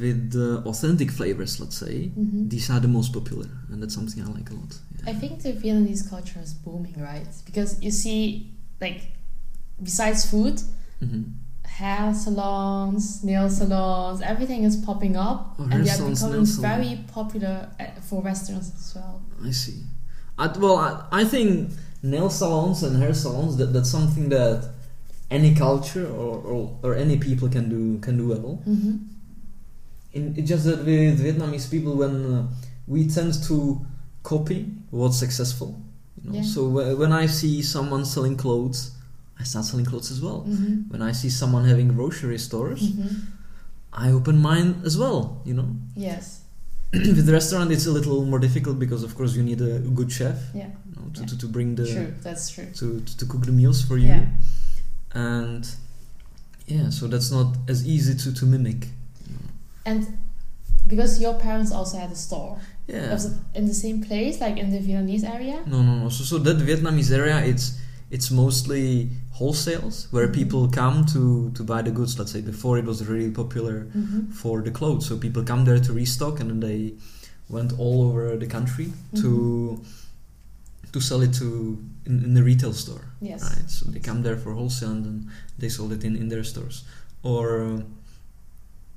with 0.00 0.32
the 0.32 0.62
authentic 0.66 1.10
flavors, 1.10 1.60
let's 1.60 1.76
say, 1.78 2.10
Mhm. 2.16 2.48
these 2.50 2.68
are 2.70 2.80
the 2.80 2.88
most 2.88 3.12
popular, 3.12 3.48
and 3.70 3.82
that's 3.82 3.94
something 3.94 4.22
I 4.22 4.26
like 4.26 4.50
a 4.50 4.54
lot. 4.54 4.78
I 5.06 5.14
think 5.14 5.42
the 5.42 5.52
Vietnamese 5.52 6.08
culture 6.08 6.40
is 6.42 6.52
booming, 6.52 6.94
right? 6.98 7.26
Because 7.46 7.80
you 7.82 7.90
see, 7.90 8.52
like, 8.80 9.12
besides 9.82 10.26
food, 10.26 10.60
hmm 11.00 11.22
hair 11.78 12.12
salons, 12.12 13.22
nail 13.22 13.48
salons, 13.48 14.20
everything 14.22 14.64
is 14.64 14.74
popping 14.76 15.16
up, 15.16 15.54
Oh, 15.60 15.64
and 15.70 15.84
they 15.84 15.90
are 15.90 16.10
becoming 16.10 16.44
very 16.44 17.04
popular 17.06 17.68
uh, 17.78 17.84
for 18.00 18.20
restaurants 18.22 18.72
as 18.76 18.94
well. 18.96 19.20
I 19.44 19.52
see. 19.52 19.84
I, 20.36 20.46
well, 20.58 20.76
I, 20.76 21.20
I 21.20 21.24
think 21.24 21.70
nail 22.02 22.30
salons 22.30 22.82
and 22.82 22.96
hair 22.96 23.14
salons 23.14 23.56
that 23.58 23.66
that's 23.72 23.90
something 23.90 24.28
that 24.30 24.70
any 25.30 25.54
culture 25.54 26.06
or, 26.06 26.38
or, 26.38 26.78
or 26.82 26.94
any 26.96 27.16
people 27.18 27.48
can 27.48 27.68
do 27.68 27.98
can 28.00 28.16
do 28.16 28.28
well. 28.28 28.60
Mm-hmm. 28.66 28.96
In, 30.12 30.34
it's 30.36 30.48
just 30.48 30.64
that 30.64 30.78
with 30.84 31.20
Vietnamese 31.20 31.70
people, 31.70 31.94
when 31.96 32.34
uh, 32.34 32.46
we 32.86 33.08
tend 33.08 33.34
to 33.44 33.84
copy 34.22 34.70
what's 34.90 35.18
successful, 35.18 35.80
you 36.22 36.30
know. 36.30 36.36
Yeah. 36.38 36.42
So 36.44 36.68
wh- 36.70 36.98
when 36.98 37.12
I 37.12 37.26
see 37.26 37.62
someone 37.62 38.04
selling 38.04 38.36
clothes, 38.36 38.92
I 39.38 39.44
start 39.44 39.64
selling 39.66 39.84
clothes 39.86 40.10
as 40.10 40.20
well. 40.20 40.44
Mm-hmm. 40.48 40.90
When 40.90 41.02
I 41.02 41.12
see 41.12 41.28
someone 41.30 41.64
having 41.64 41.88
grocery 41.88 42.38
stores, 42.38 42.82
Mm-hmm. 42.90 43.34
I 43.92 44.10
open 44.12 44.38
mine 44.38 44.82
as 44.84 44.96
well. 44.98 45.40
You 45.44 45.54
know, 45.54 45.68
Yes. 45.96 46.42
with 46.92 47.26
the 47.26 47.32
restaurant, 47.32 47.70
it's 47.72 47.86
a 47.86 47.90
little 47.90 48.24
more 48.24 48.38
difficult 48.38 48.78
because, 48.78 49.02
of 49.02 49.14
course, 49.16 49.34
you 49.34 49.42
need 49.42 49.60
a 49.60 49.78
good 49.80 50.10
chef 50.12 50.36
Yeah. 50.54 50.66
you 50.86 50.92
know, 50.96 51.08
to, 51.14 51.20
Yeah. 51.20 51.26
to, 51.26 51.38
to 51.38 51.46
bring 51.46 51.74
the 51.74 51.86
True. 51.86 52.14
That's 52.22 52.50
true. 52.50 52.66
to, 52.74 53.00
to, 53.00 53.16
to 53.18 53.26
cook 53.26 53.44
the 53.46 53.52
meals 53.52 53.82
for 53.82 53.96
you, 53.98 54.08
Yeah. 54.08 54.26
and 55.12 55.68
yeah, 56.66 56.90
so 56.90 57.06
that's 57.08 57.30
not 57.30 57.56
as 57.68 57.86
easy 57.86 58.14
to, 58.14 58.34
to 58.34 58.44
mimic. 58.46 58.88
And 59.88 60.00
because 60.92 61.20
your 61.24 61.34
parents 61.46 61.70
also 61.78 61.96
had 62.02 62.10
a 62.18 62.20
store, 62.26 62.54
Yeah. 62.86 63.12
was 63.14 63.24
it 63.28 63.34
in 63.58 63.64
the 63.72 63.74
same 63.84 63.98
place, 64.08 64.34
like 64.44 64.56
in 64.62 64.68
the 64.74 64.80
Vietnamese 64.88 65.24
area? 65.36 65.56
No, 65.72 65.78
no, 65.88 65.92
no. 66.02 66.08
So, 66.16 66.22
so 66.30 66.38
that 66.46 66.56
Vietnamese 66.70 67.10
area, 67.20 67.38
it's 67.52 67.66
it's 68.16 68.30
mostly 68.30 68.86
wholesales 69.38 69.96
where 70.14 70.26
Mhm. 70.28 70.34
people 70.40 70.62
come 70.82 70.96
to 71.14 71.22
to 71.56 71.62
buy 71.72 71.80
the 71.88 71.94
goods. 71.98 72.12
Let's 72.18 72.32
say 72.36 72.40
before 72.52 72.74
it 72.82 72.86
was 72.92 72.98
really 73.12 73.30
popular 73.42 73.76
Mhm. 73.94 74.32
for 74.42 74.54
the 74.66 74.72
clothes, 74.78 75.04
so 75.08 75.12
people 75.26 75.42
come 75.52 75.62
there 75.68 75.80
to 75.86 75.92
restock, 76.02 76.34
and 76.40 76.48
then 76.50 76.60
they 76.68 76.80
went 77.56 77.70
all 77.82 77.98
over 78.08 78.22
the 78.42 78.46
country 78.56 78.88
to 79.22 79.30
Mm-hmm. 79.30 80.92
to 80.94 81.00
sell 81.08 81.20
it 81.26 81.32
to 81.40 81.46
in, 82.08 82.14
in 82.26 82.32
the 82.38 82.42
retail 82.50 82.72
store. 82.84 83.04
Yes. 83.30 83.42
Right. 83.42 83.68
So 83.76 83.82
they 83.92 84.00
come 84.10 84.20
there 84.26 84.38
for 84.42 84.50
wholesale, 84.58 84.92
and 84.96 85.04
then 85.06 85.18
they 85.60 85.68
sold 85.76 85.90
it 85.96 86.02
in 86.08 86.16
in 86.22 86.26
their 86.32 86.44
stores. 86.52 86.76
Or 87.32 87.46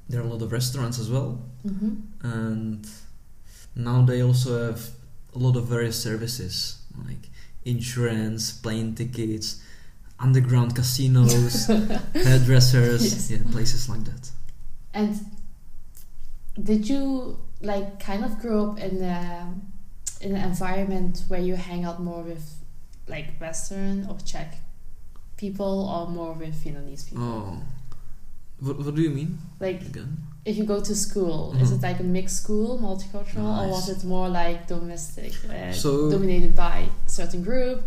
there 0.09 0.21
are 0.21 0.25
a 0.25 0.29
lot 0.29 0.41
of 0.41 0.51
restaurants 0.51 0.99
as 0.99 1.09
well, 1.09 1.39
Mhm. 1.65 2.01
and 2.23 2.87
now 3.75 4.03
they 4.05 4.21
also 4.21 4.67
have 4.67 4.89
a 5.35 5.39
lot 5.39 5.55
of 5.55 5.67
various 5.67 5.97
services 6.01 6.77
like 7.07 7.29
insurance, 7.63 8.51
plane 8.51 8.93
tickets, 8.95 9.61
underground 10.19 10.75
casinos, 10.75 11.67
hairdressers, 12.13 13.03
Yes. 13.03 13.31
yeah, 13.31 13.51
places 13.51 13.87
like 13.89 14.03
that. 14.05 14.29
And 14.93 15.17
did 16.61 16.87
you 16.89 17.37
like 17.61 17.99
kind 17.99 18.23
of 18.25 18.39
grow 18.39 18.71
up 18.71 18.79
in 18.79 19.01
a 19.03 19.53
in 20.21 20.35
an 20.35 20.43
environment 20.51 21.23
where 21.29 21.39
you 21.41 21.55
hang 21.55 21.85
out 21.85 21.99
more 22.01 22.21
with 22.23 22.43
like 23.07 23.39
Western 23.39 24.05
or 24.07 24.17
Czech 24.25 24.55
people 25.37 25.87
or 25.89 26.07
more 26.09 26.33
with 26.33 26.53
Vietnamese 26.63 27.07
people? 27.07 27.23
Oh, 27.23 27.57
what, 28.61 28.77
what 28.85 28.95
do 28.95 29.01
you 29.01 29.09
mean 29.19 29.37
Like 29.59 29.81
again? 29.81 30.11
if 30.45 30.55
you 30.57 30.63
go 30.73 30.79
to 30.89 30.95
school, 30.95 31.55
is 31.61 31.69
Mhm. 31.71 31.75
it 31.77 31.81
like 31.89 31.99
a 31.99 32.03
mixed 32.17 32.37
school, 32.43 32.69
multicultural, 32.87 33.49
or 33.61 33.67
was 33.75 33.89
it 33.89 34.03
more 34.03 34.27
like 34.29 34.67
domestic, 34.67 35.33
uh, 35.49 35.71
So- 35.73 36.09
dominated 36.11 36.55
by 36.55 36.77
a 37.07 37.09
certain 37.09 37.41
group? 37.43 37.79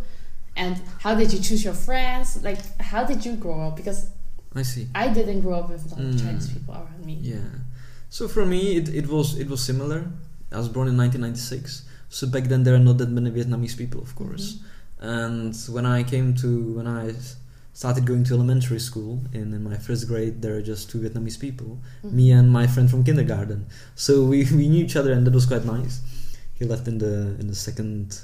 And 0.56 0.74
how 1.04 1.14
did 1.20 1.32
you 1.32 1.40
choose 1.40 1.62
your 1.68 1.74
friends? 1.88 2.26
Like, 2.48 2.60
how 2.80 3.02
did 3.10 3.24
you 3.26 3.34
grow 3.44 3.58
up? 3.68 3.74
Because 3.76 4.00
I 4.54 4.62
see. 4.62 4.86
I 4.94 5.08
didn't 5.08 5.40
grow 5.40 5.54
up 5.60 5.68
with 5.70 5.82
a 5.86 5.88
lot 5.94 5.98
of 6.04 6.14
Mm. 6.14 6.20
Chinese 6.24 6.48
people 6.54 6.74
around 6.74 7.04
me. 7.04 7.18
Yeah. 7.20 7.48
So 8.08 8.28
for 8.28 8.44
me, 8.46 8.60
it, 8.78 8.86
it 9.00 9.06
was 9.14 9.26
it 9.42 9.48
was 9.52 9.60
similar. 9.70 10.00
I 10.52 10.58
was 10.58 10.68
born 10.68 10.86
in 10.92 10.96
1996. 10.96 11.82
So 12.08 12.28
back 12.34 12.44
then 12.50 12.62
there 12.64 12.74
are 12.78 12.84
not 12.90 12.98
that 12.98 13.10
many 13.10 13.30
Vietnamese 13.32 13.76
people, 13.76 14.00
of 14.00 14.14
course. 14.14 14.46
And 15.00 15.52
when 15.74 15.86
I 15.86 16.04
came 16.04 16.34
to 16.42 16.48
when 16.76 16.86
I 16.86 17.12
started 17.74 18.06
going 18.06 18.22
to 18.24 18.32
elementary 18.34 18.78
school 18.78 19.20
and 19.34 19.52
in 19.52 19.62
my 19.64 19.76
first 19.76 20.06
grade, 20.08 20.40
there 20.40 20.54
were 20.54 20.62
just 20.62 20.88
two 20.90 20.98
Vietnamese 21.00 21.38
people, 21.38 21.78
Mhm. 22.04 22.12
me 22.12 22.30
and 22.32 22.48
my 22.50 22.66
friend 22.66 22.88
from 22.90 23.02
kindergarten. 23.04 23.66
So 23.96 24.24
we, 24.24 24.44
we 24.60 24.68
knew 24.68 24.84
each 24.84 24.96
other, 24.96 25.12
and 25.12 25.26
that 25.26 25.34
was 25.34 25.44
quite 25.46 25.64
nice. 25.66 26.00
He 26.58 26.64
left 26.64 26.86
in 26.88 26.98
the 26.98 27.14
in 27.40 27.46
the 27.48 27.54
second 27.68 28.20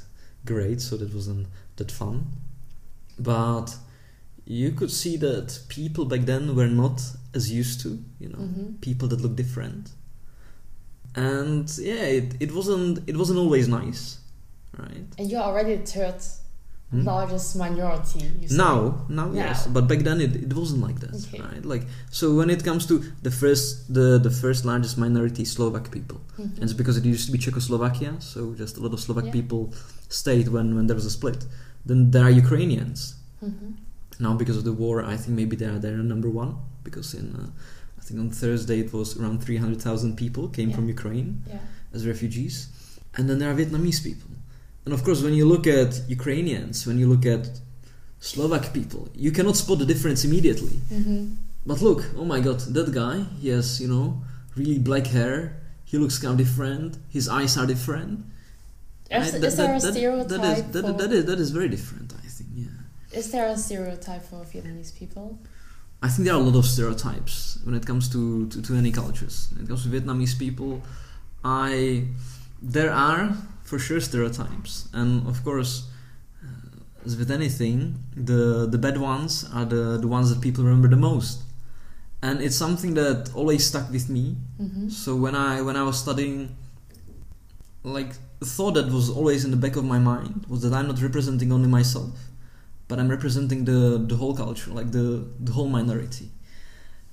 grade, 0.47 0.81
so 0.81 0.97
that 0.97 1.13
wasn't 1.13 1.47
that 1.77 1.91
fun. 1.91 2.17
But 3.19 3.77
you 4.47 4.71
could 4.73 4.91
see 4.91 5.17
that 5.19 5.49
people 5.69 6.05
back 6.05 6.23
then 6.27 6.55
were 6.57 6.69
not 6.85 7.03
as 7.35 7.51
used 7.53 7.81
to, 7.83 7.89
you 8.23 8.29
know, 8.29 8.39
Mhm. 8.39 8.81
people 8.81 9.07
that 9.09 9.21
look 9.21 9.35
different. 9.37 9.91
And 11.17 11.69
yeah, 11.79 12.05
it, 12.19 12.35
it 12.41 12.55
wasn't 12.55 13.01
it 13.09 13.17
wasn't 13.17 13.39
always 13.41 13.67
nice, 13.69 14.19
right? 14.79 15.07
And 15.19 15.29
you're 15.31 15.43
already 15.43 15.75
the 15.77 15.87
third 15.87 16.23
Hmm? 16.91 17.05
largest 17.07 17.55
minority. 17.55 18.27
Now, 18.51 19.07
now, 19.09 19.31
yes, 19.31 19.69
but 19.69 19.87
back 19.87 20.01
then 20.01 20.21
it, 20.21 20.35
it 20.35 20.53
wasn't 20.53 20.83
like 20.83 20.99
that, 21.01 21.15
Okay. 21.15 21.39
right? 21.41 21.65
Like 21.65 21.85
so, 22.11 22.35
when 22.35 22.51
it 22.51 22.65
comes 22.65 22.83
to 22.91 22.99
the 23.23 23.31
first 23.31 23.95
the 23.95 24.19
the 24.19 24.31
first 24.43 24.65
largest 24.67 24.99
minority, 24.99 25.45
Slovak 25.47 25.93
people, 25.95 26.19
Mhm. 26.35 26.59
and 26.59 26.63
it's 26.67 26.75
because 26.75 26.97
it 26.99 27.05
used 27.07 27.27
to 27.27 27.33
be 27.33 27.39
Czechoslovakia, 27.39 28.19
so 28.19 28.55
just 28.59 28.75
a 28.77 28.81
lot 28.83 28.91
of 28.93 28.99
Slovak 28.99 29.27
Yeah. 29.31 29.39
people 29.39 29.71
stayed 30.11 30.49
when 30.51 30.75
when 30.75 30.87
there 30.91 30.99
was 30.99 31.07
a 31.07 31.15
split. 31.15 31.47
Then 31.87 32.11
there 32.11 32.25
are 32.27 32.35
Ukrainians 32.45 33.15
Mhm. 33.39 33.79
now 34.19 34.35
because 34.35 34.57
of 34.59 34.65
the 34.67 34.75
war. 34.75 34.95
I 35.07 35.15
think 35.15 35.39
maybe 35.39 35.55
they 35.55 35.71
are 35.71 35.79
they're 35.79 36.03
number 36.03 36.27
one 36.43 36.59
because 36.83 37.15
in 37.15 37.39
uh, 37.39 37.55
I 37.99 38.03
think 38.03 38.19
on 38.19 38.35
Thursday 38.35 38.83
it 38.83 38.91
was 38.91 39.15
around 39.15 39.47
three 39.47 39.59
hundred 39.63 39.79
thousand 39.79 40.19
people 40.19 40.51
came 40.51 40.71
Yeah. 40.71 40.77
from 40.83 40.91
Ukraine 40.91 41.47
Yeah. 41.47 41.63
as 41.95 42.03
refugees. 42.03 42.67
And 43.15 43.31
then 43.31 43.39
there 43.39 43.51
are 43.53 43.55
Vietnamese 43.55 44.03
people. 44.03 44.27
And 44.85 44.95
of 44.95 45.05
course, 45.05 45.23
when 45.23 45.35
you 45.35 45.47
look 45.47 45.67
at 45.67 46.01
Ukrainians, 46.09 46.87
when 46.87 46.99
you 46.99 47.07
look 47.09 47.27
at 47.27 47.45
Slovak 48.21 48.73
people, 48.73 49.09
you 49.15 49.31
cannot 49.31 49.57
spot 49.57 49.79
the 49.79 49.87
difference 49.87 50.25
immediately. 50.25 50.77
Mhm. 50.93 51.37
But 51.67 51.81
look, 51.83 52.01
oh 52.17 52.25
my 52.25 52.41
god, 52.41 52.61
that 52.77 52.89
guy, 52.93 53.25
he 53.41 53.49
has, 53.49 53.81
you 53.81 53.89
know, 53.89 54.23
really 54.57 54.79
black 54.79 55.07
hair, 55.07 55.57
he 55.85 55.97
looks 55.99 56.19
kind 56.19 56.33
of 56.33 56.39
different, 56.47 56.97
his 57.09 57.29
eyes 57.29 57.57
are 57.57 57.67
different. 57.67 58.25
Is, 59.11 59.11
Right? 59.11 59.25
is 59.27 59.33
That- 59.33 59.57
there 59.57 59.75
a 59.77 59.81
that- 59.81 59.83
that- 59.87 59.93
stereotype? 59.95 60.29
that, 60.29 60.59
is, 60.59 60.73
that, 60.73 60.99
that, 60.99 61.13
is, 61.13 61.25
that 61.27 61.39
is 61.41 61.51
very 61.51 61.69
different, 61.69 62.09
I 62.25 62.29
think, 62.29 62.51
yeah. 62.55 63.19
is 63.21 63.31
there 63.33 63.47
a 63.49 63.57
stereotype 63.59 64.25
for 64.31 64.45
Vietnamese 64.53 64.93
people? 64.95 65.39
I 66.03 66.09
think 66.09 66.25
there 66.27 66.35
are 66.35 66.41
a 66.41 66.45
lot 66.51 66.57
of 66.57 66.65
stereotypes 66.65 67.59
when 67.65 67.75
it 67.75 67.85
comes 67.85 68.09
to, 68.15 68.47
to, 68.49 68.63
to 68.63 68.75
any 68.75 68.91
cultures. 68.91 69.49
When 69.53 69.65
it 69.65 69.69
comes 69.69 69.83
to 69.85 69.89
Vietnamese 69.91 70.39
people, 70.39 70.81
I 71.45 72.05
there 72.63 72.93
are 72.93 73.37
for 73.71 73.79
sure 73.79 74.01
stereotypes, 74.01 74.89
and 74.93 75.11
of 75.29 75.45
course, 75.45 75.73
uh, 76.45 77.07
as 77.07 77.17
with 77.17 77.31
anything, 77.31 77.79
the 78.31 78.67
the 78.75 78.79
bad 78.87 78.97
ones 78.99 79.33
are 79.55 79.65
the 79.75 79.85
the 80.05 80.09
ones 80.17 80.27
that 80.31 80.41
people 80.47 80.65
remember 80.65 80.89
the 80.97 81.03
most, 81.11 81.37
and 82.27 82.43
it's 82.47 82.59
something 82.65 82.93
that 82.95 83.31
always 83.41 83.63
stuck 83.71 83.87
with 83.97 84.07
me. 84.17 84.25
Mm-hmm. 84.61 84.89
So 84.89 85.11
when 85.25 85.35
I 85.49 85.63
when 85.63 85.77
I 85.77 85.85
was 85.91 85.97
studying, 86.05 86.39
like 87.85 88.13
the 88.41 88.49
thought 88.57 88.75
that 88.79 88.89
was 88.99 89.07
always 89.19 89.41
in 89.47 89.51
the 89.57 89.63
back 89.65 89.77
of 89.77 89.85
my 89.95 90.01
mind 90.13 90.47
was 90.49 90.61
that 90.65 90.73
I'm 90.77 90.89
not 90.93 91.01
representing 91.09 91.53
only 91.57 91.69
myself, 91.79 92.17
but 92.89 92.99
I'm 92.99 93.11
representing 93.17 93.61
the 93.71 93.81
the 94.11 94.17
whole 94.21 94.35
culture, 94.45 94.73
like 94.79 94.91
the 94.99 95.07
the 95.47 95.53
whole 95.57 95.71
minority. 95.79 96.29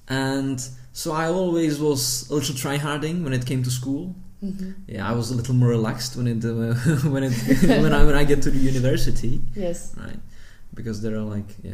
And 0.09 0.59
so 1.01 1.07
I 1.23 1.25
always 1.39 1.73
was 1.87 2.01
a 2.31 2.33
little 2.37 2.55
tryharding 2.63 3.23
when 3.23 3.33
it 3.39 3.45
came 3.45 3.61
to 3.67 3.73
school. 3.81 4.03
Mm-hmm. 4.43 4.71
Yeah, 4.87 5.09
I 5.09 5.13
was 5.13 5.31
a 5.31 5.35
little 5.35 5.55
more 5.55 5.69
relaxed 5.69 6.15
when 6.15 6.27
it 6.27 6.45
uh, 6.45 6.73
when 7.13 7.23
it 7.23 7.33
when 7.83 7.91
I 7.93 8.03
when 8.03 8.15
I 8.15 8.23
get 8.23 8.41
to 8.43 8.51
the 8.51 8.59
university, 8.59 9.41
Yes, 9.55 9.93
right? 9.97 10.19
Because 10.75 11.01
there 11.01 11.15
are 11.15 11.25
like 11.35 11.49
yeah 11.63 11.73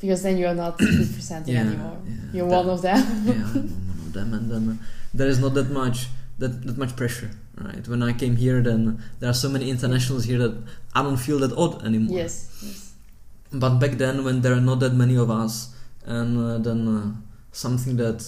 because 0.00 0.22
then 0.22 0.38
you're 0.38 0.54
not 0.54 0.80
representing 0.80 1.54
Yeah, 1.54 1.66
anymore. 1.66 1.98
yeah. 2.06 2.14
You're 2.32 2.48
That- 2.48 2.64
one 2.64 2.70
of 2.70 2.80
them. 2.80 3.02
yeah, 3.26 3.34
I'm 3.34 3.68
one 3.92 4.00
of 4.06 4.12
them, 4.14 4.32
and 4.34 4.50
then 4.50 4.64
uh, 4.70 4.76
there 5.12 5.28
is 5.28 5.38
not 5.40 5.52
that 5.54 5.70
much 5.70 6.08
that 6.38 6.52
that 6.66 6.78
much 6.78 6.96
pressure, 6.96 7.30
right? 7.60 7.86
When 7.86 8.02
I 8.02 8.12
came 8.14 8.36
here, 8.36 8.62
then 8.62 9.02
there 9.18 9.28
are 9.28 9.34
so 9.44 9.48
many 9.50 9.68
internationals 9.68 10.24
here 10.24 10.38
that 10.38 10.54
I 10.94 11.02
don't 11.02 11.18
feel 11.18 11.38
that 11.40 11.52
odd 11.52 11.84
anymore. 11.84 12.16
yes, 12.16 12.48
yes. 12.62 12.92
But 13.52 13.78
back 13.78 13.98
then, 13.98 14.24
when 14.24 14.40
there 14.40 14.54
are 14.54 14.60
not 14.70 14.80
that 14.80 14.94
many 14.94 15.16
of 15.18 15.28
us, 15.30 15.74
and 16.06 16.38
uh, 16.38 16.58
then 16.58 16.80
uh, 16.88 17.12
something 17.52 17.96
that 17.98 18.24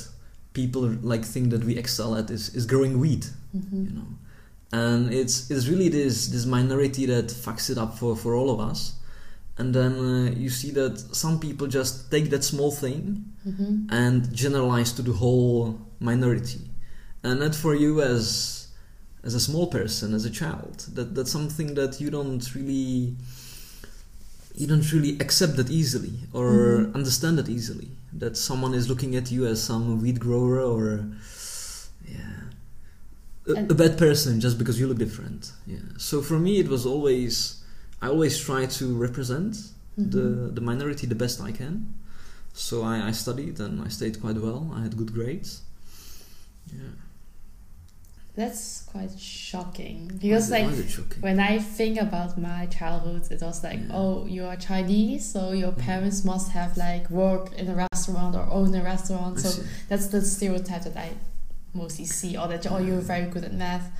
people 0.52 0.82
like 1.02 1.24
think 1.24 1.50
that 1.50 1.64
we 1.64 1.76
excel 1.76 2.14
at 2.16 2.30
is, 2.30 2.54
is 2.54 2.66
growing 2.66 2.98
weed, 3.00 3.26
Mm-hmm. 3.56 3.84
you 3.86 3.90
know, 3.90 4.06
and 4.72 5.12
it's 5.12 5.50
it's 5.50 5.68
really 5.68 5.88
this 5.90 6.28
this 6.28 6.46
minority 6.46 7.04
that 7.06 7.26
fucks 7.26 7.68
it 7.70 7.76
up 7.78 7.98
for 7.98 8.16
for 8.16 8.34
all 8.34 8.50
of 8.50 8.60
us. 8.70 8.94
And 9.58 9.74
then 9.74 9.92
uh, 9.92 10.30
you 10.34 10.48
see 10.48 10.70
that 10.72 10.98
some 11.14 11.38
people 11.38 11.66
just 11.66 12.10
take 12.10 12.30
that 12.30 12.42
small 12.44 12.70
thing 12.70 13.24
Mm-hmm. 13.46 13.86
and 13.90 14.32
generalize 14.32 14.92
to 14.92 15.02
the 15.02 15.12
whole 15.12 15.78
minority 16.00 16.60
and 17.24 17.42
that 17.42 17.54
for 17.56 17.74
you 17.74 18.00
as 18.00 18.68
as 19.24 19.34
a 19.34 19.40
small 19.40 19.66
person 19.66 20.14
as 20.14 20.24
a 20.24 20.30
child 20.30 20.86
that 20.94 21.14
that's 21.14 21.32
something 21.32 21.74
that 21.74 22.00
you 22.00 22.08
don't 22.10 22.54
really 22.54 23.16
you 24.54 24.66
don't 24.66 24.92
really 24.92 25.16
accept 25.20 25.56
that 25.56 25.70
easily 25.70 26.12
or 26.32 26.46
Mhm. 26.52 26.94
understand 26.94 27.36
that 27.38 27.48
easily 27.48 27.88
that 28.12 28.36
someone 28.36 28.74
is 28.74 28.88
looking 28.88 29.16
at 29.16 29.30
you 29.30 29.46
as 29.46 29.62
some 29.62 30.00
weed 30.02 30.20
grower 30.20 30.60
or 30.60 31.06
yeah 32.06 32.40
a, 33.48 33.52
a 33.52 33.74
bad 33.74 33.98
person 33.98 34.40
just 34.40 34.58
because 34.58 34.78
you 34.78 34.86
look 34.86 34.98
different 34.98 35.52
yeah 35.66 35.78
so 35.96 36.22
for 36.22 36.38
me 36.38 36.58
it 36.60 36.68
was 36.68 36.86
always 36.86 37.62
i 38.00 38.08
always 38.08 38.38
try 38.38 38.66
to 38.66 38.94
represent 38.96 39.56
Mm-hmm. 39.98 40.10
the 40.10 40.52
the 40.52 40.60
minority 40.62 41.06
the 41.06 41.14
best 41.14 41.38
I 41.42 41.52
can. 41.52 41.92
So 42.54 42.82
I, 42.82 43.08
I 43.08 43.10
studied 43.12 43.60
and 43.60 43.82
I 43.82 43.88
stayed 43.88 44.22
quite 44.22 44.36
well. 44.36 44.72
I 44.74 44.80
had 44.82 44.96
good 44.96 45.12
grades. 45.12 45.60
Yeah. 46.72 46.80
That's 48.34 48.82
quite 48.90 49.18
shocking 49.18 50.10
because 50.18 50.50
Why 50.50 50.62
like 50.62 50.74
why 50.74 50.86
shocking? 50.86 51.20
when 51.20 51.38
I 51.38 51.58
think 51.58 52.00
about 52.00 52.38
my 52.38 52.64
childhood, 52.66 53.30
it 53.30 53.42
was 53.42 53.62
like, 53.62 53.80
Yeah. 53.80 53.92
oh, 53.94 54.24
you 54.26 54.44
are 54.46 54.56
Chinese, 54.56 55.26
so 55.30 55.52
your 55.52 55.72
Mhm. 55.72 55.78
parents 55.78 56.24
must 56.24 56.52
have 56.52 56.76
like 56.78 57.10
work 57.10 57.52
in 57.58 57.68
a 57.68 57.74
restaurant 57.74 58.34
or 58.34 58.44
own 58.50 58.74
a 58.74 58.82
restaurant. 58.82 59.36
I 59.38 59.42
So 59.42 59.48
see. 59.50 59.62
that's 59.88 60.06
the 60.06 60.22
stereotype 60.22 60.84
that 60.84 60.96
I 60.96 61.10
mostly 61.74 62.06
see, 62.06 62.36
or 62.38 62.48
that 62.48 62.66
oh, 62.72 62.78
you're 62.78 63.00
very 63.02 63.26
good 63.26 63.44
at 63.44 63.52
math. 63.52 63.90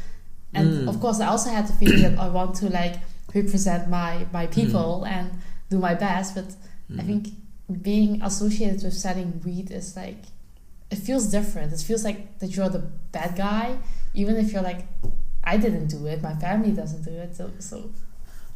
And 0.55 0.69
Mm. 0.73 0.89
of 0.89 0.99
course, 1.01 1.21
I 1.21 1.27
also 1.27 1.51
had 1.51 1.67
the 1.67 1.75
feeling 1.75 2.01
that 2.01 2.19
I 2.19 2.29
want 2.29 2.55
to 2.57 2.71
like 2.71 2.97
represent 3.35 3.89
my 3.91 4.27
my 4.33 4.47
people 4.47 5.05
and 5.05 5.31
do 5.69 5.79
my 5.79 5.95
best, 5.95 6.35
but 6.35 6.49
I 6.99 7.03
Mm. 7.03 7.07
think 7.07 7.23
being 7.83 8.23
associated 8.23 8.83
with 8.83 8.95
selling 8.95 9.41
weed 9.45 9.71
is 9.71 9.95
like 9.95 10.25
it 10.93 10.99
feels 10.99 11.25
different. 11.39 11.73
It 11.73 11.81
feels 11.89 12.05
like 12.09 12.19
that 12.41 12.51
you're 12.57 12.69
the 12.79 12.85
bad 13.17 13.31
guy, 13.37 13.67
even 14.15 14.35
if 14.43 14.53
you're 14.53 14.67
like, 14.73 14.83
I 15.53 15.57
didn't 15.65 15.89
do 15.89 16.01
it, 16.13 16.19
my 16.23 16.35
family 16.47 16.73
doesn't 16.81 17.03
do 17.11 17.11
it. 17.25 17.31
So, 17.39 17.51
so 17.59 17.77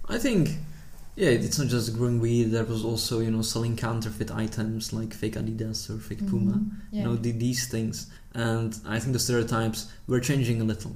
I 0.08 0.18
think 0.18 0.44
Yeah, 1.22 1.30
it's 1.46 1.58
not 1.58 1.68
just 1.76 1.96
growing 1.98 2.18
weed. 2.20 2.46
There 2.54 2.64
was 2.74 2.82
also 2.90 3.14
you 3.24 3.30
know 3.34 3.42
selling 3.54 3.74
counterfeit 3.86 4.30
items 4.44 4.92
like 4.98 5.10
fake 5.20 5.36
Adidas 5.40 5.88
or 5.90 5.98
fake 6.08 6.22
Puma. 6.30 6.52
Mhm. 6.56 6.70
Yeah. 6.92 6.98
You 6.98 7.02
know 7.06 7.16
the, 7.24 7.32
these 7.46 7.62
things, 7.74 7.96
and 8.34 8.70
I 8.94 8.96
think 9.00 9.12
the 9.18 9.22
stereotypes 9.28 9.80
were 10.10 10.20
changing 10.30 10.58
a 10.60 10.66
little. 10.72 10.94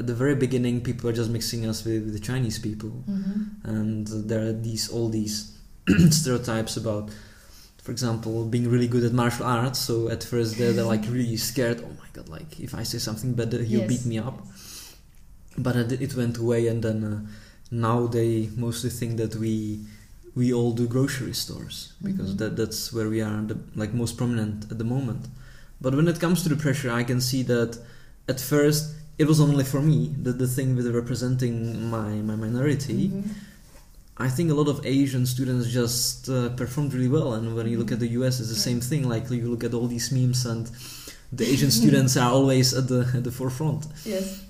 At 0.00 0.06
the 0.06 0.14
very 0.22 0.36
beginning, 0.46 0.74
people 0.88 1.04
were 1.08 1.16
just 1.22 1.30
mixing 1.38 1.62
us 1.70 1.78
with, 1.86 2.00
with 2.06 2.14
the 2.18 2.24
Chinese 2.30 2.58
people, 2.68 2.92
Mhm. 3.08 3.40
and 3.74 4.06
there 4.30 4.42
are 4.48 4.52
these 4.68 4.84
all 4.94 5.08
these 5.18 5.36
stereotypes 6.20 6.76
about, 6.82 7.04
for 7.86 7.92
example, 7.92 8.44
being 8.54 8.68
really 8.74 8.88
good 8.94 9.04
at 9.04 9.12
martial 9.22 9.46
arts. 9.46 9.78
So 9.78 9.94
at 10.16 10.22
first 10.24 10.50
they're, 10.58 10.72
they're 10.76 10.92
like 10.96 11.04
really 11.16 11.36
scared. 11.50 11.78
Oh 11.88 11.94
my 12.02 12.08
god! 12.16 12.28
Like 12.36 12.50
if 12.66 12.72
I 12.74 12.82
say 12.92 12.98
something 13.08 13.32
bad, 13.38 13.52
he'll 13.52 13.80
Yes. 13.82 13.88
beat 13.92 14.04
me 14.12 14.18
up. 14.28 14.36
But 15.66 15.74
it, 15.76 16.14
went 16.20 16.36
away, 16.44 16.66
and 16.72 16.82
then 16.86 16.98
uh, 17.04 17.20
now 17.70 17.98
they 18.16 18.50
mostly 18.56 18.90
think 18.90 19.12
that 19.22 19.36
we 19.36 19.54
we 20.34 20.52
all 20.52 20.72
do 20.80 20.86
grocery 20.96 21.32
stores 21.44 21.76
because 22.02 22.30
Mhm. 22.34 22.38
that 22.40 22.52
that's 22.60 22.80
where 22.94 23.08
we 23.14 23.20
are 23.28 23.40
the, 23.50 23.56
like 23.82 23.92
most 24.02 24.14
prominent 24.20 24.58
at 24.72 24.78
the 24.82 24.88
moment. 24.96 25.22
But 25.80 25.94
when 25.94 26.08
it 26.08 26.18
comes 26.24 26.38
to 26.42 26.48
the 26.54 26.56
pressure, 26.66 26.90
I 27.00 27.04
can 27.10 27.20
see 27.30 27.42
that 27.54 27.70
at 28.32 28.40
first 28.40 28.82
it 29.22 29.26
was 29.32 29.38
only 29.46 29.64
for 29.72 29.80
me 29.90 29.98
that 30.24 30.36
the 30.42 30.50
thing 30.56 30.68
with 30.76 30.86
representing 31.00 31.54
my 31.96 32.10
my 32.30 32.36
minority. 32.46 33.00
Mhm. 33.08 33.24
I 34.18 34.28
think 34.28 34.50
a 34.50 34.54
lot 34.54 34.68
of 34.68 34.84
Asian 34.86 35.26
students 35.26 35.68
just 35.68 36.28
uh, 36.30 36.48
performed 36.50 36.94
really 36.94 37.08
well, 37.08 37.34
and 37.34 37.54
when 37.54 37.66
you 37.68 37.78
look 37.78 37.92
at 37.92 38.00
the 38.00 38.08
US, 38.20 38.40
it's 38.40 38.48
the 38.48 38.54
same 38.68 38.80
thing. 38.80 39.08
Like 39.08 39.30
you 39.30 39.48
look 39.50 39.64
at 39.64 39.74
all 39.74 39.86
these 39.88 40.10
memes, 40.10 40.46
and 40.46 40.70
the 41.32 41.44
Asian 41.46 41.70
students 41.80 42.16
are 42.16 42.30
always 42.32 42.72
at 42.74 42.88
the 42.88 43.00
at 43.14 43.24
the 43.24 43.30
forefront. 43.30 43.86
Yes. 44.04 44.42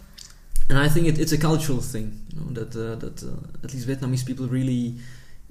And 0.68 0.78
I 0.78 0.88
think 0.88 1.06
it, 1.06 1.18
it's 1.18 1.32
a 1.32 1.38
cultural 1.38 1.80
thing, 1.80 2.06
you 2.32 2.40
know, 2.40 2.50
that 2.58 2.74
uh, 2.76 2.94
that 2.96 3.22
uh, 3.22 3.64
at 3.64 3.72
least 3.74 3.86
Vietnamese 3.88 4.24
people 4.26 4.46
really 4.46 4.94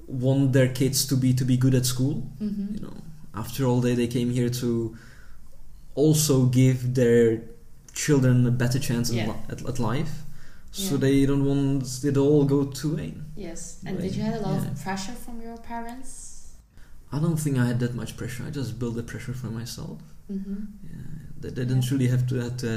want 0.06 0.52
their 0.52 0.68
kids 0.68 1.06
to 1.06 1.16
be 1.16 1.34
to 1.34 1.44
be 1.44 1.56
good 1.56 1.74
at 1.74 1.84
school. 1.86 2.22
Mhm. 2.40 2.74
You 2.74 2.80
know, 2.86 2.94
after 3.34 3.64
all, 3.66 3.80
they 3.80 3.94
they 3.94 4.06
came 4.08 4.30
here 4.30 4.50
to 4.62 4.96
also 5.94 6.46
give 6.46 6.94
their 6.94 7.42
children 7.94 8.46
a 8.46 8.50
better 8.50 8.78
chance 8.78 9.10
Yeah. 9.10 9.34
at, 9.48 9.62
at 9.66 9.78
life. 9.78 10.22
So 10.76 10.94
Yeah. 10.94 11.00
they 11.04 11.16
don't 11.30 11.44
want 11.50 11.82
it 12.10 12.16
all 12.22 12.44
go 12.44 12.60
to 12.80 12.86
Wayne. 12.96 13.20
Yes. 13.46 13.60
And 13.86 13.92
Right. 13.96 14.04
did 14.04 14.12
you 14.16 14.22
have 14.28 14.36
a 14.40 14.42
lot 14.48 14.56
Yeah. 14.62 14.70
of 14.70 14.74
pressure 14.86 15.16
from 15.24 15.36
your 15.46 15.56
parents? 15.72 16.10
I 17.14 17.18
don't 17.24 17.40
think 17.44 17.54
I 17.62 17.64
had 17.70 17.78
that 17.84 17.94
much 18.00 18.12
pressure. 18.20 18.42
I 18.48 18.50
just 18.60 18.70
built 18.80 18.94
the 19.00 19.02
pressure 19.12 19.34
for 19.42 19.50
myself. 19.60 19.98
Mm-hmm. 20.30 20.60
Yeah, 20.88 21.06
they, 21.40 21.50
they 21.56 21.64
didn't 21.68 21.84
Yeah. 21.84 21.92
really 21.94 22.08
have 22.14 22.24
to 22.30 22.34
have 22.44 22.56
to, 22.64 22.70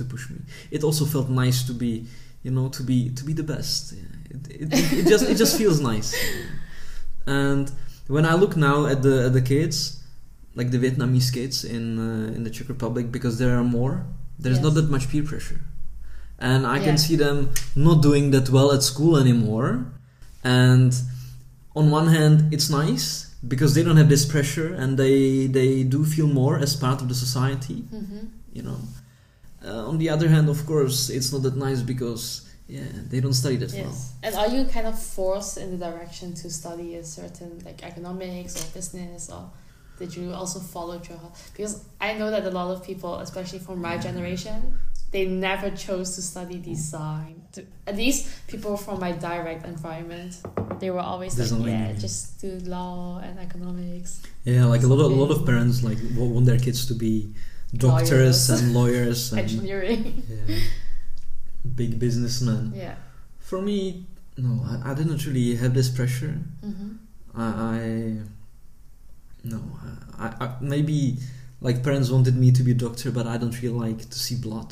to 0.00 0.04
push 0.12 0.24
me. 0.32 0.38
It 0.76 0.82
also 0.88 1.04
felt 1.14 1.28
nice 1.44 1.58
to 1.68 1.72
be, 1.84 1.92
you 2.44 2.52
know, 2.56 2.66
to 2.78 2.82
be 2.90 2.98
to 3.18 3.22
be 3.28 3.34
the 3.40 3.46
best. 3.54 3.80
Yeah. 3.92 4.34
It, 4.34 4.42
it, 4.62 4.68
it, 4.78 4.92
it 5.00 5.06
just 5.12 5.24
it 5.32 5.36
just 5.42 5.54
feels 5.60 5.78
nice. 5.92 6.08
And 7.26 7.66
when 8.06 8.24
I 8.26 8.34
look 8.42 8.54
now 8.56 8.78
at 8.92 8.98
the 9.06 9.16
at 9.26 9.32
the 9.38 9.42
kids, 9.42 9.76
like 10.54 10.70
the 10.70 10.78
Vietnamese 10.84 11.30
kids 11.32 11.64
in 11.64 11.84
uh, 11.98 12.36
in 12.36 12.44
the 12.44 12.50
Czech 12.50 12.68
Republic, 12.68 13.10
because 13.16 13.34
there 13.38 13.54
are 13.58 13.64
more, 13.64 13.94
there's 14.42 14.60
not 14.60 14.74
that 14.74 14.88
much 14.90 15.08
peer 15.10 15.22
pressure, 15.24 15.60
and 16.38 16.66
I 16.66 16.76
Yeah. 16.76 16.84
can 16.84 16.98
see 16.98 17.16
them 17.16 17.50
not 17.74 18.02
doing 18.02 18.30
that 18.32 18.48
well 18.50 18.72
at 18.72 18.82
school 18.82 19.16
anymore. 19.16 19.86
And 20.42 20.92
on 21.74 21.90
one 21.90 22.08
hand, 22.08 22.52
it's 22.52 22.68
nice 22.70 23.26
because 23.46 23.74
they 23.74 23.82
don't 23.82 23.96
have 23.96 24.08
this 24.08 24.24
pressure 24.24 24.72
and 24.74 24.98
they 24.98 25.46
they 25.46 25.82
do 25.84 26.04
feel 26.04 26.26
more 26.26 26.58
as 26.58 26.74
part 26.76 27.02
of 27.02 27.08
the 27.08 27.14
society 27.14 27.84
Mm-hmm. 27.92 28.24
you 28.56 28.62
know 28.62 28.78
uh, 29.66 29.88
on 29.90 29.98
the 29.98 30.08
other 30.14 30.28
hand 30.34 30.48
of 30.48 30.64
course 30.64 31.10
it's 31.16 31.30
not 31.32 31.42
that 31.42 31.56
nice 31.56 31.82
because 31.82 32.22
yeah 32.68 32.88
they 33.10 33.20
don't 33.20 33.34
study 33.42 33.56
that 33.56 33.70
well 33.74 33.94
And 34.22 34.34
are 34.34 34.48
you 34.56 34.64
kind 34.76 34.86
of 34.86 34.96
forced 34.98 35.58
in 35.62 35.68
the 35.78 35.80
direction 35.88 36.32
to 36.40 36.48
study 36.50 36.88
a 36.96 37.04
certain 37.04 37.52
like 37.66 37.82
economics 37.90 38.52
or 38.60 38.66
business 38.78 39.28
or 39.30 39.50
did 39.98 40.10
you 40.16 40.32
also 40.32 40.58
follow 40.58 40.94
your? 41.08 41.20
Because 41.52 41.74
I 42.00 42.14
know 42.18 42.28
that 42.34 42.44
a 42.44 42.50
lot 42.50 42.68
of 42.74 42.82
people, 42.82 43.12
especially 43.26 43.60
from 43.60 43.80
my 43.88 43.96
generation, 44.08 44.56
they 45.14 45.26
never 45.26 45.70
chose 45.70 46.16
to 46.16 46.20
study 46.22 46.58
design. 46.58 47.40
At 47.86 47.96
least 47.96 48.26
people 48.48 48.76
from 48.76 48.98
my 48.98 49.12
direct 49.12 49.64
environment, 49.64 50.42
they 50.80 50.90
were 50.90 50.98
always 51.12 51.38
like, 51.38 51.50
yeah, 51.64 51.86
mean. 51.86 52.00
just 52.00 52.40
do 52.40 52.58
law 52.66 53.20
and 53.22 53.38
economics. 53.38 54.20
yeah 54.42 54.64
like 54.64 54.82
a 54.82 54.88
lot 54.92 54.98
of 55.04 55.12
a 55.12 55.14
lot 55.22 55.30
of 55.30 55.46
parents 55.46 55.76
like 55.88 55.98
want 56.16 56.46
their 56.50 56.58
kids 56.58 56.80
to 56.90 56.94
be 56.94 57.32
doctors 57.86 58.10
Lawyers. 58.10 58.50
and 58.50 58.74
lawyers 58.74 59.20
and 59.32 59.40
Engineering. 59.42 60.22
yeah, 60.28 60.58
big 61.80 61.92
businessmen 62.04 62.72
yeah. 62.74 62.96
for 63.38 63.62
me 63.62 64.06
no 64.36 64.52
I, 64.72 64.90
I 64.90 64.94
didn't 64.98 65.22
really 65.26 65.54
have 65.62 65.72
this 65.78 65.88
pressure 65.98 66.34
Mm-hmm. 66.68 66.90
I, 67.40 67.46
I 67.76 67.80
no 69.52 69.60
I, 70.18 70.26
I 70.44 70.46
maybe 70.60 71.18
like 71.60 71.82
parents 71.88 72.10
wanted 72.10 72.34
me 72.36 72.50
to 72.58 72.62
be 72.68 72.72
a 72.72 72.80
doctor 72.86 73.08
but 73.10 73.26
I 73.26 73.36
don't 73.40 73.56
really 73.62 73.78
like 73.88 74.00
to 74.14 74.18
see 74.26 74.36
blood 74.48 74.70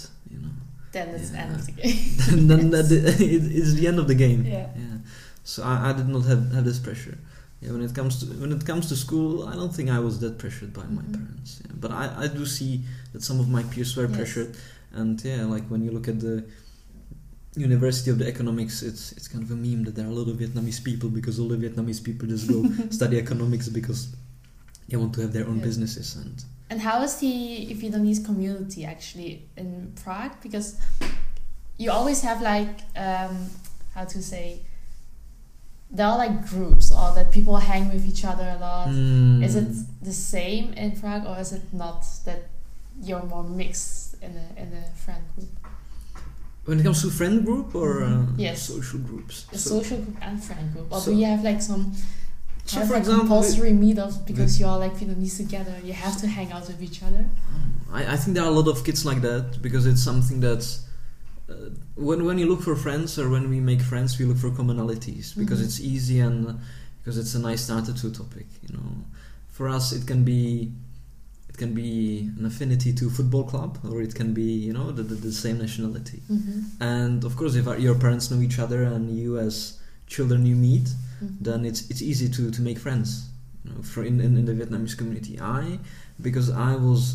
Then 0.92 1.08
it's 1.16 1.30
the 1.30 1.38
end 1.40 1.54
of 1.56 1.66
the 1.66 1.72
game. 1.72 2.46
then 2.48 2.70
that, 2.70 2.86
it, 2.92 3.42
it's 3.58 3.72
the 3.74 3.86
end 3.88 3.98
of 3.98 4.06
the 4.08 4.14
game. 4.14 4.44
Yeah. 4.44 4.68
Yeah. 4.76 4.98
So 5.44 5.62
I, 5.62 5.90
I 5.90 5.92
did 5.94 6.08
not 6.08 6.24
have, 6.26 6.52
have 6.52 6.64
this 6.64 6.78
pressure. 6.78 7.18
Yeah. 7.60 7.72
When 7.72 7.82
it 7.82 7.94
comes 7.94 8.20
to 8.20 8.26
when 8.42 8.52
it 8.52 8.64
comes 8.66 8.88
to 8.90 8.96
school, 8.96 9.48
I 9.48 9.54
don't 9.54 9.74
think 9.74 9.88
I 9.90 9.98
was 10.00 10.18
that 10.20 10.38
pressured 10.38 10.72
by 10.74 10.84
my 10.84 11.02
Mhm. 11.02 11.12
parents. 11.14 11.50
Yeah. 11.64 11.72
But 11.82 11.90
I, 11.92 12.04
I 12.24 12.26
do 12.28 12.44
see 12.44 12.72
that 13.12 13.22
some 13.22 13.38
of 13.40 13.48
my 13.48 13.62
peers 13.64 13.96
were 13.96 14.06
Yes. 14.06 14.16
pressured, 14.16 14.56
and 14.92 15.22
yeah, 15.24 15.44
like 15.54 15.66
when 15.68 15.82
you 15.84 15.90
look 15.92 16.08
at 16.08 16.18
the 16.20 16.44
University 17.56 18.10
of 18.10 18.18
the 18.18 18.26
Economics, 18.26 18.82
it's 18.82 19.12
it's 19.12 19.28
kind 19.28 19.44
of 19.44 19.50
a 19.50 19.54
meme 19.56 19.84
that 19.84 19.94
there 19.94 20.06
are 20.06 20.10
a 20.10 20.18
lot 20.20 20.28
of 20.28 20.36
Vietnamese 20.38 20.82
people 20.82 21.08
because 21.10 21.38
all 21.38 21.48
the 21.48 21.56
Vietnamese 21.56 22.02
people 22.02 22.26
just 22.28 22.48
go 22.48 22.58
study 22.90 23.18
economics 23.18 23.68
because 23.68 24.00
they 24.88 24.96
want 24.96 25.12
to 25.14 25.20
have 25.20 25.32
their 25.32 25.46
own 25.46 25.58
Yeah. 25.58 25.64
businesses 25.68 26.16
and 26.16 26.44
And 26.72 26.80
how 26.80 27.02
is 27.02 27.16
the 27.16 27.66
Vietnamese 27.74 28.24
community 28.24 28.86
actually 28.86 29.42
in 29.58 29.92
Prague? 30.02 30.32
Because 30.42 30.80
you 31.76 31.90
always 31.90 32.22
have 32.22 32.40
like 32.40 32.76
um, 32.96 33.50
how 33.94 34.06
to 34.06 34.22
say 34.22 34.60
there 35.90 36.06
are 36.06 36.16
like 36.16 36.48
groups 36.48 36.90
or 36.90 37.12
that 37.14 37.30
people 37.30 37.58
hang 37.58 37.90
with 37.92 38.08
each 38.08 38.24
other 38.24 38.54
a 38.56 38.58
lot. 38.58 38.88
Mm. 38.88 39.44
Is 39.44 39.54
it 39.54 39.68
the 40.02 40.14
same 40.14 40.72
in 40.72 40.92
Prague 40.98 41.26
or 41.26 41.38
is 41.38 41.52
it 41.52 41.60
not 41.74 42.06
that 42.24 42.40
you're 43.02 43.22
more 43.24 43.44
mixed 43.44 44.14
in 44.22 44.30
a 44.44 44.46
in 44.62 44.68
a 44.72 44.84
friend 45.04 45.22
group? 45.36 45.50
when 46.64 46.78
it 46.80 46.84
comes 46.84 47.02
to 47.02 47.10
friend 47.10 47.44
group 47.44 47.74
or 47.74 48.04
uh, 48.04 48.08
Mhm. 48.08 48.38
Yes. 48.38 48.62
social 48.62 49.00
groups? 49.00 49.44
A 49.52 49.58
So- 49.58 49.70
social 49.82 49.98
group 49.98 50.16
and 50.22 50.42
friend 50.42 50.72
group, 50.72 50.88
or 50.92 51.00
So- 51.00 51.10
do 51.12 51.18
you 51.20 51.26
have 51.26 51.42
like 51.44 51.60
some? 51.60 51.92
So 52.64 52.80
for 52.86 52.92
like 52.94 53.00
example, 53.00 53.20
compulsory 53.26 53.72
meetups 53.72 54.24
because 54.26 54.58
you 54.60 54.66
are 54.66 54.78
like 54.78 54.94
Vietnamese 54.94 55.36
together. 55.36 55.74
You 55.84 55.92
have 55.92 56.16
to 56.22 56.26
hang 56.26 56.52
out 56.52 56.66
with 56.68 56.82
each 56.82 57.02
other. 57.02 57.26
I, 57.92 58.12
I 58.14 58.16
think 58.16 58.34
there 58.36 58.44
are 58.44 58.50
a 58.50 58.54
lot 58.60 58.68
of 58.68 58.84
kids 58.84 59.04
like 59.04 59.20
that 59.22 59.60
because 59.60 59.84
it's 59.86 60.02
something 60.02 60.40
that's 60.40 60.86
uh, 61.50 61.54
when 61.96 62.24
when 62.24 62.38
you 62.38 62.46
look 62.46 62.62
for 62.62 62.76
friends 62.76 63.18
or 63.18 63.28
when 63.28 63.50
we 63.50 63.60
make 63.60 63.82
friends, 63.82 64.18
we 64.18 64.24
look 64.24 64.38
for 64.38 64.50
commonalities 64.50 65.36
because 65.36 65.60
Mhm. 65.60 65.64
it's 65.66 65.80
easy 65.80 66.20
and 66.20 66.58
because 66.98 67.18
it's 67.18 67.34
a 67.34 67.38
nice 67.40 67.62
starter 67.62 67.92
to 67.92 68.06
a 68.06 68.10
topic. 68.10 68.46
You 68.66 68.74
know, 68.76 68.90
for 69.50 69.68
us 69.68 69.92
it 69.92 70.06
can 70.06 70.22
be 70.24 70.72
it 71.50 71.58
can 71.58 71.74
be 71.74 72.30
an 72.38 72.46
affinity 72.46 72.92
to 72.94 73.10
football 73.10 73.44
club 73.44 73.78
or 73.90 74.00
it 74.00 74.14
can 74.14 74.32
be 74.32 74.44
you 74.66 74.72
know 74.72 74.90
the, 74.92 75.02
the, 75.02 75.16
the 75.16 75.32
same 75.32 75.58
nationality. 75.58 76.22
Mm-hmm. 76.30 76.60
And 76.82 77.24
of 77.24 77.36
course, 77.36 77.54
if 77.56 77.66
our- 77.68 77.78
your 77.78 77.96
parents 77.96 78.30
know 78.30 78.40
each 78.40 78.58
other 78.58 78.84
and 78.84 79.10
you 79.18 79.38
as 79.38 79.78
children 80.06 80.46
you 80.46 80.56
meet, 80.56 80.88
Mm-hmm. 81.22 81.44
then 81.44 81.64
it's 81.64 81.88
it's 81.88 82.02
easy 82.02 82.28
to, 82.28 82.50
to 82.50 82.60
make 82.62 82.78
friends 82.80 83.28
you 83.64 83.70
know, 83.70 83.82
for 83.82 84.02
in, 84.02 84.20
in, 84.20 84.36
in 84.36 84.44
the 84.44 84.52
Vietnamese 84.54 84.96
community. 84.98 85.38
I 85.40 85.78
because 86.20 86.50
I 86.50 86.74
was 86.74 87.14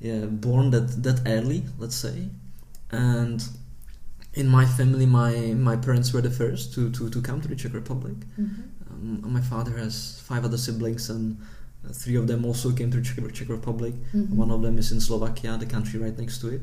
yeah, 0.00 0.24
born 0.24 0.70
that 0.70 1.02
that 1.02 1.20
early, 1.26 1.62
let's 1.78 1.94
say, 1.96 2.30
and 2.90 3.44
in 4.34 4.48
my 4.48 4.64
family, 4.64 5.04
my 5.06 5.52
my 5.54 5.76
parents 5.76 6.12
were 6.14 6.22
the 6.22 6.30
first 6.30 6.72
to, 6.74 6.90
to, 6.92 7.10
to 7.10 7.20
come 7.20 7.40
to 7.42 7.48
the 7.48 7.54
Czech 7.56 7.74
Republic. 7.74 8.16
Mm-hmm. 8.40 9.22
Um, 9.24 9.32
my 9.32 9.42
father 9.42 9.76
has 9.76 10.20
five 10.24 10.44
other 10.44 10.56
siblings, 10.58 11.10
and 11.10 11.36
uh, 11.84 11.92
three 11.92 12.16
of 12.16 12.26
them 12.26 12.44
also 12.46 12.72
came 12.72 12.90
to 12.90 12.96
the 12.98 13.02
Czech, 13.04 13.32
Czech 13.34 13.48
Republic. 13.50 13.94
Mhm. 14.14 14.30
One 14.30 14.50
of 14.50 14.62
them 14.62 14.78
is 14.78 14.92
in 14.92 15.00
Slovakia, 15.00 15.58
the 15.58 15.66
country 15.66 16.00
right 16.00 16.16
next 16.18 16.40
to 16.40 16.48
it. 16.48 16.62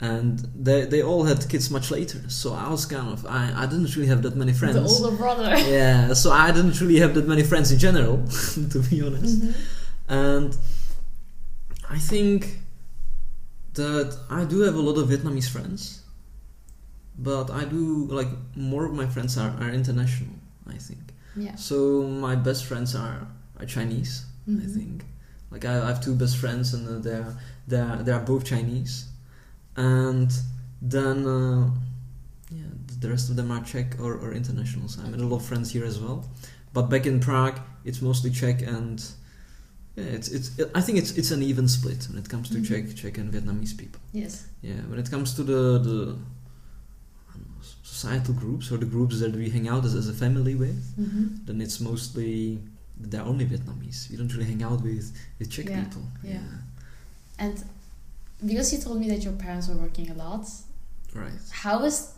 And 0.00 0.38
they, 0.66 0.84
they 0.84 1.00
all 1.02 1.22
had 1.24 1.48
kids 1.48 1.70
much 1.70 1.90
later, 1.92 2.18
so 2.28 2.54
I 2.54 2.68
was 2.68 2.86
kind 2.86 3.08
of 3.12 3.24
I, 3.26 3.52
I 3.54 3.66
didn't 3.66 3.94
really 3.94 4.08
have 4.08 4.22
that 4.22 4.34
many 4.34 4.52
friends 4.52 4.74
The 4.74 5.04
older 5.04 5.16
brother. 5.16 5.56
yeah, 5.70 6.12
so 6.14 6.32
I 6.32 6.50
didn't 6.50 6.80
really 6.80 6.98
have 6.98 7.14
that 7.14 7.28
many 7.28 7.44
friends 7.44 7.70
in 7.70 7.78
general, 7.78 8.16
to 8.72 8.78
be 8.90 9.00
honest. 9.00 9.40
Mhm. 9.42 9.54
And 10.08 10.56
I 11.88 11.98
think 11.98 12.58
that 13.74 14.16
I 14.28 14.44
do 14.44 14.60
have 14.60 14.74
a 14.74 14.80
lot 14.80 14.98
of 14.98 15.08
Vietnamese 15.08 15.48
friends, 15.48 16.02
but 17.18 17.50
I 17.50 17.64
do 17.64 18.06
like 18.10 18.28
more 18.56 18.84
of 18.86 18.92
my 18.92 19.06
friends 19.06 19.38
are, 19.38 19.54
are 19.60 19.70
international. 19.70 20.34
I 20.68 20.78
think 20.78 21.00
Yeah. 21.36 21.54
so. 21.56 22.02
My 22.02 22.34
best 22.34 22.64
friends 22.64 22.94
are 22.94 23.26
are 23.60 23.66
Chinese. 23.66 24.24
I 24.48 24.50
Mhm. 24.50 24.74
think 24.74 25.04
like 25.52 25.64
I, 25.64 25.74
I 25.84 25.86
have 25.92 26.00
two 26.00 26.14
best 26.14 26.36
friends, 26.38 26.74
and 26.74 26.88
uh, 26.88 26.98
they're 26.98 27.36
they're 27.68 28.02
they 28.04 28.12
are 28.12 28.24
both 28.32 28.44
Chinese, 28.44 29.06
and 29.76 30.30
then. 30.80 31.26
Uh, 31.26 31.70
yeah, 32.54 32.64
the 33.00 33.08
rest 33.08 33.30
of 33.30 33.36
them 33.36 33.50
are 33.50 33.64
Czech 33.64 33.98
or, 33.98 34.12
or 34.14 34.34
international. 34.34 34.86
So 34.86 35.00
I 35.02 35.08
made 35.08 35.20
a 35.20 35.26
lot 35.26 35.36
of 35.36 35.44
friends 35.46 35.72
here 35.72 35.86
as 35.86 35.98
well, 35.98 36.22
But 36.74 36.90
back 36.90 37.06
in 37.06 37.18
Prague, 37.18 37.58
it's 37.84 38.02
mostly 38.02 38.30
Czech 38.30 38.60
and 38.62 39.02
yeah, 39.96 40.04
it's 40.04 40.28
it's. 40.28 40.50
I 40.74 40.80
think 40.82 40.98
it's 40.98 41.12
it's 41.12 41.30
an 41.30 41.42
even 41.42 41.66
split 41.68 42.06
when 42.10 42.18
it 42.18 42.28
comes 42.28 42.48
to 42.50 42.58
Mhm. 42.58 42.64
Czech 42.66 42.94
Czech 42.94 43.18
and 43.18 43.32
Vietnamese 43.32 43.74
people. 43.76 44.00
Yes. 44.12 44.46
Yeah, 44.62 44.80
when 44.90 44.98
it 44.98 45.08
comes 45.10 45.32
to 45.34 45.42
the 45.44 45.78
the 45.82 45.96
know, 47.38 47.60
societal 47.82 48.34
groups 48.34 48.70
or 48.70 48.76
the 48.78 48.86
groups 48.86 49.18
that 49.20 49.34
we 49.34 49.48
hang 49.50 49.68
out 49.68 49.84
as, 49.84 49.94
as 49.94 50.08
a 50.08 50.12
family 50.12 50.54
with, 50.54 50.78
Mm-hmm. 51.00 51.26
then 51.46 51.60
it's 51.62 51.80
mostly 51.80 52.58
they're 53.00 53.24
only 53.26 53.46
Vietnamese. 53.46 54.10
We 54.10 54.16
don't 54.18 54.32
really 54.34 54.46
hang 54.52 54.62
out 54.62 54.82
with 54.82 55.12
with 55.38 55.50
Czech 55.50 55.68
Yeah, 55.70 55.84
people. 55.84 56.02
yeah. 56.22 56.40
And 57.38 57.64
because 58.46 58.72
you 58.72 58.78
told 58.78 58.98
me 59.00 59.08
that 59.08 59.22
your 59.24 59.34
parents 59.34 59.68
were 59.68 59.76
working 59.76 60.10
a 60.10 60.14
lot, 60.14 60.46
Right. 61.14 61.32
how 61.50 61.84
is 61.84 62.12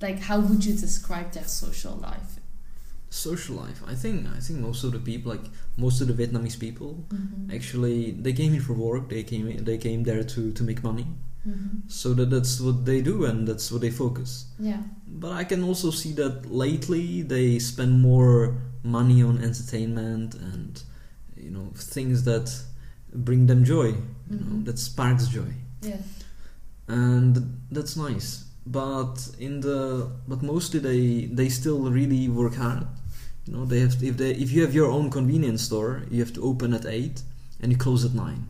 like 0.00 0.18
how 0.20 0.40
would 0.40 0.64
you 0.64 0.74
describe 0.74 1.32
their 1.32 1.44
social 1.46 1.94
life? 1.96 2.38
Social 3.10 3.56
life. 3.56 3.82
I 3.86 3.94
think 3.94 4.26
I 4.36 4.40
think 4.40 4.60
most 4.60 4.84
of 4.84 4.92
the 4.92 4.98
people, 4.98 5.32
like 5.32 5.44
most 5.76 6.00
of 6.00 6.06
the 6.08 6.14
Vietnamese 6.14 6.58
people, 6.58 7.04
Mm-hmm. 7.10 7.54
actually 7.54 8.12
they 8.12 8.32
came 8.32 8.54
in 8.54 8.60
for 8.62 8.72
work. 8.72 9.08
They 9.08 9.22
came 9.22 9.64
they 9.64 9.78
came 9.78 10.02
there 10.04 10.24
to 10.24 10.52
to 10.52 10.62
make 10.64 10.82
money. 10.82 11.06
Mm-hmm. 11.46 11.88
So 11.88 12.14
that 12.14 12.30
that's 12.30 12.60
what 12.60 12.84
they 12.86 13.02
do 13.02 13.24
and 13.26 13.46
that's 13.48 13.70
what 13.70 13.80
they 13.82 13.90
focus. 13.90 14.46
Yeah. 14.58 14.82
But 15.06 15.32
I 15.32 15.44
can 15.44 15.62
also 15.62 15.90
see 15.90 16.12
that 16.14 16.46
lately 16.50 17.22
they 17.22 17.58
spend 17.58 18.00
more 18.00 18.54
money 18.82 19.22
on 19.22 19.38
entertainment 19.42 20.34
and 20.34 20.82
you 21.36 21.50
know 21.50 21.66
things 21.74 22.22
that 22.24 22.46
bring 23.12 23.46
them 23.46 23.62
joy. 23.64 23.94
You 24.30 24.36
know 24.38 24.46
Mhm. 24.56 24.64
that 24.64 24.78
sparks 24.78 25.26
joy, 25.28 25.52
Yeah. 25.82 26.00
and 26.88 27.58
that's 27.70 27.96
nice. 27.96 28.44
But 28.66 29.16
in 29.38 29.60
the 29.60 30.08
but 30.28 30.42
mostly 30.42 30.78
they 30.80 31.26
they 31.26 31.48
still 31.48 31.90
really 31.90 32.28
work 32.28 32.54
hard. 32.54 32.86
You 33.46 33.52
know 33.54 33.64
they 33.64 33.80
have 33.80 34.02
if 34.02 34.16
they 34.16 34.30
if 34.32 34.52
you 34.52 34.62
have 34.62 34.74
your 34.74 34.90
own 34.90 35.10
convenience 35.10 35.62
store, 35.62 36.02
you 36.10 36.20
have 36.20 36.32
to 36.34 36.42
open 36.42 36.72
at 36.74 36.86
eight 36.86 37.22
and 37.60 37.72
you 37.72 37.78
close 37.78 38.04
at 38.04 38.14
nine. 38.14 38.46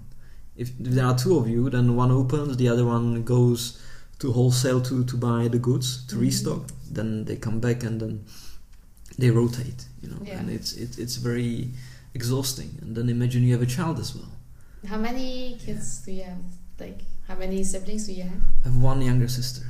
If, 0.56 0.68
if 0.80 0.88
there 0.94 1.06
are 1.06 1.16
two 1.16 1.36
of 1.38 1.48
you, 1.48 1.70
then 1.70 1.96
one 1.96 2.10
opens, 2.10 2.56
the 2.58 2.68
other 2.68 2.84
one 2.84 3.22
goes 3.24 3.78
to 4.18 4.32
wholesale 4.32 4.80
to, 4.82 5.02
to 5.04 5.16
buy 5.16 5.48
the 5.48 5.58
goods 5.58 6.04
to 6.08 6.16
Mhm. 6.16 6.20
restock. 6.20 6.62
Then 6.90 7.24
they 7.24 7.36
come 7.36 7.58
back 7.60 7.82
and 7.84 8.00
then 8.00 8.20
they 9.18 9.30
rotate. 9.30 9.86
You 10.02 10.10
know, 10.10 10.20
Yeah. 10.26 10.38
and 10.40 10.50
it's 10.50 10.72
it, 10.74 10.98
it's 10.98 11.16
very 11.16 11.70
exhausting. 12.14 12.70
And 12.82 12.94
then 12.96 13.08
imagine 13.08 13.42
you 13.44 13.52
have 13.54 13.62
a 13.62 13.74
child 13.76 13.98
as 13.98 14.14
well. 14.14 14.28
How 14.88 14.98
many 14.98 15.56
kids 15.64 16.00
do 16.04 16.12
you 16.12 16.24
have? 16.24 16.42
Like 16.78 17.00
how 17.28 17.36
many 17.36 17.62
siblings 17.64 18.06
do 18.06 18.12
you 18.12 18.24
have? 18.24 18.42
I 18.64 18.68
have 18.68 18.76
one 18.76 19.00
younger 19.02 19.28
sister. 19.28 19.64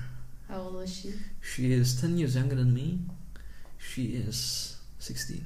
How 0.48 0.60
old 0.62 0.82
is 0.82 0.94
she? 0.96 1.12
She 1.40 1.72
is 1.72 2.00
ten 2.00 2.16
years 2.18 2.34
younger 2.34 2.54
than 2.56 2.72
me. 2.72 3.00
She 3.78 4.04
is 4.16 4.76
sixteen. 4.98 5.44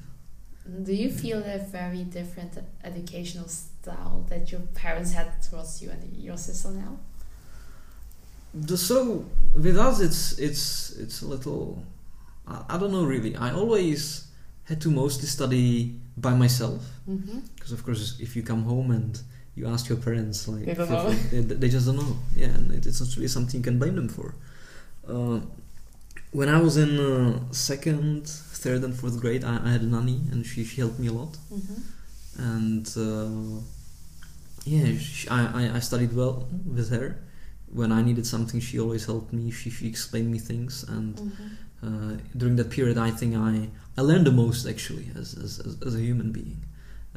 Do 0.83 0.93
you 0.93 1.11
feel 1.11 1.39
a 1.45 1.59
very 1.59 2.03
different 2.05 2.59
educational 2.85 3.49
style 3.49 4.27
that 4.29 4.51
your 4.51 4.61
parents 4.75 5.13
had 5.13 5.41
towards 5.43 5.81
you 5.83 5.91
and 5.91 6.13
your 6.17 6.37
sister 6.37 6.71
now? 6.71 6.99
The, 8.55 8.77
so 8.77 9.25
with 9.55 9.77
us, 9.79 10.01
it's 10.01 10.39
it's 10.39 10.93
it's 10.97 11.23
a 11.23 11.27
little. 11.27 11.83
I, 12.47 12.65
I 12.71 12.79
don't 12.79 12.93
know 12.93 13.05
really. 13.05 13.37
I 13.37 13.53
always 13.53 14.29
had 14.65 14.81
to 14.83 14.91
mostly 14.91 15.27
study 15.29 15.95
by 16.17 16.35
myself 16.35 16.83
Mm-hmm. 17.09 17.39
because 17.55 17.71
of 17.71 17.85
course 17.85 18.19
if 18.19 18.35
you 18.35 18.43
come 18.43 18.65
home 18.65 18.91
and 18.91 19.21
you 19.57 19.67
ask 19.75 19.89
your 19.89 19.99
parents 20.09 20.47
like 20.49 20.65
They 20.67 20.75
don't 20.75 20.91
know. 20.91 21.11
they, 21.33 21.41
they 21.63 21.69
just 21.77 21.87
don't 21.87 21.97
know. 21.97 22.17
Yeah 22.43 22.49
and 22.59 22.71
it, 22.73 22.87
it's 22.87 23.01
not 23.01 23.11
really 23.17 23.29
something 23.37 23.59
you 23.61 23.65
can 23.65 23.79
blame 23.79 23.97
them 23.97 24.09
for. 24.09 24.35
Uh, 25.09 25.41
when 26.33 26.49
I 26.49 26.61
was 26.61 26.77
in 26.77 26.93
uh, 27.01 27.41
second 27.53 28.29
third 28.63 28.85
and 28.85 28.95
fourth 28.95 29.21
grade 29.21 29.45
I, 29.45 29.55
I 29.67 29.71
had 29.77 29.83
a 29.83 29.87
nanny 29.87 30.21
and 30.33 30.45
she, 30.45 30.65
she 30.65 30.81
helped 30.85 30.99
me 30.99 31.09
a 31.09 31.13
lot. 31.21 31.33
Mm-hmm. 31.53 31.81
and 32.57 32.87
uh, 33.09 33.61
yeah 34.65 34.97
she, 34.99 35.29
I, 35.29 35.41
I, 35.61 35.77
I 35.77 35.81
studied 35.81 36.13
well 36.15 36.49
with 36.67 36.91
her. 36.91 37.07
When 37.81 37.91
I 37.93 38.01
needed 38.03 38.27
something 38.27 38.61
she 38.61 38.79
always 38.79 39.05
helped 39.07 39.33
me. 39.33 39.51
She, 39.51 39.71
she 39.71 39.87
explained 39.89 40.31
me 40.33 40.39
things. 40.39 40.85
And 40.97 41.15
Mm-hmm. 41.17 41.47
uh, 41.87 42.13
during 42.37 42.57
that 42.57 42.71
period 42.71 42.97
I 42.99 43.11
think 43.11 43.35
I, 43.37 43.69
I 43.99 44.01
learned 44.03 44.27
the 44.27 44.33
most 44.33 44.67
actually 44.67 45.09
as, 45.21 45.29
as, 45.45 45.53
as, 45.67 45.73
as 45.87 45.95
a 45.95 46.01
human 46.01 46.31
being 46.33 46.59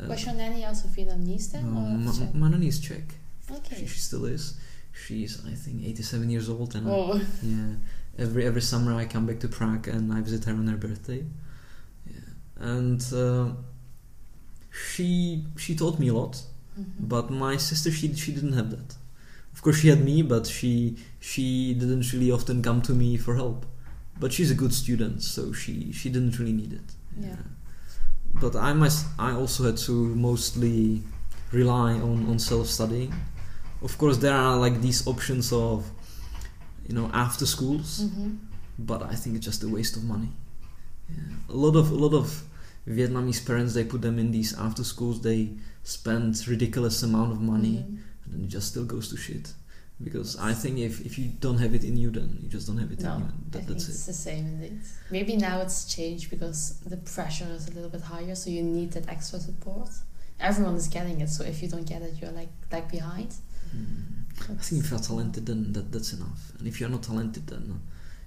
Was 0.07 0.25
your 0.25 0.35
nanny 0.35 0.65
also 0.65 0.88
Vietnamese 0.88 1.51
Czech? 1.51 1.63
my, 1.63 2.29
my 2.33 2.49
nanny 2.49 2.67
is 2.67 2.79
Czech. 2.79 3.03
She, 3.47 3.53
Okay. 3.55 3.88
she 3.88 3.99
still 3.99 4.25
is. 4.25 4.53
She's 4.93 5.39
I 5.45 5.55
think 5.55 5.83
87 5.83 6.29
years 6.29 6.49
old, 6.49 6.75
and 6.75 6.88
I- 6.88 6.91
Oh. 6.91 7.21
yeah, 7.43 7.75
every 8.17 8.45
every 8.45 8.62
summer 8.62 8.93
I 8.93 9.05
come 9.05 9.25
back 9.25 9.39
to 9.39 9.47
Prague 9.47 9.88
and 9.88 10.12
I 10.13 10.21
visit 10.21 10.45
her 10.45 10.53
on 10.53 10.67
her 10.67 10.77
birthday. 10.77 11.25
Yeah, 12.05 12.29
and 12.73 13.01
uh, 13.13 13.51
she 14.71 15.45
she 15.57 15.75
taught 15.75 15.99
me 15.99 16.07
a 16.09 16.13
lot, 16.13 16.43
Mhm. 16.77 16.85
but 17.09 17.29
my 17.29 17.57
sister 17.57 17.91
she 17.91 18.13
she 18.15 18.31
didn't 18.31 18.53
have 18.53 18.69
that. 18.71 18.95
Of 19.53 19.62
course, 19.62 19.77
she 19.79 19.89
had 19.89 20.03
me, 20.03 20.21
but 20.21 20.45
she 20.47 20.95
she 21.19 21.73
didn't 21.73 22.12
really 22.13 22.31
often 22.31 22.62
come 22.62 22.81
to 22.83 22.93
me 22.93 23.17
for 23.17 23.35
help. 23.35 23.65
But 24.19 24.31
she's 24.33 24.51
a 24.51 24.55
good 24.55 24.73
student, 24.73 25.21
so 25.23 25.53
she 25.53 25.91
she 25.91 26.09
didn't 26.09 26.38
really 26.39 26.53
need 26.53 26.73
it. 26.73 26.89
Yeah. 27.19 27.41
But 28.36 28.56
I 28.56 28.74
must 28.74 29.06
I 29.18 29.32
also 29.32 29.63
had 29.65 29.78
to 29.78 29.92
mostly 30.15 31.02
rely 31.52 31.94
on, 31.94 32.28
on 32.30 32.39
self 32.39 32.68
studying. 32.68 33.13
Of 33.82 33.98
course, 33.98 34.18
there 34.18 34.34
are 34.36 34.58
like 34.58 34.82
these 34.82 35.08
options 35.08 35.52
of, 35.52 35.86
you 36.88 36.94
know, 36.96 37.10
after 37.13 37.46
schools, 37.46 38.02
Mhm. 38.02 38.38
but 38.78 39.04
I 39.04 39.15
think 39.15 39.36
it's 39.38 39.46
just 39.46 39.63
a 39.63 39.68
waste 39.70 39.96
of 39.98 40.04
money. 40.04 40.32
Yeah. 41.10 41.24
A 41.50 41.56
lot 41.56 41.76
of 41.76 41.92
a 41.92 41.96
lot 41.96 42.13
of 42.13 42.44
Vietnamese 42.88 43.46
parents 43.46 43.74
they 43.74 43.84
put 43.84 44.02
them 44.02 44.20
in 44.20 44.32
these 44.32 44.54
after 44.54 44.84
schools. 44.84 45.22
They 45.22 45.54
spend 45.84 46.46
ridiculous 46.48 47.04
amount 47.04 47.32
of 47.32 47.42
money, 47.42 47.78
Mhm. 47.78 47.98
and 48.26 48.34
then 48.34 48.42
it 48.44 48.48
just 48.50 48.68
still 48.70 48.86
goes 48.86 49.08
to 49.10 49.18
shit. 49.18 49.54
Because 50.01 50.38
I 50.38 50.53
think 50.53 50.79
if, 50.79 51.05
if 51.05 51.19
you 51.19 51.27
don't 51.41 51.57
have 51.57 51.75
it 51.75 51.83
in 51.83 51.97
you, 51.97 52.09
then 52.09 52.38
you 52.41 52.47
just 52.47 52.67
don't 52.67 52.77
have 52.77 52.91
it 52.91 53.01
No, 53.01 53.15
in 53.15 53.19
you. 53.19 53.25
I 53.27 53.51
think 53.51 53.67
that's 53.67 53.89
it's 53.89 54.03
it. 54.03 54.07
the 54.07 54.13
same 54.13 54.45
indeed. 54.47 54.79
Maybe 55.12 55.35
now 55.35 55.59
it's 55.59 55.93
changed 55.93 56.29
because 56.29 56.79
the 56.85 56.97
pressure 56.97 57.47
is 57.51 57.67
a 57.67 57.71
little 57.71 57.89
bit 57.89 58.01
higher, 58.01 58.33
so 58.35 58.49
you 58.49 58.63
need 58.63 58.91
that 58.93 59.09
extra 59.09 59.39
support. 59.39 59.89
Everyone 60.39 60.75
is 60.75 60.88
getting 60.88 61.19
it, 61.19 61.29
so 61.29 61.43
if 61.43 61.62
you 61.62 61.67
don't 61.67 61.85
get 61.85 62.01
it, 62.01 62.13
you're 62.21 62.31
like 62.31 62.47
like 62.71 62.89
behind. 62.89 63.35
Mm. 63.75 64.19
I 64.41 64.53
think 64.63 64.85
if 64.85 64.89
you're 64.91 64.99
talented, 65.01 65.45
then 65.45 65.73
that, 65.73 65.91
that's 65.91 66.13
enough. 66.13 66.53
And 66.57 66.65
if 66.67 66.79
you're 66.79 66.89
not 66.89 67.03
talented, 67.03 67.47
then 67.47 67.81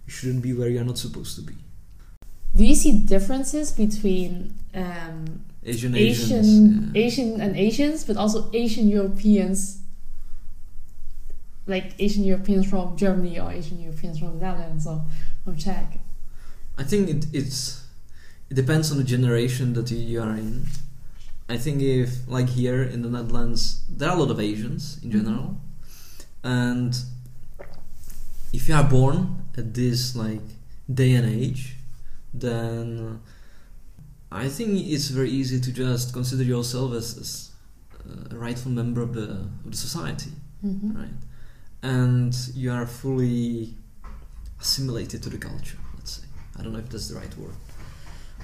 you 0.07 0.13
shouldn't 0.13 0.43
be 0.43 0.53
where 0.53 0.69
you're 0.69 0.85
not 0.85 0.99
supposed 0.99 1.37
to 1.37 1.43
be. 1.43 1.55
Do 2.55 2.65
you 2.67 2.75
see 2.75 2.99
differences 2.99 3.73
between 3.73 4.53
um, 4.75 5.43
Asian 5.65 5.95
Asian 5.95 6.39
Asians. 6.39 6.95
yeah. 6.95 7.03
Asian 7.03 7.41
and 7.41 7.57
Asians, 7.57 8.05
but 8.05 8.19
also 8.19 8.51
Asian 8.53 8.89
Europeans, 8.89 9.79
like 11.67 11.95
Asian 11.99 12.25
Europeans 12.25 12.69
from 12.69 12.97
Germany 12.97 13.39
or 13.39 13.51
Asian 13.53 13.81
Europeans 13.81 14.19
from 14.19 14.39
the 14.39 14.45
Netherlands 14.47 14.87
or 14.87 15.05
from 15.45 15.57
Czech? 15.57 15.99
I 16.79 16.85
think 16.85 17.09
it, 17.09 17.27
it's 17.33 17.85
it 18.51 18.55
depends 18.55 18.91
on 18.91 18.99
the 18.99 19.05
generation 19.05 19.73
that 19.75 19.91
you, 19.91 20.21
are 20.21 20.35
in. 20.37 20.67
I 21.49 21.57
think 21.59 21.81
if 21.83 22.27
like 22.29 22.49
here 22.51 22.83
in 22.83 23.03
the 23.03 23.09
Netherlands, 23.11 23.83
there 23.89 24.09
are 24.09 24.17
a 24.17 24.21
lot 24.21 24.31
of 24.31 24.41
Asians 24.41 24.99
in 25.03 25.11
Mhm. 25.11 25.13
general, 25.13 25.57
and 26.43 26.95
if 28.53 28.69
you 28.69 28.75
are 28.75 28.85
born 28.89 29.45
at 29.57 29.75
this 29.75 30.15
like 30.17 30.43
day 30.93 31.13
and 31.15 31.27
age, 31.27 31.77
then 32.35 33.21
I 34.31 34.49
think 34.49 34.71
it's 34.87 35.09
very 35.09 35.31
easy 35.31 35.61
to 35.61 35.73
just 35.73 36.13
consider 36.13 36.43
yourself 36.43 36.95
as, 36.95 37.17
as 37.19 37.51
a 38.31 38.37
rightful 38.37 38.73
member 38.73 39.01
of 39.03 39.13
the 39.15 39.29
of 39.65 39.71
the 39.71 39.77
society 39.77 40.33
Mm-hmm. 40.65 40.97
right? 40.97 41.15
And 41.83 42.35
you 42.55 42.71
are 42.73 42.87
fully 42.87 43.75
assimilated 44.61 45.23
to 45.25 45.31
the 45.31 45.39
culture. 45.39 45.79
Let's 45.97 46.13
say 46.19 46.27
I 46.59 46.63
don't 46.63 46.73
know 46.73 46.79
if 46.79 46.89
that's 46.89 47.09
the 47.09 47.17
right 47.17 47.37
word. 47.39 47.55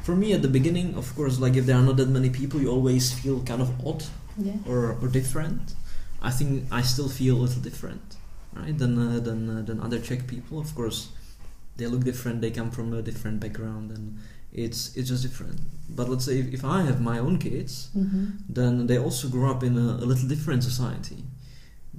For 0.03 0.17
me, 0.17 0.33
at 0.33 0.43
the 0.43 0.49
beginning, 0.49 0.95
of 0.97 1.15
course, 1.15 1.39
like 1.39 1.55
if 1.57 1.67
there 1.67 1.77
are 1.77 1.83
not 1.83 1.97
that 1.99 2.09
many 2.09 2.31
people, 2.31 2.61
you 2.61 2.71
always 2.71 3.13
feel 3.13 3.41
kind 3.45 3.61
of 3.63 3.71
odd 3.87 4.05
Yeah. 4.39 4.55
or, 4.67 4.97
or 5.03 5.09
different. 5.09 5.75
I 6.23 6.31
think 6.31 6.65
I 6.73 6.83
still 6.83 7.09
feel 7.09 7.37
a 7.37 7.43
little 7.47 7.63
different, 7.63 8.17
right? 8.55 8.77
Than 8.77 8.99
uh, 8.99 9.21
than 9.21 9.49
uh, 9.51 9.63
than 9.63 9.81
other 9.81 10.01
Czech 10.01 10.27
people. 10.27 10.59
Of 10.59 10.75
course, 10.75 11.09
they 11.77 11.87
look 11.87 12.03
different. 12.05 12.41
They 12.41 12.51
come 12.51 12.71
from 12.71 12.93
a 12.93 13.03
different 13.03 13.39
background, 13.41 13.91
and 13.93 14.19
it's 14.53 14.97
it's 14.97 15.09
just 15.11 15.23
different. 15.23 15.61
But 15.89 16.09
let's 16.09 16.25
say 16.25 16.39
if, 16.41 16.47
if 16.55 16.65
I 16.65 16.83
have 16.83 17.01
my 17.01 17.19
own 17.21 17.39
kids, 17.39 17.91
Mm-hmm. 17.97 18.27
then 18.49 18.87
they 18.89 18.99
also 18.99 19.29
grow 19.29 19.51
up 19.51 19.63
in 19.63 19.77
a, 19.77 20.03
a 20.03 20.07
little 20.11 20.29
different 20.29 20.65
society 20.65 21.23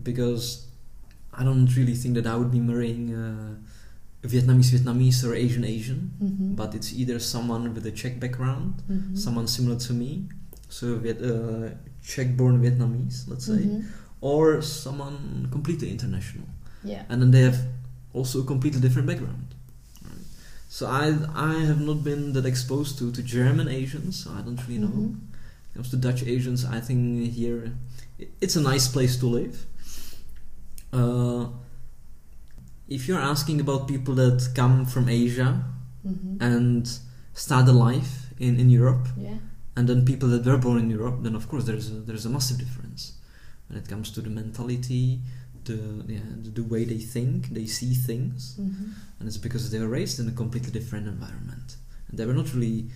because 0.03 0.65
I 1.33 1.43
don't 1.43 1.67
really 1.75 1.95
think 1.95 2.15
that 2.15 2.27
I 2.27 2.35
would 2.35 2.51
be 2.51 2.59
marrying 2.59 3.13
uh, 3.13 3.55
a 4.23 4.27
Vietnamese 4.27 4.71
Vietnamese 4.71 5.23
or 5.23 5.33
Asian 5.35 5.63
Asian, 5.63 6.11
Mm-hmm. 6.21 6.55
but 6.55 6.75
it's 6.75 6.93
either 6.93 7.19
someone 7.19 7.73
with 7.73 7.85
a 7.85 7.91
Czech 7.91 8.19
background, 8.19 8.73
Mhm. 8.89 9.17
someone 9.17 9.47
similar 9.47 9.77
to 9.87 9.93
me, 9.93 10.23
so 10.69 10.97
Viet, 10.97 11.21
uh, 11.21 11.69
Czech-born 12.03 12.61
Vietnamese, 12.61 13.27
let's 13.27 13.45
say, 13.45 13.61
Mhm. 13.63 13.83
or 14.21 14.61
someone 14.61 15.47
completely 15.51 15.89
international, 15.89 16.47
Yeah. 16.83 17.03
and 17.09 17.21
then 17.21 17.31
they 17.31 17.41
have 17.49 17.59
also 18.13 18.41
a 18.41 18.45
completely 18.45 18.81
different 18.81 19.07
background. 19.07 19.45
Right? 20.03 20.25
So 20.69 20.87
I 20.87 21.05
I 21.51 21.53
have 21.69 21.79
not 21.89 22.03
been 22.03 22.33
that 22.33 22.45
exposed 22.45 22.97
to, 22.99 23.11
to 23.11 23.21
German 23.23 23.67
Asians, 23.69 24.15
so 24.23 24.31
I 24.37 24.41
don't 24.45 24.59
really 24.67 24.81
know. 24.81 24.89
Mhm. 24.89 25.15
When 25.15 25.71
it 25.71 25.73
comes 25.75 25.89
to 25.91 25.97
Dutch 25.97 26.23
Asians, 26.23 26.65
I 26.65 26.79
think 26.81 27.31
here 27.39 27.71
it's 28.41 28.55
a 28.57 28.61
nice 28.73 28.87
place 28.95 29.15
to 29.21 29.27
live. 29.39 29.55
Uh, 30.93 31.47
if 32.87 33.07
you're 33.07 33.19
asking 33.21 33.59
about 33.61 33.87
people 33.87 34.15
that 34.15 34.49
come 34.55 34.85
from 34.85 35.07
Asia 35.09 35.63
Mhm. 36.05 36.37
and 36.41 36.99
start 37.33 37.67
a 37.67 37.71
life 37.71 38.33
in, 38.39 38.59
in 38.59 38.69
Europe, 38.69 39.07
yeah. 39.17 39.37
and 39.75 39.87
then 39.87 40.03
people 40.05 40.27
that 40.29 40.45
were 40.45 40.57
born 40.57 40.77
in 40.79 40.89
Europe, 40.89 41.21
then 41.23 41.35
of 41.35 41.47
course 41.47 41.65
there's 41.65 41.89
a, 41.91 41.95
there's 42.07 42.25
a 42.25 42.29
massive 42.29 42.57
difference 42.57 43.13
when 43.67 43.77
it 43.77 43.87
comes 43.87 44.09
to 44.11 44.21
the 44.21 44.29
mentality, 44.29 45.19
the 45.65 45.77
yeah, 46.07 46.19
the, 46.43 46.49
the 46.49 46.63
way 46.63 46.83
they 46.85 46.97
think, 46.97 47.49
they 47.53 47.67
see 47.67 47.93
things, 47.93 48.55
Mhm. 48.57 48.93
and 49.19 49.27
it's 49.27 49.37
because 49.37 49.69
they 49.69 49.79
were 49.79 49.87
raised 49.99 50.19
in 50.19 50.27
a 50.27 50.31
completely 50.31 50.71
different 50.71 51.05
environment, 51.07 51.75
and 52.07 52.17
they 52.17 52.25
were 52.25 52.33
not 52.41 52.51
really, 52.55 52.89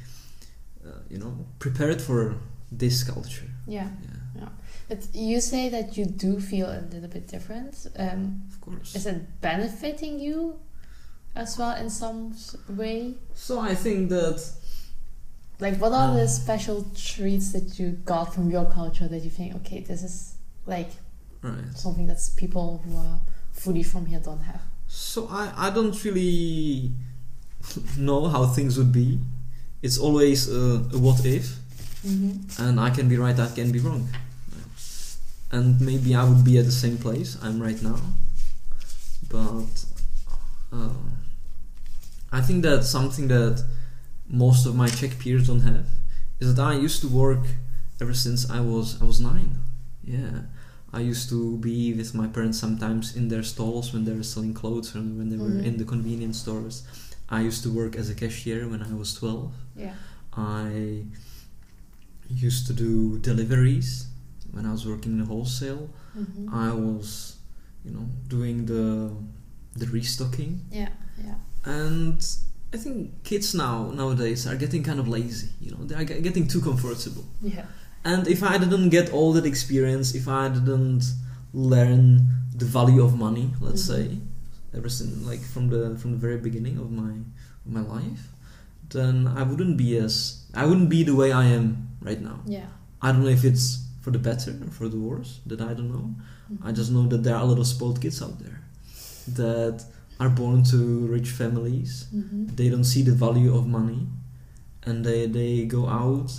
uh, 0.88 1.02
you 1.12 1.20
know, 1.20 1.46
prepared 1.60 2.02
for 2.02 2.36
this 2.72 3.04
culture. 3.04 3.50
Yeah. 3.68 3.90
Yeah, 4.36 4.50
But 4.94 5.08
you 5.16 5.42
say 5.42 5.70
that 5.70 5.98
you 5.98 6.06
do 6.06 6.40
feel 6.40 6.68
a 6.68 6.82
little 6.94 7.10
bit 7.10 7.28
different. 7.28 7.88
Um, 7.98 8.44
of 8.52 8.62
course. 8.62 8.96
is 8.96 9.06
it 9.06 9.42
benefiting 9.42 10.20
you 10.20 10.60
as 11.36 11.58
well 11.58 11.76
in 11.84 11.90
some 11.90 12.36
way? 12.70 13.16
So 13.34 13.60
I 13.60 13.74
think 13.76 14.10
that 14.10 14.38
Like, 15.60 15.78
what 15.82 15.94
are 15.94 16.14
the 16.14 16.22
Um, 16.24 16.28
special 16.28 16.86
treats 16.96 17.52
that 17.54 17.80
you 17.80 17.88
got 18.06 18.34
from 18.36 18.52
your 18.52 18.66
culture 18.66 19.08
that 19.08 19.24
you 19.24 19.30
think, 19.32 19.56
okay, 19.56 19.80
this 19.82 20.04
is 20.04 20.34
like 20.68 20.92
right. 21.42 21.74
something 21.76 22.08
that 22.08 22.20
people 22.36 22.82
who 22.84 22.98
are 22.98 23.20
fully 23.52 23.84
from 23.84 24.06
here 24.06 24.20
don't 24.20 24.42
have? 24.42 24.62
So 24.88 25.28
I, 25.30 25.68
I 25.68 25.70
don't 25.70 25.96
really 26.04 26.92
know 27.98 28.28
how 28.28 28.46
things 28.48 28.78
would 28.78 28.92
be. 28.92 29.20
It's 29.82 29.98
always 29.98 30.50
a, 30.50 30.62
a 30.94 30.98
what 31.06 31.26
if, 31.26 31.46
Mm-hmm. 32.06 32.62
and 32.62 32.80
I 32.82 32.90
can 32.90 33.08
be 33.08 33.18
right, 33.18 33.40
I 33.40 33.48
can 33.56 33.72
be 33.72 33.80
wrong. 33.80 34.10
And 35.56 35.80
maybe 35.90 36.10
I 36.16 36.24
would 36.30 36.44
be 36.44 36.58
at 36.58 36.66
the 36.66 36.78
same 36.86 36.98
place 36.98 37.38
I'm 37.46 37.58
right 37.68 37.82
now. 37.92 38.00
But 39.30 39.74
uh, 40.78 40.90
I 42.32 42.42
think 42.42 42.64
that 42.64 42.84
something 42.84 43.28
that 43.28 43.64
most 44.28 44.66
of 44.66 44.74
my 44.76 44.88
Czech 44.88 45.14
peers 45.20 45.48
don't 45.48 45.62
have 45.72 45.86
is 46.40 46.56
that 46.56 46.62
I 46.74 46.74
used 46.88 47.02
to 47.02 47.08
work 47.08 47.46
ever 48.02 48.14
since 48.26 48.50
I 48.50 48.60
was 48.72 48.88
I 49.02 49.06
was 49.06 49.20
nine. 49.20 49.52
Yeah. 50.04 50.36
I 50.92 51.00
used 51.12 51.30
to 51.30 51.58
be 51.58 51.94
with 52.00 52.14
my 52.22 52.28
parents 52.28 52.60
sometimes 52.60 53.16
in 53.16 53.28
their 53.30 53.44
stalls 53.44 53.94
when 53.94 54.04
they 54.06 54.14
were 54.14 54.24
selling 54.34 54.54
clothes 54.54 54.94
and 54.96 55.18
when 55.18 55.30
they 55.32 55.38
were 55.44 55.56
Mhm. 55.58 55.66
in 55.70 55.74
the 55.78 55.86
convenience 55.94 56.38
stores. 56.46 56.76
I 57.30 57.40
used 57.50 57.62
to 57.64 57.70
work 57.82 57.96
as 58.02 58.10
a 58.10 58.16
cashier 58.24 58.62
when 58.72 58.82
I 58.84 58.94
was 59.02 59.10
12. 59.14 59.52
Yeah. 59.86 59.96
I 60.36 61.06
used 62.48 62.68
to 62.68 62.74
do 62.74 63.18
deliveries 63.20 64.08
when 64.54 64.66
I 64.66 64.72
was 64.72 64.86
working 64.88 65.12
in 65.14 65.20
the 65.20 65.26
wholesale. 65.26 65.90
Mm-hmm. 66.18 66.54
I 66.54 66.72
was, 66.72 67.38
you 67.86 67.92
know, 67.92 68.06
doing 68.28 68.66
the 68.66 69.12
the 69.76 69.88
restocking, 69.88 70.62
yeah. 70.72 70.90
Yeah. 71.26 71.36
and 71.66 72.20
I 72.74 72.78
think 72.78 73.24
kids 73.24 73.54
now 73.56 73.92
nowadays 73.92 74.46
are 74.48 74.56
getting 74.56 74.84
kind 74.84 75.00
of 75.00 75.08
lazy. 75.08 75.50
You 75.60 75.72
know, 75.72 75.84
they 75.86 75.96
are 75.96 76.06
ge- 76.06 76.22
getting 76.24 76.48
too 76.48 76.62
comfortable. 76.62 77.26
Yeah. 77.42 77.66
And 78.06 78.28
if 78.28 78.44
I 78.44 78.58
didn't 78.58 78.90
get 78.90 79.12
all 79.14 79.34
that 79.34 79.46
experience, 79.46 80.14
if 80.16 80.28
I 80.28 80.50
didn't 80.50 81.04
learn 81.54 82.28
the 82.56 82.66
value 82.66 83.04
of 83.04 83.16
money, 83.18 83.54
let's 83.62 83.84
Mhm. 83.84 83.88
say, 83.94 84.18
ever 84.74 84.90
since 84.90 85.26
like 85.26 85.42
from 85.42 85.70
the 85.70 85.98
from 86.00 86.12
the 86.12 86.18
very 86.18 86.38
beginning 86.38 86.78
of 86.78 86.92
my 86.92 87.14
of 87.66 87.72
my 87.78 87.82
life, 87.82 88.24
then 88.90 89.28
I 89.28 89.44
wouldn't 89.44 89.78
be 89.78 89.98
as 89.98 90.44
I 90.54 90.66
wouldn't 90.66 90.90
be 90.90 91.04
the 91.04 91.16
way 91.16 91.32
I 91.32 91.46
am 91.46 91.88
right 92.02 92.22
now. 92.22 92.40
Yeah. 92.46 92.68
I 93.02 93.12
don't 93.12 93.22
know 93.24 93.30
if 93.30 93.44
it's 93.46 93.83
for 94.04 94.12
the 94.12 94.20
better 94.30 94.52
or 94.66 94.72
for 94.78 94.88
the 94.94 95.00
worse. 95.10 95.32
That 95.50 95.60
I 95.62 95.74
don't 95.78 95.92
know. 95.98 96.08
I 96.68 96.72
just 96.80 96.92
know 96.92 97.06
that 97.08 97.22
there 97.24 97.36
are 97.38 97.42
a 97.42 97.46
lot 97.52 97.60
of 97.60 97.66
spoiled 97.68 98.00
kids 98.02 98.22
out 98.22 98.38
there 98.44 98.60
that 99.40 99.78
are 100.20 100.30
born 100.30 100.64
to 100.66 100.78
rich 101.18 101.30
families. 101.30 101.92
Mm-hmm. 102.14 102.56
They 102.58 102.70
don't 102.70 102.84
see 102.94 103.02
the 103.10 103.16
value 103.26 103.52
of 103.58 103.64
money, 103.80 104.02
and 104.88 105.04
they 105.08 105.22
they 105.28 105.66
go 105.66 105.88
out 105.88 106.30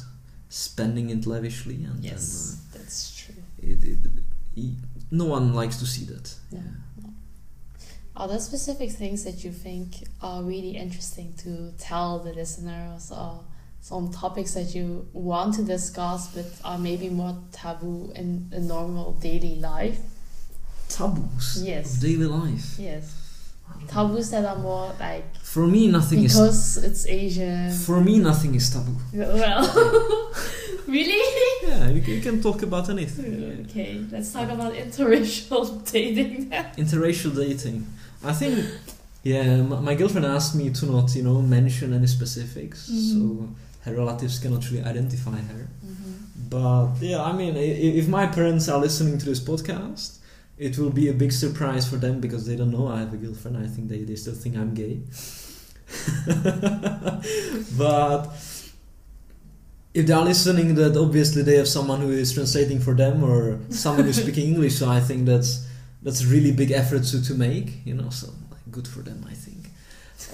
spending 0.49 1.11
it 1.11 1.27
lavishly, 1.27 1.79
and 1.89 1.99
Yes, 2.05 2.61
that's 2.75 2.99
true. 3.21 3.35
uh, 3.63 3.67
it, 3.73 3.79
it, 3.93 3.99
it- 4.57 4.75
no 5.11 5.25
one 5.37 5.47
likes 5.55 5.77
to 5.79 5.87
see 5.87 6.05
that. 6.13 6.27
Yeah. 6.51 6.61
Are 8.17 8.29
there 8.29 8.39
specific 8.39 8.91
things 8.93 9.25
that 9.25 9.43
you 9.45 9.53
think 9.53 9.87
are 10.23 10.43
really 10.43 10.77
interesting 10.77 11.35
to 11.45 11.73
tell 11.79 12.21
the 12.21 12.33
listeners 12.33 13.11
or 13.11 13.41
some 13.91 14.11
topics 14.11 14.55
that 14.55 14.75
you 14.75 15.07
want 15.13 15.53
to 15.59 15.63
discuss 15.63 16.29
but 16.35 16.47
are 16.65 16.79
maybe 16.79 17.09
more 17.11 17.35
taboo 17.53 18.11
in 18.17 18.29
a 18.53 18.61
normal 18.61 19.13
daily 19.21 19.57
life? 19.57 19.99
Taboos 20.89 21.63
Yes. 21.63 21.87
daily 22.01 22.27
life. 22.41 22.67
Yes. 22.79 23.05
Taboos 23.89 24.31
that 24.31 24.45
are 24.45 24.59
more 24.59 24.91
like 25.01 25.25
For 25.43 25.67
me, 25.67 25.89
nothing 25.89 26.25
is. 26.25 26.33
because 26.33 26.77
it's 26.89 27.07
Asian. 27.07 27.71
For 27.73 28.01
me, 28.01 28.19
nothing 28.19 28.55
is 28.55 28.71
taboo. 28.71 28.97
well, 29.13 29.65
really? 30.87 31.21
Yeah, 31.69 31.91
you, 31.91 32.01
can- 32.03 32.15
you 32.15 32.21
can 32.21 32.41
talk 32.43 32.63
about 32.63 32.89
anything. 32.89 33.67
Okay, 33.69 34.01
let's 34.13 34.33
talk 34.33 34.49
about 34.51 34.73
interracial 34.75 35.65
dating 35.93 36.49
then. 36.51 36.65
Interracial 36.77 37.35
dating. 37.35 37.87
I 38.23 38.33
think, 38.33 38.65
yeah, 39.23 39.57
my, 39.63 39.81
my 39.81 39.95
girlfriend 39.95 40.27
asked 40.27 40.55
me 40.55 40.71
to 40.71 40.87
not, 40.87 41.15
you 41.17 41.23
know, 41.23 41.43
mention 41.43 41.93
any 41.93 42.07
specifics, 42.07 42.89
Mhm. 42.91 43.13
so 43.13 43.49
her 43.85 43.95
relatives 43.95 44.39
cannot 44.39 44.69
really 44.71 44.85
identify 44.85 45.37
her. 45.37 45.69
Mm-hmm. 45.85 46.13
But 46.49 46.95
yeah, 47.01 47.23
I 47.23 47.33
mean, 47.33 47.57
if 47.57 48.09
my 48.09 48.27
parents 48.27 48.69
are 48.69 48.79
listening 48.79 49.19
to 49.19 49.25
this 49.25 49.41
podcast, 49.41 50.19
it 50.57 50.79
will 50.79 50.91
be 50.91 51.09
a 51.09 51.13
big 51.13 51.33
surprise 51.33 51.89
for 51.89 51.97
them 51.97 52.21
because 52.21 52.47
they 52.47 52.57
don't 52.57 52.71
know 52.71 52.89
I 52.89 53.01
have 53.01 53.13
a 53.13 53.17
girlfriend. 53.17 53.57
I 53.59 53.67
think 53.67 53.89
they, 53.89 54.05
they 54.05 54.15
still 54.17 54.35
think 54.35 54.57
I'm 54.57 54.75
gay. 54.75 55.01
but 57.77 58.31
if 59.93 60.07
they 60.07 60.13
are 60.13 60.25
listening, 60.25 60.75
that 60.77 60.97
obviously 60.97 61.43
they 61.43 61.57
have 61.57 61.69
someone 61.69 62.01
who 62.01 62.11
is 62.11 62.33
translating 62.33 62.81
for 62.81 62.95
them 62.95 63.23
or 63.23 63.61
someone 63.71 64.07
who's 64.07 64.21
speaking 64.21 64.49
English. 64.55 64.77
So 64.77 64.89
I 64.89 65.01
think 65.01 65.27
that's 65.27 65.67
that's 66.03 66.23
a 66.23 66.27
really 66.27 66.53
big 66.53 66.71
effort 66.71 67.05
to, 67.05 67.23
to 67.25 67.35
make. 67.35 67.85
You 67.85 67.95
know, 67.95 68.11
so 68.11 68.29
like, 68.51 68.61
good 68.71 68.89
for 68.89 69.01
them. 69.01 69.27
I 69.29 69.35
think. 69.35 69.64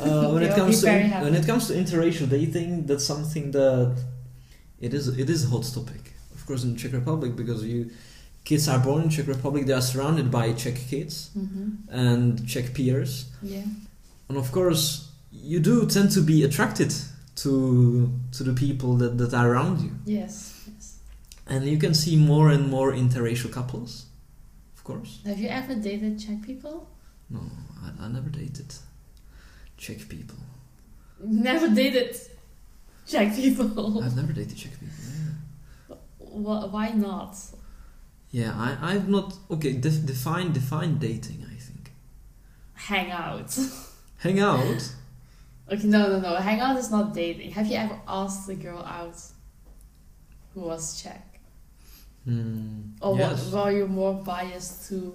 Uh, 0.00 0.30
when 0.32 0.42
it 0.48 0.54
comes 0.56 0.80
to 0.80 0.90
happy. 0.90 1.24
when 1.24 1.34
it 1.34 1.46
comes 1.46 1.66
to 1.68 1.74
interracial 1.74 2.28
dating, 2.28 2.86
that's 2.86 3.04
something 3.04 3.50
that 3.52 3.96
it 4.80 4.94
is 4.94 5.08
it 5.08 5.28
is 5.30 5.44
a 5.44 5.48
hot 5.48 5.64
topic. 5.74 6.12
Of 6.34 6.46
course, 6.46 6.64
in 6.64 6.76
Czech 6.76 6.92
Republic, 6.92 7.34
because 7.36 7.64
you 7.64 7.90
kids 8.44 8.68
are 8.68 8.78
born 8.78 9.02
in 9.02 9.08
Czech 9.10 9.26
Republic, 9.28 9.66
they 9.66 9.74
are 9.74 9.82
surrounded 9.82 10.30
by 10.30 10.52
Czech 10.54 10.76
kids 10.90 11.30
Mm-hmm. 11.36 11.68
and 11.90 12.46
Czech 12.48 12.72
peers, 12.74 13.26
Yeah. 13.42 13.64
and 14.28 14.38
of 14.38 14.50
course, 14.52 15.08
you 15.32 15.60
do 15.60 15.86
tend 15.86 16.10
to 16.12 16.20
be 16.22 16.44
attracted 16.44 16.92
to 17.36 18.10
to 18.32 18.44
the 18.44 18.52
people 18.52 18.96
that, 18.98 19.16
that 19.18 19.32
are 19.34 19.48
around 19.52 19.80
you, 19.80 19.90
Yes. 20.06 20.54
Yes. 20.66 20.98
and 21.46 21.64
you 21.64 21.78
can 21.78 21.94
see 21.94 22.16
more 22.16 22.50
and 22.54 22.68
more 22.70 22.92
interracial 22.96 23.50
couples. 23.50 24.06
Of 24.76 24.84
course, 24.84 25.20
Have 25.24 25.38
you 25.38 25.48
ever 25.48 25.74
dated 25.74 26.18
Czech 26.18 26.42
people? 26.42 26.86
no, 27.30 27.40
I, 27.84 28.04
I 28.06 28.08
never 28.08 28.30
dated 28.30 28.74
Czech 29.80 30.08
people. 30.08 30.36
Never 31.24 31.68
dated 31.74 32.16
Czech 33.06 33.34
people. 33.34 34.02
I've 34.04 34.16
never 34.16 34.32
dated 34.32 34.56
Czech 34.56 34.72
people. 34.78 34.94
Yeah. 35.88 35.96
Wh- 36.44 36.72
Why 36.72 36.90
not? 36.90 37.34
Yeah, 38.30 38.52
I, 38.56 38.94
I've 38.94 39.08
not. 39.08 39.34
Okay, 39.50 39.72
def, 39.72 40.04
define 40.06 40.52
define 40.52 40.98
dating. 40.98 41.44
I 41.50 41.56
think 41.58 41.90
Hang 42.74 43.10
out. 43.10 43.58
hang 44.18 44.38
out. 44.40 44.82
Okay, 45.72 45.86
no, 45.88 46.08
no, 46.08 46.20
no. 46.20 46.36
Hang 46.36 46.60
out 46.60 46.76
is 46.78 46.90
not 46.90 47.12
dating. 47.14 47.50
Have 47.52 47.66
you 47.66 47.76
ever 47.76 47.98
asked 48.07 48.48
a 48.48 48.55
girl 48.55 48.82
out 48.84 49.16
who 50.55 50.61
was 50.61 51.02
Czech? 51.02 51.26
Hmm, 52.24 52.92
Or 53.00 53.16
yes, 53.16 53.50
were 53.50 53.70
you 53.72 53.86
more 53.88 54.14
biased 54.14 54.88
to 54.90 55.14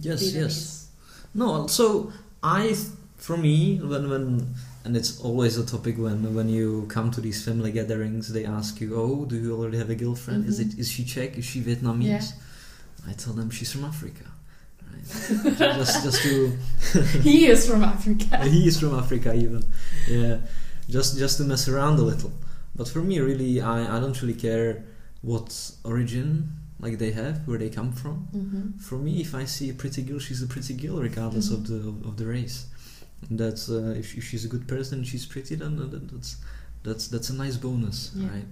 yes, 0.00 0.22
Vietnamese? 0.22 0.34
yes. 0.34 0.90
No, 1.34 1.66
so 1.66 2.12
I, 2.42 2.74
for 3.16 3.36
me, 3.36 3.78
when 3.78 4.08
when 4.10 4.54
and 4.84 4.96
it's 4.96 5.20
always 5.20 5.56
a 5.58 5.64
topic 5.66 5.96
when 5.98 6.34
when 6.34 6.48
you 6.48 6.86
come 6.88 7.10
to 7.10 7.20
these 7.20 7.44
family 7.44 7.72
gatherings, 7.72 8.32
they 8.32 8.44
ask 8.44 8.80
you, 8.80 8.94
"Oh, 8.96 9.24
do 9.24 9.36
you 9.36 9.56
already 9.56 9.78
have 9.78 9.90
a 9.90 9.94
girlfriend? 9.96 10.46
Is 10.46 10.58
Mhm. 10.60 10.72
it 10.72 10.78
is 10.78 10.88
she 10.90 11.04
Czech? 11.04 11.36
Is 11.38 11.44
she 11.44 11.60
Vietnamese?" 11.62 12.04
Yeah. 12.04 13.10
I 13.10 13.12
tell 13.12 13.32
them 13.34 13.50
she's 13.50 13.72
from 13.72 13.84
Africa. 13.84 14.24
Right? 14.86 15.56
just 15.78 16.02
just 16.04 16.22
to 16.22 16.52
he 17.22 17.46
is 17.46 17.66
from 17.68 17.82
Africa. 17.84 18.36
he 18.54 18.66
is 18.68 18.78
from 18.80 18.94
Africa 18.94 19.34
even. 19.34 19.62
Yeah, 20.08 20.38
just 20.88 21.18
just 21.18 21.38
to 21.38 21.44
mess 21.44 21.68
around 21.68 21.98
a 21.98 22.02
little. 22.02 22.32
But 22.76 22.88
for 22.88 23.00
me, 23.00 23.20
really, 23.20 23.60
I, 23.60 23.96
I 23.96 24.00
don't 24.00 24.20
really 24.22 24.34
care 24.48 24.84
what 25.22 25.48
origin 25.84 26.50
like 26.78 26.98
they 26.98 27.10
have, 27.12 27.40
where 27.48 27.58
they 27.58 27.70
come 27.70 27.90
from. 27.92 28.28
Mm-hmm. 28.36 28.78
For 28.78 28.98
me, 28.98 29.20
if 29.20 29.34
I 29.34 29.44
see 29.46 29.70
a 29.70 29.74
pretty 29.74 30.02
girl, 30.02 30.18
she's 30.18 30.42
a 30.42 30.46
pretty 30.46 30.74
girl, 30.74 30.98
regardless 31.00 31.50
of 31.50 31.66
the 31.66 31.78
of 32.08 32.16
the 32.18 32.26
race. 32.26 32.66
That's 33.30 33.68
uh, 33.68 33.94
if, 33.98 34.16
if 34.16 34.24
she's 34.24 34.44
a 34.44 34.48
good 34.48 34.66
person, 34.68 35.02
she's 35.04 35.26
pretty, 35.26 35.54
then 35.56 35.78
uh, 35.80 35.86
that- 35.90 36.08
that's 36.12 36.36
that's 36.84 37.08
that's 37.08 37.30
a 37.30 37.34
nice 37.34 37.56
bonus, 37.56 38.12
Yeah. 38.14 38.28
right? 38.28 38.46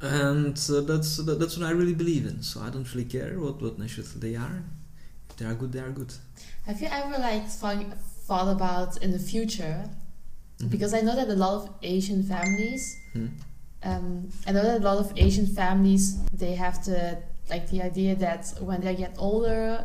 And 0.00 0.56
uh, 0.70 0.80
that's 0.80 1.16
that, 1.18 1.38
that's 1.38 1.56
what 1.58 1.66
I 1.66 1.70
really 1.70 1.94
believe 1.94 2.26
in. 2.26 2.42
So 2.42 2.60
I 2.60 2.70
don't 2.70 2.88
really 2.94 3.08
care 3.08 3.38
what 3.38 3.62
what 3.62 3.78
nationality 3.78 4.18
they 4.18 4.36
are. 4.36 4.62
If 5.30 5.36
they 5.36 5.46
are 5.46 5.54
good, 5.54 5.72
they 5.72 5.78
are 5.80 5.90
good. 5.90 6.12
Have 6.66 6.80
you 6.80 6.88
ever 6.90 7.18
like 7.18 7.46
thought, 7.48 7.84
thought 8.26 8.48
about 8.56 8.96
in 9.02 9.10
the 9.12 9.18
future? 9.18 9.88
Mhm. 10.58 10.70
Because 10.70 10.92
I 10.94 11.00
know 11.00 11.14
that 11.16 11.28
a 11.28 11.34
lot 11.36 11.54
of 11.62 11.70
Asian 11.82 12.22
families, 12.22 12.96
Hmm. 13.12 13.26
um, 13.84 14.28
I 14.46 14.52
know 14.52 14.62
that 14.62 14.80
a 14.80 14.84
lot 14.84 14.98
of 14.98 15.12
Asian 15.16 15.46
families 15.46 16.16
they 16.32 16.54
have 16.56 16.84
the 16.84 17.18
like 17.50 17.68
the 17.70 17.82
idea 17.82 18.14
that 18.16 18.54
when 18.60 18.80
they 18.80 18.94
get 18.96 19.14
older, 19.18 19.84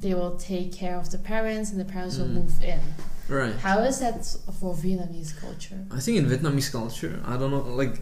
they 0.00 0.14
will 0.14 0.36
take 0.36 0.72
care 0.72 0.96
of 0.96 1.10
the 1.10 1.18
parents 1.18 1.70
and 1.70 1.78
the 1.80 1.84
parents 1.84 2.16
will 2.18 2.26
Mm. 2.28 2.34
move 2.40 2.62
in. 2.62 2.80
Right. 3.28 3.54
How 3.56 3.78
is 3.90 3.98
that 4.00 4.24
for 4.60 4.74
Vietnamese 4.74 5.32
culture? 5.40 5.78
I 5.90 6.00
think 6.00 6.18
in 6.18 6.26
Vietnamese 6.26 6.70
culture, 6.70 7.14
I 7.24 7.36
don't 7.36 7.50
know, 7.50 7.62
like 7.82 7.94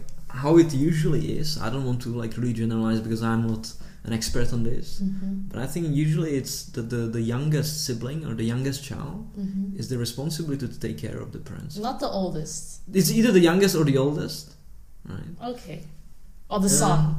how 0.43 0.57
it 0.57 0.73
usually 0.73 1.37
is. 1.37 1.57
I 1.65 1.69
don't 1.69 1.85
want 1.85 2.01
to 2.03 2.09
like 2.09 2.35
really 2.37 2.53
generalize 2.53 2.99
because 3.01 3.21
I'm 3.21 3.47
not 3.47 3.71
an 4.03 4.13
expert 4.13 4.51
on 4.51 4.63
this. 4.63 4.99
Mm-hmm. 4.99 5.33
But 5.49 5.59
I 5.59 5.67
think 5.67 5.83
usually 6.05 6.31
it's 6.39 6.55
the, 6.75 6.81
the, 6.81 7.01
the 7.17 7.21
youngest 7.21 7.85
sibling 7.85 8.25
or 8.25 8.33
the 8.33 8.43
youngest 8.53 8.83
child 8.83 9.27
Mm-hmm. 9.39 9.77
is 9.79 9.89
the 9.89 9.97
responsibility 9.97 10.67
to 10.67 10.79
take 10.79 10.97
care 10.97 11.19
of 11.19 11.31
the 11.31 11.39
parents. 11.39 11.77
Not 11.77 11.99
the 11.99 12.07
oldest. 12.21 12.81
It's 12.91 13.11
either 13.11 13.31
the 13.31 13.39
youngest 13.49 13.75
or 13.75 13.83
the 13.91 13.97
oldest, 13.97 14.55
right? 15.07 15.51
Okay. 15.51 15.83
Or 16.49 16.59
the 16.59 16.67
Yeah. 16.67 16.83
son. 16.83 17.15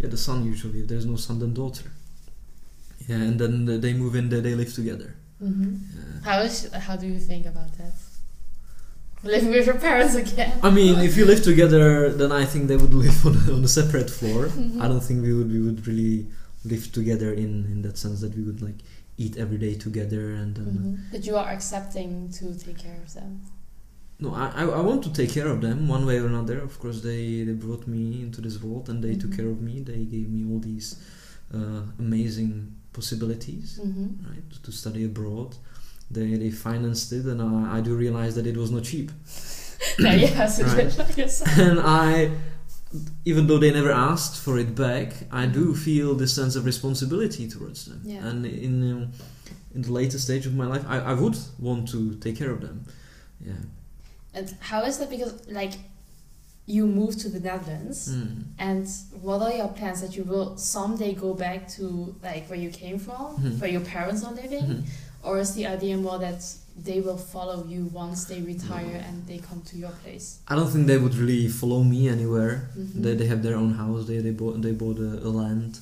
Yeah, 0.00 0.08
the 0.08 0.16
son 0.28 0.44
usually. 0.44 0.80
If 0.82 0.86
there's 0.88 1.04
no 1.06 1.16
son, 1.16 1.40
then 1.40 1.52
daughter. 1.52 1.90
Yeah, 3.08 3.16
and 3.28 3.38
then 3.40 3.80
they 3.80 3.92
move 3.94 4.14
in, 4.20 4.28
they, 4.28 4.40
they 4.40 4.54
live 4.54 4.72
together. 4.80 5.10
Mm-hmm. 5.42 5.72
Yeah. 5.96 6.20
How 6.28 6.38
is 6.40 6.54
how 6.86 6.96
do 6.96 7.06
you 7.06 7.18
think 7.30 7.46
about 7.46 7.72
that? 7.78 7.94
Living 9.24 9.50
with 9.50 9.66
your 9.66 9.78
parents 9.78 10.14
again. 10.14 10.58
I 10.62 10.70
mean, 10.70 10.98
if 11.00 11.16
you 11.16 11.24
live 11.24 11.42
together, 11.42 12.10
then 12.12 12.30
I 12.30 12.44
think 12.44 12.68
they 12.68 12.76
would 12.76 12.94
live 13.04 13.26
on 13.26 13.34
a, 13.48 13.52
on 13.56 13.64
a 13.64 13.68
separate 13.68 14.10
floor. 14.18 14.46
Mhm. 14.46 14.80
I 14.80 14.86
don't 14.90 15.02
think 15.08 15.22
we 15.22 15.32
would 15.38 15.50
we 15.56 15.60
would 15.66 15.80
really 15.90 16.26
live 16.64 16.84
together 16.92 17.30
in 17.32 17.52
in 17.72 17.82
that 17.82 17.96
sense 17.98 18.20
that 18.24 18.32
we 18.38 18.42
would 18.48 18.60
like 18.62 18.78
eat 19.16 19.36
every 19.36 19.58
day 19.66 19.74
together 19.74 20.24
and 20.40 20.50
then. 20.56 20.66
Mhm. 20.78 21.12
But 21.12 21.22
you 21.28 21.34
are 21.36 21.48
accepting 21.58 22.10
to 22.38 22.44
take 22.64 22.78
care 22.86 23.00
of 23.04 23.10
them. 23.18 23.30
No, 24.20 24.28
I, 24.34 24.46
I 24.62 24.64
I 24.80 24.82
want 24.90 25.00
to 25.08 25.12
take 25.20 25.30
care 25.38 25.48
of 25.54 25.58
them 25.66 25.78
one 25.96 26.04
way 26.06 26.18
or 26.22 26.26
another. 26.34 26.58
Of 26.68 26.74
course, 26.82 26.98
they, 27.08 27.22
they 27.46 27.56
brought 27.66 27.84
me 27.86 28.02
into 28.26 28.40
this 28.46 28.56
world 28.62 28.88
and 28.90 28.98
they 29.02 29.14
took 29.22 29.30
Mhm. 29.32 29.36
care 29.38 29.50
of 29.54 29.60
me. 29.68 29.74
They 29.92 30.02
gave 30.14 30.28
me 30.36 30.42
all 30.50 30.60
these 30.70 30.88
uh, 31.58 31.82
amazing 31.98 32.52
possibilities, 33.00 33.68
Mm-hmm. 33.82 34.08
right, 34.30 34.44
to, 34.52 34.56
to 34.66 34.70
study 34.82 35.02
abroad. 35.10 35.50
They, 36.10 36.28
they 36.42 36.50
financed 36.50 37.08
it, 37.18 37.24
and 37.32 37.40
I, 37.42 37.78
I 37.78 37.80
do 37.88 37.92
realize 38.04 38.32
that 38.36 38.46
it 38.52 38.56
was 38.62 38.70
not 38.70 38.84
cheap. 38.90 39.08
yeah, 39.98 40.46
so 40.54 40.64
Right. 40.64 40.92
and 41.68 41.78
I, 42.04 42.30
even 43.30 43.46
though 43.46 43.58
they 43.64 43.72
never 43.80 43.92
asked 44.10 44.36
for 44.44 44.54
it 44.58 44.74
back, 44.74 45.08
I 45.42 45.44
do 45.58 45.74
feel 45.74 46.14
this 46.22 46.32
sense 46.40 46.54
of 46.58 46.62
responsibility 46.72 47.44
towards 47.54 47.80
them. 47.88 48.00
Yeah. 48.04 48.26
And 48.28 48.46
in 48.46 48.74
um, 48.92 49.02
in 49.74 49.82
the 49.82 49.92
later 50.00 50.18
stage 50.18 50.44
of 50.46 50.54
my 50.54 50.66
life, 50.72 50.84
I, 50.88 50.98
I 51.12 51.14
would 51.22 51.36
want 51.58 51.82
to 51.94 52.00
take 52.24 52.36
care 52.42 52.50
of 52.56 52.60
them. 52.66 52.76
Yeah. 53.48 53.62
And 54.34 54.46
how 54.70 54.80
is 54.88 54.94
that? 54.98 55.10
Because 55.10 55.32
like 55.60 55.74
you 56.76 56.86
moved 56.86 57.18
to 57.24 57.28
the 57.34 57.40
Netherlands, 57.40 57.98
Mm. 58.12 58.42
and 58.58 58.86
what 59.26 59.40
are 59.46 59.54
your 59.60 59.68
plans 59.78 60.00
that 60.02 60.12
you 60.18 60.24
will 60.32 60.48
someday 60.76 61.12
go 61.14 61.30
back 61.46 61.60
to 61.76 62.14
like 62.28 62.44
where 62.50 62.60
you 62.66 62.70
came 62.82 62.98
from, 63.06 63.26
Mhm. 63.36 63.58
where 63.60 63.70
your 63.76 63.84
parents 63.94 64.20
are 64.26 64.34
living, 64.44 64.66
Mhm. 64.68 64.82
or 65.26 65.32
is 65.44 65.50
the 65.58 65.64
idea 65.76 65.96
more 65.96 66.18
that 66.26 66.40
they 66.88 67.00
will 67.06 67.16
follow 67.34 67.58
you 67.72 67.82
once 68.04 68.20
they 68.30 68.40
retire 68.52 68.98
and 69.08 69.16
they 69.30 69.38
come 69.48 69.60
to 69.70 69.76
your 69.84 69.94
place? 70.02 70.26
I 70.46 70.54
don't 70.58 70.70
think 70.72 70.86
they 70.86 70.98
would 71.04 71.16
really 71.22 71.48
follow 71.48 71.82
me 71.94 72.00
anywhere. 72.16 72.54
Mhm. 72.76 73.02
They, 73.02 73.14
they 73.20 73.26
have 73.32 73.42
their 73.46 73.56
own 73.62 73.72
house. 73.82 74.06
They 74.10 74.18
they 74.26 74.34
bought 74.40 74.56
they 74.66 74.72
bought 74.82 74.98
a, 75.10 75.12
a 75.28 75.30
land, 75.42 75.72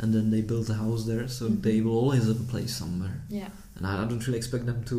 and 0.00 0.08
then 0.14 0.30
they 0.30 0.42
built 0.52 0.68
a 0.70 0.74
house 0.84 1.02
there. 1.10 1.26
So 1.38 1.42
Mhm. 1.48 1.62
they 1.66 1.76
will 1.84 1.96
always 2.02 2.24
have 2.30 2.40
a 2.46 2.48
place 2.54 2.72
somewhere. 2.82 3.16
Yeah. 3.40 3.50
And 3.76 3.82
I, 3.88 3.90
I 4.02 4.04
don't 4.08 4.24
really 4.26 4.38
expect 4.44 4.64
them 4.70 4.80
to 4.92 4.98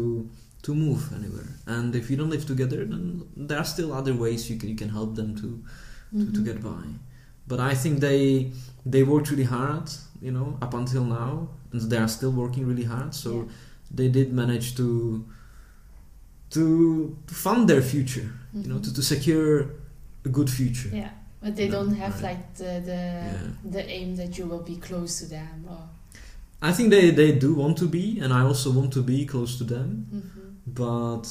to 0.61 0.75
move 0.75 1.01
anywhere. 1.13 1.47
And 1.65 1.95
if 1.95 2.09
you 2.09 2.17
don't 2.17 2.29
live 2.29 2.45
together, 2.45 2.85
then 2.85 3.23
there 3.47 3.57
are 3.59 3.65
still 3.65 3.93
other 3.93 4.13
ways 4.13 4.49
you 4.49 4.57
can 4.59 4.69
you 4.69 4.75
can 4.75 4.89
help 4.89 5.15
them 5.15 5.35
to 5.35 5.47
to, 6.11 6.31
to 6.33 6.39
Mhm. 6.39 6.45
get 6.45 6.61
by. 6.63 6.83
But 7.47 7.59
I 7.71 7.75
think 7.75 7.99
they 7.99 8.51
they 8.91 9.03
worked 9.03 9.29
really 9.31 9.45
hard, 9.57 9.87
you 10.21 10.31
know, 10.31 10.57
up 10.61 10.73
until 10.73 11.03
now, 11.05 11.47
and 11.71 11.81
they 11.91 11.97
are 11.97 12.07
still 12.07 12.31
working 12.31 12.67
really 12.67 12.85
hard. 12.85 13.13
So 13.13 13.29
Yeah. 13.31 13.45
they 13.97 14.09
did 14.09 14.33
manage 14.33 14.75
to 14.75 14.87
to 16.49 17.15
to 17.27 17.33
fund 17.33 17.69
their 17.69 17.81
future, 17.81 18.29
you 18.53 18.67
know, 18.69 18.75
Mhm. 18.79 18.83
to, 18.83 18.93
to 18.93 19.01
secure 19.01 19.53
a 20.25 20.29
good 20.29 20.49
future. 20.49 20.89
Yeah, 20.93 21.11
but 21.41 21.55
they 21.55 21.67
don't 21.69 21.93
have 21.95 22.15
right. 22.15 22.29
like 22.29 22.43
the 22.61 22.81
the 22.89 23.01
Yeah. 23.31 23.71
the 23.75 23.83
aim 23.97 24.15
that 24.17 24.37
you 24.37 24.45
will 24.49 24.63
be 24.63 24.77
close 24.77 25.19
to 25.23 25.25
them 25.29 25.65
or. 25.69 25.83
I 26.61 26.73
think 26.73 26.89
they, 26.89 27.11
they 27.11 27.31
do 27.39 27.53
want 27.55 27.77
to 27.77 27.87
be, 27.87 28.19
and 28.19 28.33
I 28.33 28.41
also 28.41 28.69
want 28.71 28.91
to 28.93 29.01
be 29.01 29.25
close 29.25 29.57
to 29.59 29.63
them. 29.63 29.87
Mhm. 30.13 30.21
But 30.73 31.23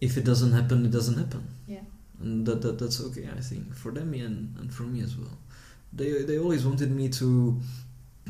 if 0.00 0.16
it 0.16 0.24
doesn't 0.24 0.52
happen, 0.52 0.84
it 0.84 0.90
doesn't 0.90 1.16
happen. 1.18 1.46
Yeah. 1.66 1.80
and 2.20 2.46
that, 2.46 2.60
that 2.62 2.78
that's 2.78 3.00
okay. 3.06 3.28
I 3.36 3.40
think 3.40 3.74
for 3.74 3.92
them 3.92 4.14
and, 4.14 4.54
and 4.58 4.72
for 4.72 4.84
me 4.84 5.00
as 5.02 5.16
well. 5.16 5.36
They 5.92 6.22
they 6.22 6.38
always 6.38 6.64
wanted 6.64 6.90
me 6.90 7.08
to, 7.20 7.60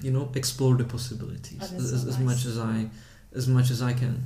you 0.02 0.10
know, 0.10 0.30
explore 0.34 0.74
the 0.76 0.84
possibilities 0.84 1.60
Oh, 1.62 1.76
as, 1.76 1.90
so 1.90 1.96
as 1.96 2.18
nice. 2.18 2.18
much 2.30 2.44
as 2.46 2.58
I 2.58 2.88
as 3.34 3.46
much 3.48 3.70
as 3.70 3.80
I 3.82 3.92
can. 3.92 4.16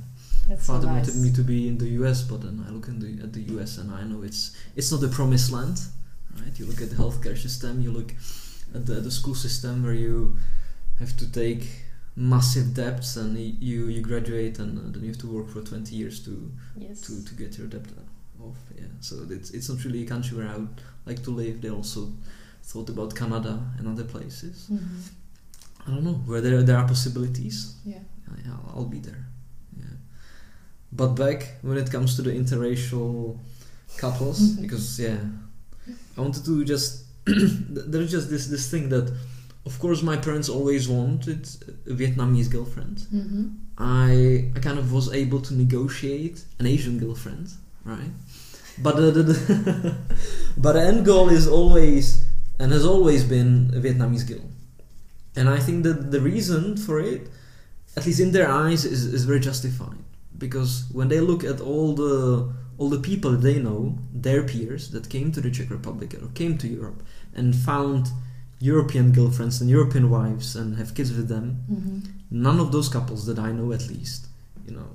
That's 0.47 0.65
so 0.65 0.73
Father 0.73 0.87
nice. 0.87 1.07
wanted 1.07 1.21
me 1.21 1.31
to 1.33 1.41
be 1.43 1.67
in 1.67 1.77
the 1.77 1.89
U.S., 2.01 2.21
but 2.23 2.41
then 2.41 2.63
I 2.67 2.71
look 2.71 2.87
in 2.87 2.99
the, 2.99 3.11
at 3.23 3.33
the 3.33 3.41
U.S. 3.53 3.77
and 3.79 3.91
I 3.91 4.03
know 4.03 4.23
it's 4.23 4.55
it's 4.77 4.91
not 4.91 5.01
the 5.01 5.09
promised 5.09 5.51
land, 5.51 5.77
right? 6.41 6.57
You 6.59 6.65
look 6.65 6.81
at 6.81 6.89
the 6.89 6.95
healthcare 6.95 7.37
system, 7.37 7.81
you 7.81 7.91
look 7.91 8.13
at 8.73 8.85
the, 8.85 8.95
the 9.07 9.11
school 9.11 9.35
system 9.35 9.83
where 9.83 9.93
you 10.05 10.37
have 10.99 11.15
to 11.17 11.31
take 11.31 11.63
massive 12.19 12.73
debts 12.73 13.15
and 13.17 13.37
you 13.37 13.87
you 13.87 14.01
graduate 14.01 14.57
and 14.59 14.77
uh, 14.79 14.81
then 14.91 15.03
you 15.03 15.09
have 15.09 15.19
to 15.19 15.27
work 15.27 15.47
for 15.49 15.61
20 15.61 15.95
years 15.95 16.19
to 16.25 16.51
Yes. 16.75 17.01
to, 17.01 17.23
to 17.23 17.35
get 17.35 17.57
your 17.57 17.67
debt 17.67 17.85
off. 18.41 18.57
Yeah, 18.75 18.87
so 19.01 19.15
it's 19.29 19.51
it's 19.51 19.69
not 19.69 19.83
really 19.85 20.03
a 20.03 20.07
country 20.07 20.37
where 20.37 20.49
I 20.49 20.57
would 20.57 20.81
like 21.05 21.21
to 21.23 21.31
live. 21.31 21.61
They 21.61 21.69
also 21.69 22.11
thought 22.63 22.89
about 22.89 23.15
Canada 23.15 23.59
and 23.77 23.87
other 23.87 24.03
places. 24.03 24.67
Mhm. 24.71 24.79
I 25.85 25.91
don't 25.91 26.03
know 26.03 26.15
where 26.25 26.41
there 26.41 26.63
there 26.63 26.77
are 26.77 26.87
possibilities. 26.87 27.75
Yeah. 27.85 27.99
Yeah, 28.45 28.51
I'll, 28.53 28.73
I'll 28.79 28.89
be 28.89 28.99
there. 28.99 29.25
Yeah, 29.79 29.95
but 30.91 31.09
back 31.15 31.39
when 31.61 31.77
it 31.77 31.89
comes 31.91 32.15
to 32.15 32.21
the 32.23 32.31
interracial 32.31 33.37
couples, 33.97 34.39
Mhm. 34.39 34.61
because 34.61 34.99
yeah, 34.99 35.19
I 36.17 36.21
wanted 36.21 36.43
to 36.45 36.65
just 36.65 37.03
there's 37.25 38.11
just 38.11 38.29
this 38.29 38.47
this 38.47 38.69
thing 38.71 38.89
that, 38.89 39.11
of 39.69 39.73
course, 39.83 39.99
my 40.11 40.17
parents 40.25 40.47
always 40.57 40.83
wanted 40.97 41.41
a 41.91 41.93
Vietnamese 42.01 42.49
girlfriend. 42.55 42.97
Mhm. 43.19 43.43
I 43.77 44.11
I 44.55 44.59
kind 44.67 44.79
of 44.83 44.87
was 44.97 45.07
able 45.23 45.41
to 45.47 45.51
negotiate 45.63 46.37
an 46.59 46.65
Asian 46.75 46.95
girlfriend, 47.03 47.47
right? 47.93 48.13
But 48.85 48.95
the, 48.99 49.07
the, 49.17 49.23
the 49.23 49.95
but 50.63 50.73
the 50.77 50.83
end 50.91 51.01
goal 51.11 51.27
is 51.39 51.45
always 51.59 52.05
and 52.59 52.67
has 52.77 52.85
always 52.93 53.21
been 53.35 53.51
a 53.77 53.79
Vietnamese 53.85 54.25
girl, 54.31 54.47
and 55.39 55.45
I 55.57 55.59
think 55.65 55.77
that 55.87 55.97
the 56.15 56.21
reason 56.33 56.61
for 56.85 56.97
it, 57.13 57.21
at 57.97 58.03
least 58.07 58.19
in 58.25 58.31
their 58.31 58.49
eyes, 58.63 58.81
is, 58.95 59.01
is 59.17 59.23
very 59.31 59.41
justified 59.49 60.01
because 60.45 60.71
when 60.97 61.07
they 61.11 61.21
look 61.29 61.43
at 61.53 61.59
all 61.69 61.89
the 62.03 62.13
all 62.79 62.89
the 62.97 63.03
people 63.09 63.31
they 63.47 63.57
know, 63.67 63.81
their 64.25 64.41
peers 64.51 64.83
that 64.93 65.05
came 65.15 65.27
to 65.35 65.41
the 65.45 65.51
Czech 65.57 65.69
Republic 65.77 66.09
or 66.23 66.27
came 66.41 66.53
to 66.63 66.67
Europe 66.79 67.01
and 67.39 67.47
found 67.71 68.03
European 68.59 69.11
girlfriends 69.11 69.61
and 69.61 69.69
European 69.69 70.09
wives 70.09 70.55
and 70.55 70.77
have 70.77 70.93
kids 70.95 71.11
with 71.13 71.27
them, 71.27 71.45
Mhm. 71.71 72.01
none 72.31 72.59
of 72.59 72.71
those 72.71 72.89
couples 72.89 73.25
that 73.27 73.37
I 73.37 73.51
know 73.51 73.71
at 73.71 73.87
least, 73.87 74.27
you 74.67 74.73
know, 74.73 74.89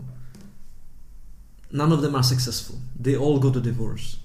none 1.70 1.92
of 1.92 2.02
them 2.02 2.14
are 2.14 2.22
successful. 2.22 2.78
They 2.98 3.16
all 3.16 3.38
go 3.38 3.50
to 3.50 3.60
divorce. 3.60 4.16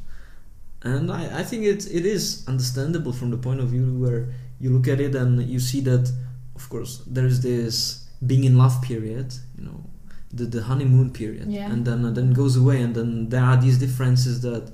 And 0.83 1.11
I, 1.11 1.39
I 1.39 1.43
think 1.43 1.63
it, 1.63 1.85
it 1.91 2.05
is 2.05 2.43
understandable 2.47 3.13
from 3.13 3.29
the 3.31 3.37
point 3.37 3.59
of 3.59 3.69
view 3.69 3.85
where 3.99 4.33
you 4.59 4.69
look 4.71 4.87
at 4.87 4.99
it 4.99 5.15
and 5.15 5.41
you 5.43 5.59
see 5.59 5.81
that, 5.81 6.11
of 6.55 6.69
course, 6.69 7.01
there 7.07 7.25
is 7.25 7.41
this 7.41 8.05
being 8.25 8.43
in 8.43 8.57
love 8.57 8.81
period, 8.81 9.33
you 9.57 9.65
know, 9.65 9.83
the, 10.33 10.45
the 10.45 10.63
honeymoon 10.63 11.11
period. 11.11 11.47
Yeah. 11.49 11.71
And 11.71 11.85
then, 11.85 12.03
uh, 12.05 12.11
then 12.11 12.31
it 12.31 12.35
goes 12.35 12.55
away, 12.57 12.81
and 12.81 12.93
then 12.95 13.29
there 13.29 13.43
are 13.43 13.57
these 13.57 13.77
differences 13.77 14.41
that, 14.41 14.71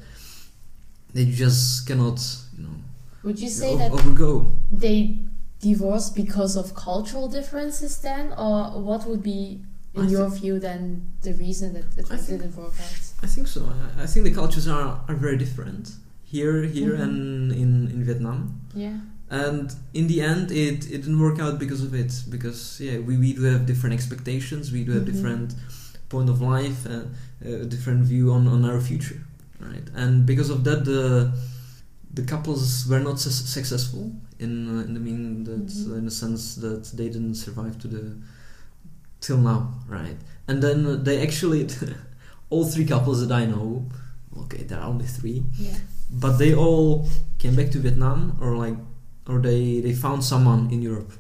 that 1.14 1.24
you 1.24 1.34
just 1.34 1.86
cannot, 1.88 2.20
you 2.58 2.64
know, 2.64 2.76
Would 3.24 3.40
you 3.40 3.50
say 3.50 3.74
o- 3.74 3.78
that 3.78 3.92
overgo. 3.92 4.52
they 4.72 5.20
divorced 5.62 6.16
because 6.16 6.56
of 6.58 6.76
cultural 6.76 7.28
differences 7.30 7.98
then, 8.02 8.34
or 8.38 8.82
what 8.82 9.06
would 9.08 9.24
be, 9.24 9.62
in 9.96 10.06
I 10.08 10.10
your 10.10 10.30
view, 10.30 10.60
then 10.60 11.08
the 11.22 11.34
reason 11.34 11.74
that 11.74 11.86
it 11.98 12.06
I 12.12 12.18
think- 12.18 12.42
didn't 12.42 12.56
work 12.58 12.74
out? 12.88 13.02
I 13.26 13.28
think 13.28 13.48
so. 13.48 13.62
I, 13.98 14.04
I 14.04 14.08
think 14.08 14.26
the 14.26 14.32
cultures 14.42 14.68
are, 14.68 15.02
are 15.08 15.16
very 15.16 15.38
different 15.38 15.92
here 16.34 16.64
here 16.64 16.94
Mhm. 16.98 17.04
and 17.06 17.52
in, 17.64 17.72
in 17.96 18.04
Vietnam. 18.04 18.40
Yeah. 18.76 18.98
And 19.30 19.74
in 19.94 20.08
the 20.08 20.20
end, 20.22 20.52
it, 20.52 20.80
it 20.92 21.00
didn't 21.04 21.20
work 21.28 21.40
out 21.40 21.56
because 21.60 21.82
of 21.88 21.94
it. 21.94 22.12
Because 22.30 22.60
yeah, 22.86 22.98
we, 23.08 23.14
we 23.18 23.34
do 23.34 23.44
have 23.44 23.66
different 23.66 23.94
expectations. 24.00 24.72
We 24.72 24.84
do 24.84 24.92
have 24.98 25.04
Mhm. 25.04 25.12
different 25.14 25.50
point 26.10 26.30
of 26.30 26.42
life 26.42 26.86
and 26.94 27.04
a 27.64 27.66
different 27.66 28.02
view 28.12 28.32
on, 28.36 28.48
on 28.48 28.66
our 28.70 28.80
future, 28.82 29.20
right? 29.60 29.88
And 29.96 30.26
because 30.26 30.50
of 30.56 30.64
that, 30.66 30.80
the 30.86 31.32
the 32.14 32.24
couples 32.24 32.86
were 32.88 33.00
not 33.00 33.20
su- 33.20 33.32
successful 33.58 34.12
in 34.40 34.52
uh, 34.70 34.84
in 34.88 34.94
the 34.94 35.00
meaning 35.00 35.44
that 35.46 35.66
Mhm. 35.68 35.92
uh, 35.92 35.96
in 36.00 36.06
the 36.06 36.12
sense 36.24 36.56
that 36.66 36.84
they 36.98 37.08
didn't 37.10 37.36
survive 37.36 37.78
to 37.80 37.88
the 37.88 38.04
till 39.20 39.38
now, 39.38 39.60
right? 39.88 40.18
And 40.48 40.62
then 40.62 41.04
they 41.04 41.22
actually 41.28 41.68
all 42.52 42.66
three 42.66 42.86
couples 42.86 43.26
that 43.26 43.32
I 43.42 43.46
know, 43.46 43.86
okay, 44.42 44.64
there 44.64 44.80
are 44.80 44.90
only 44.94 45.08
three, 45.08 45.44
Yeah. 45.58 45.78
but 46.12 46.38
they 46.38 46.54
all 46.54 47.08
came 47.40 47.56
back 47.56 47.72
to 47.72 47.80
Vietnam 47.80 48.38
or 48.42 48.56
like 48.58 48.78
or 49.28 49.40
they 49.40 49.82
they 49.82 49.94
found 49.94 50.24
someone 50.24 50.70
in 50.74 50.82
Europe, 50.82 51.12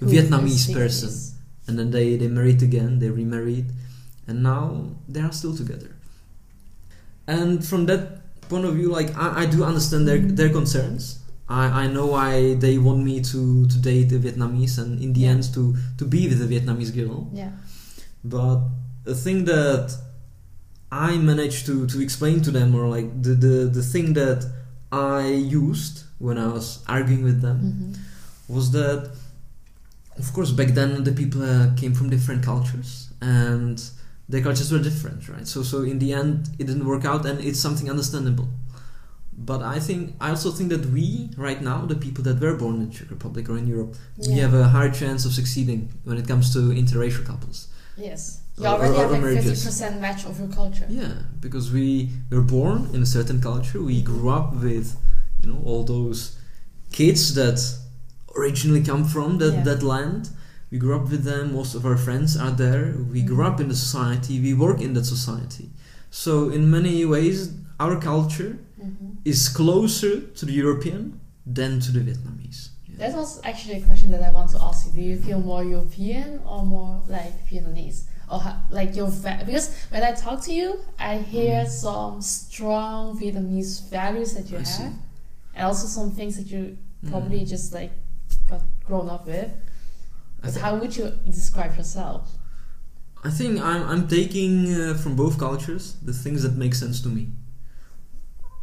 a 0.00 0.04
Vietnamese 0.06 0.72
person, 0.72 1.10
and 1.66 1.78
then 1.78 1.90
they 1.90 2.16
they 2.16 2.28
married 2.28 2.62
again, 2.62 2.98
they 2.98 3.10
remarried, 3.10 3.66
and 4.26 4.42
now 4.42 4.64
they 5.12 5.20
are 5.20 5.32
still 5.32 5.54
together. 5.56 5.90
And 7.26 7.64
from 7.64 7.86
that 7.86 8.21
point 8.52 8.64
of 8.70 8.74
view, 8.78 8.88
like 8.98 9.10
I, 9.24 9.26
I 9.42 9.44
do 9.54 9.58
understand 9.70 10.02
their 10.08 10.20
their 10.40 10.52
concerns. 10.58 11.02
I, 11.60 11.64
I 11.82 11.84
know 11.94 12.06
why 12.16 12.54
they 12.64 12.74
want 12.86 13.00
me 13.10 13.16
to, 13.32 13.40
to 13.72 13.76
date 13.90 14.10
a 14.18 14.18
Vietnamese 14.26 14.74
and 14.82 14.90
in 15.04 15.10
the 15.16 15.22
Yeah. 15.24 15.32
end 15.34 15.44
to, 15.56 15.62
to 15.98 16.04
be 16.14 16.20
with 16.30 16.40
a 16.46 16.48
Vietnamese 16.54 16.92
girl. 16.98 17.18
Yeah. 17.42 17.52
But 18.24 18.58
the 19.10 19.14
thing 19.24 19.38
that 19.52 19.86
I 21.10 21.10
managed 21.32 21.62
to, 21.66 21.74
to 21.92 21.96
explain 22.06 22.36
to 22.46 22.50
them, 22.58 22.68
or 22.78 22.84
like 22.96 23.08
the, 23.26 23.34
the, 23.46 23.54
the 23.78 23.82
thing 23.92 24.06
that 24.14 24.40
I 24.92 25.22
used 25.64 25.94
when 26.26 26.36
I 26.38 26.48
was 26.56 26.66
arguing 26.96 27.24
with 27.30 27.38
them, 27.46 27.58
Mhm. 27.60 27.90
was 28.54 28.70
that, 28.78 29.00
of 30.22 30.32
course, 30.32 30.50
back 30.60 30.68
then 30.78 30.90
the 31.04 31.12
people 31.20 31.42
uh, 31.42 31.74
came 31.80 31.92
from 31.98 32.06
different 32.14 32.42
cultures 32.50 32.90
and 33.20 33.76
their 34.28 34.42
cultures 34.42 34.70
were 34.72 34.78
different, 34.78 35.28
right? 35.28 35.46
So, 35.46 35.62
so 35.62 35.82
in 35.82 35.98
the 35.98 36.12
end, 36.12 36.48
it 36.58 36.66
didn't 36.66 36.86
work 36.86 37.04
out, 37.04 37.26
and 37.26 37.40
it's 37.40 37.60
something 37.60 37.90
understandable. 37.90 38.48
But 39.36 39.62
I 39.62 39.78
think 39.80 40.14
I 40.20 40.30
also 40.30 40.50
think 40.50 40.68
that 40.70 40.86
we, 40.86 41.30
right 41.36 41.60
now, 41.60 41.86
the 41.86 41.96
people 41.96 42.22
that 42.24 42.38
were 42.40 42.54
born 42.54 42.80
in 42.82 42.90
Czech 42.90 43.10
Republic 43.10 43.48
or 43.48 43.58
in 43.58 43.66
Europe, 43.66 43.96
we 44.28 44.34
have 44.34 44.54
a 44.54 44.68
higher 44.68 44.90
chance 44.90 45.24
of 45.24 45.32
succeeding 45.32 45.88
when 46.04 46.16
it 46.18 46.28
comes 46.28 46.52
to 46.52 46.58
interracial 46.70 47.24
couples. 47.24 47.68
Yes. 47.96 48.42
You 48.58 48.66
already 48.66 48.96
have 48.98 49.10
like 49.10 49.22
fifty 49.42 49.50
percent 49.50 50.00
match 50.00 50.26
of 50.26 50.38
your 50.38 50.48
culture. 50.48 50.86
Yeah, 50.88 51.14
because 51.40 51.72
we 51.72 52.10
were 52.30 52.42
born 52.42 52.88
in 52.92 53.02
a 53.02 53.06
certain 53.06 53.40
culture. 53.40 53.82
We 53.82 54.02
grew 54.02 54.28
up 54.28 54.54
with, 54.54 54.96
you 55.40 55.50
know, 55.52 55.60
all 55.64 55.82
those 55.84 56.38
kids 56.92 57.34
that 57.34 57.58
originally 58.36 58.82
come 58.82 59.04
from 59.04 59.38
that, 59.38 59.52
Yeah. 59.54 59.62
that 59.64 59.82
land. 59.82 60.28
We 60.72 60.78
grew 60.78 60.96
up 60.96 61.10
with 61.10 61.24
them. 61.24 61.52
Most 61.60 61.74
of 61.74 61.84
our 61.84 61.98
friends 62.06 62.30
are 62.44 62.50
there. 62.64 62.84
We 63.12 63.20
grew 63.30 63.44
up 63.50 63.60
in 63.60 63.68
the 63.68 63.76
society. 63.86 64.40
We 64.40 64.54
work 64.54 64.80
in 64.80 64.94
that 64.94 65.04
society. 65.04 65.66
So 66.10 66.32
in 66.56 66.70
many 66.70 67.04
ways, 67.04 67.36
our 67.78 67.94
culture 68.10 68.52
Mhm. 68.80 69.16
is 69.32 69.40
closer 69.60 70.12
to 70.38 70.42
the 70.48 70.54
European 70.64 71.02
than 71.58 71.72
to 71.84 71.90
the 71.96 72.00
Vietnamese. 72.08 72.60
Yeah. 72.88 72.96
That 73.02 73.12
was 73.20 73.30
actually 73.50 73.76
a 73.82 73.84
question 73.88 74.08
that 74.14 74.22
I 74.28 74.30
want 74.38 74.48
to 74.54 74.58
ask 74.68 74.78
you. 74.86 74.92
Do 74.98 75.02
you 75.10 75.16
feel 75.26 75.40
more 75.40 75.62
European 75.76 76.28
or 76.52 76.60
more 76.76 76.92
like 77.16 77.34
Vietnamese? 77.50 77.98
Or 78.32 78.38
ha- 78.46 78.60
like 78.78 78.90
your 78.96 79.08
va- 79.24 79.42
because 79.44 79.66
when 79.92 80.02
I 80.02 80.12
talk 80.24 80.38
to 80.48 80.52
you, 80.60 80.68
I 80.98 81.12
hear 81.34 81.66
some 81.68 82.22
strong 82.22 83.00
Vietnamese 83.20 83.72
values 83.90 84.30
that 84.36 84.46
you 84.50 84.56
I 84.56 84.60
have, 84.60 84.68
see. 84.76 84.90
and 85.56 85.62
also 85.68 85.86
some 85.98 86.10
things 86.18 86.36
that 86.38 86.46
you 86.54 86.62
Mm. 87.04 87.10
probably 87.10 87.40
just 87.54 87.66
like 87.74 87.92
got 88.48 88.62
grown 88.86 89.08
up 89.10 89.26
with. 89.26 89.50
Thi- 90.50 90.60
how 90.60 90.76
would 90.76 90.96
you 90.96 91.10
describe 91.24 91.76
yourself? 91.76 92.36
I 93.24 93.30
think 93.30 93.60
I'm, 93.60 93.82
I'm 93.88 94.08
taking 94.08 94.74
uh, 94.74 94.94
from 94.94 95.14
both 95.14 95.38
cultures 95.38 95.96
the 96.02 96.12
things 96.12 96.42
that 96.42 96.56
make 96.56 96.74
sense 96.74 97.00
to 97.02 97.08
me. 97.08 97.28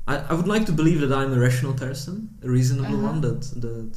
I, 0.07 0.17
I 0.17 0.33
would 0.33 0.47
like 0.47 0.65
to 0.65 0.71
believe 0.71 0.99
that 1.01 1.13
I'm 1.13 1.31
a 1.33 1.39
rational 1.39 1.73
person, 1.73 2.29
a 2.43 2.49
reasonable 2.49 2.95
Uh-huh. 2.95 3.07
one 3.11 3.21
that 3.21 3.41
that 3.61 3.91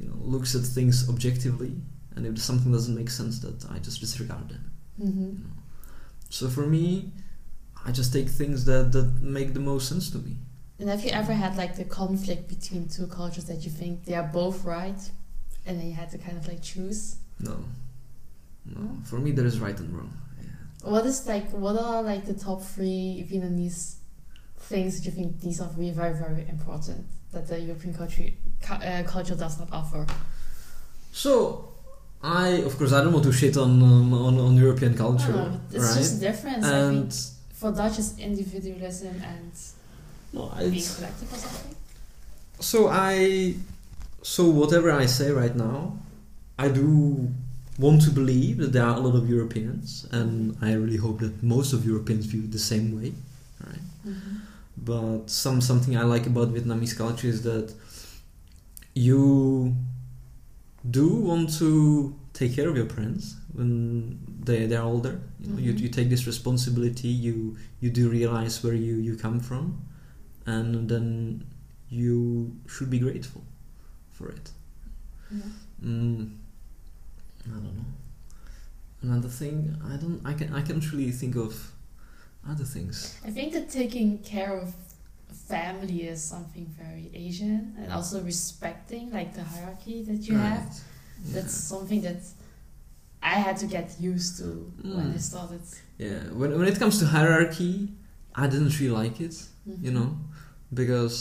you 0.00 0.08
know 0.08 0.16
looks 0.20 0.54
at 0.54 0.62
things 0.62 1.08
objectively, 1.08 1.72
and 2.14 2.26
if 2.26 2.38
something 2.38 2.72
doesn't 2.72 2.94
make 2.94 3.10
sense, 3.10 3.40
that 3.40 3.64
I 3.70 3.78
just 3.78 4.00
disregard 4.00 4.48
them. 4.50 4.64
hmm 4.98 5.32
So 6.30 6.48
for 6.48 6.66
me, 6.66 7.12
I 7.86 7.90
just 7.92 8.12
take 8.12 8.28
things 8.28 8.64
that 8.64 8.92
that 8.92 9.22
make 9.22 9.54
the 9.54 9.60
most 9.60 9.88
sense 9.88 10.10
to 10.10 10.18
me. 10.18 10.36
And 10.80 10.88
have 10.88 11.02
you 11.04 11.10
ever 11.10 11.32
had 11.34 11.56
like 11.56 11.74
the 11.76 11.84
conflict 11.84 12.48
between 12.48 12.88
two 12.88 13.06
cultures 13.06 13.44
that 13.46 13.64
you 13.64 13.70
think 13.70 14.04
they 14.04 14.14
are 14.14 14.30
both 14.32 14.64
right, 14.64 15.00
and 15.68 15.78
then 15.78 15.86
you 15.86 15.94
had 15.94 16.10
to 16.10 16.18
kind 16.18 16.36
of 16.36 16.48
like 16.48 16.62
choose? 16.62 17.16
No, 17.38 17.56
no. 18.64 18.80
For 19.04 19.18
me, 19.18 19.30
there 19.32 19.46
is 19.46 19.60
right 19.60 19.78
and 19.78 19.94
wrong. 19.94 20.12
Yeah. 20.40 20.90
What 20.90 21.06
is 21.06 21.26
like 21.28 21.48
what 21.50 21.76
are 21.78 22.02
like 22.02 22.24
the 22.26 22.34
top 22.34 22.62
three 22.62 23.26
Vietnamese 23.30 23.96
things 24.58 24.98
that 24.98 25.04
you 25.06 25.12
think 25.12 25.40
these 25.40 25.60
are 25.60 25.70
really 25.76 25.92
very 25.92 26.14
very 26.14 26.48
important 26.48 27.06
that 27.32 27.46
the 27.46 27.60
European 27.60 27.94
country 27.94 28.36
uh, 28.70 29.02
culture 29.06 29.36
does 29.36 29.58
not 29.58 29.68
offer? 29.72 30.06
So. 31.12 31.64
I, 32.20 32.48
of 32.66 32.76
course, 32.76 32.92
I 32.92 33.04
don't 33.04 33.12
want 33.12 33.24
to 33.26 33.32
shit 33.32 33.56
on 33.56 33.80
um, 33.80 34.12
on, 34.12 34.40
on 34.40 34.56
European 34.56 34.96
culture, 34.96 35.30
No, 35.30 35.60
it's 35.70 35.84
right? 35.84 35.98
just 35.98 36.20
different. 36.20 36.64
And 36.64 37.14
for 37.52 37.70
Dutch 37.70 38.00
it's 38.00 38.18
individualism 38.18 39.14
and 39.22 39.52
no, 40.32 40.50
being 40.58 40.82
collective 40.96 41.32
or 41.32 41.36
something. 41.36 41.76
So 42.60 42.88
I, 42.88 43.54
so 44.34 44.44
whatever 44.44 44.90
I 44.92 45.06
say 45.06 45.30
right 45.30 45.56
now, 45.56 45.98
I 46.58 46.68
do 46.68 47.32
want 47.78 48.02
to 48.02 48.10
believe 48.10 48.58
that 48.58 48.72
there 48.74 48.84
are 48.84 48.96
a 48.96 49.00
lot 49.00 49.14
of 49.16 49.26
Europeans, 49.26 50.06
and 50.12 50.54
I 50.60 50.72
really 50.74 50.98
hope 50.98 51.20
that 51.20 51.42
most 51.42 51.72
of 51.72 51.86
Europeans 51.86 52.26
view 52.26 52.42
it 52.44 52.52
the 52.52 52.58
same 52.72 52.86
way, 53.00 53.14
right? 53.66 53.86
Mm-hmm. 54.06 54.34
But 54.76 55.30
some 55.30 55.62
something 55.62 55.96
I 55.96 56.02
like 56.02 56.26
about 56.26 56.52
Vietnamese 56.52 56.94
culture 57.02 57.26
is 57.26 57.40
that 57.44 57.72
you 58.94 59.74
do 60.98 61.08
want 61.30 61.56
to 61.60 62.14
take 62.34 62.54
care 62.54 62.68
of 62.68 62.76
your 62.76 62.90
parents 62.96 63.34
when 63.54 64.18
they 64.44 64.66
they're 64.66 64.88
older. 64.94 65.14
You 65.40 65.48
know, 65.50 65.58
you, 65.66 65.72
Mhm. 65.72 65.80
you 65.82 65.88
take 65.98 66.08
this 66.14 66.24
responsibility. 66.32 67.08
You 67.26 67.36
you 67.80 67.88
do 68.00 68.10
realize 68.20 68.62
where 68.62 68.78
you 68.86 68.94
you 69.08 69.16
come 69.26 69.40
from, 69.40 69.64
and 70.56 70.88
then 70.92 71.06
you 72.02 72.16
should 72.72 72.90
be 72.96 72.98
grateful 72.98 73.42
for 74.18 74.28
it. 74.38 74.50
Yeah. 75.30 75.42
Mm, 75.84 76.36
I 77.46 77.50
don't 77.50 77.76
know. 77.78 77.84
Another 79.02 79.28
thing, 79.40 79.56
I 79.92 79.96
don't. 80.02 80.20
I 80.30 80.32
can. 80.38 80.48
I 80.52 80.62
can't 80.68 80.84
really 80.92 81.12
think 81.12 81.36
of 81.36 81.52
other 82.50 82.64
things. 82.64 82.96
I 83.28 83.30
think 83.36 83.52
that 83.52 83.70
taking 83.70 84.18
care 84.34 84.54
of 84.62 84.74
family 85.48 86.00
is 86.12 86.20
something 86.34 86.66
very 86.82 87.06
Asian 87.14 87.74
and 87.80 87.92
also 87.92 88.16
respecting 88.22 89.04
like 89.18 89.30
the 89.34 89.44
hierarchy 89.52 90.02
that 90.08 90.20
you 90.28 90.34
have. 90.36 90.64
Right. 90.66 90.82
That's 91.34 91.54
something 91.54 92.00
that 92.08 92.22
I 93.22 93.34
had 93.46 93.56
to 93.58 93.66
get 93.66 93.88
used 94.00 94.38
to 94.40 94.48
when 94.82 95.06
I 95.14 95.16
Mm. 95.16 95.20
started. 95.30 95.62
Yeah. 95.98 96.20
When 96.40 96.50
when 96.58 96.68
it 96.72 96.78
comes 96.82 96.98
to 97.00 97.06
hierarchy, 97.16 97.74
I 98.34 98.44
didn't 98.52 98.74
really 98.80 98.96
like 99.02 99.16
it. 99.26 99.36
You 99.86 99.92
know, 99.96 100.08
because 100.80 101.14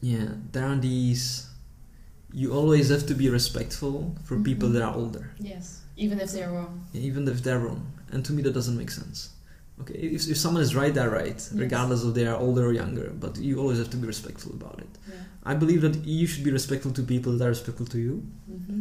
yeah, 0.00 0.28
there 0.52 0.66
are 0.66 0.76
these. 0.76 1.46
You 2.32 2.52
always 2.52 2.88
have 2.90 3.06
to 3.06 3.14
be 3.14 3.28
respectful 3.30 4.14
for 4.24 4.38
people 4.40 4.68
Mhm. 4.68 4.72
that 4.74 4.82
are 4.82 4.94
older, 4.94 5.30
Yes, 5.40 5.80
even 5.96 6.20
if 6.20 6.32
they're 6.32 6.50
wrong. 6.50 6.84
even 6.92 7.26
if 7.28 7.42
they're 7.42 7.58
wrong. 7.60 7.82
And 8.12 8.24
to 8.26 8.32
me, 8.32 8.42
that 8.42 8.52
doesn't 8.54 8.76
make 8.76 8.90
sense. 8.90 9.30
Okay, 9.80 9.94
if, 9.94 10.28
if 10.28 10.36
someone 10.38 10.62
is 10.62 10.74
right, 10.74 10.92
they're 10.94 11.10
right, 11.10 11.36
Yes. 11.36 11.52
regardless 11.52 12.02
of 12.02 12.14
they 12.14 12.26
are 12.26 12.36
older 12.36 12.64
or 12.66 12.72
younger. 12.72 13.10
But 13.24 13.36
you 13.38 13.58
always 13.58 13.78
have 13.78 13.90
to 13.90 13.96
be 13.96 14.06
respectful 14.06 14.52
about 14.52 14.78
it. 14.80 14.88
Yeah. 15.08 15.14
I 15.44 15.54
believe 15.54 15.80
that 15.86 15.96
you 16.04 16.26
should 16.26 16.44
be 16.44 16.50
respectful 16.60 16.92
to 16.92 17.02
people 17.02 17.32
that 17.38 17.44
are 17.46 17.54
respectful 17.58 17.86
to 17.94 17.98
you. 17.98 18.14
hmm 18.48 18.80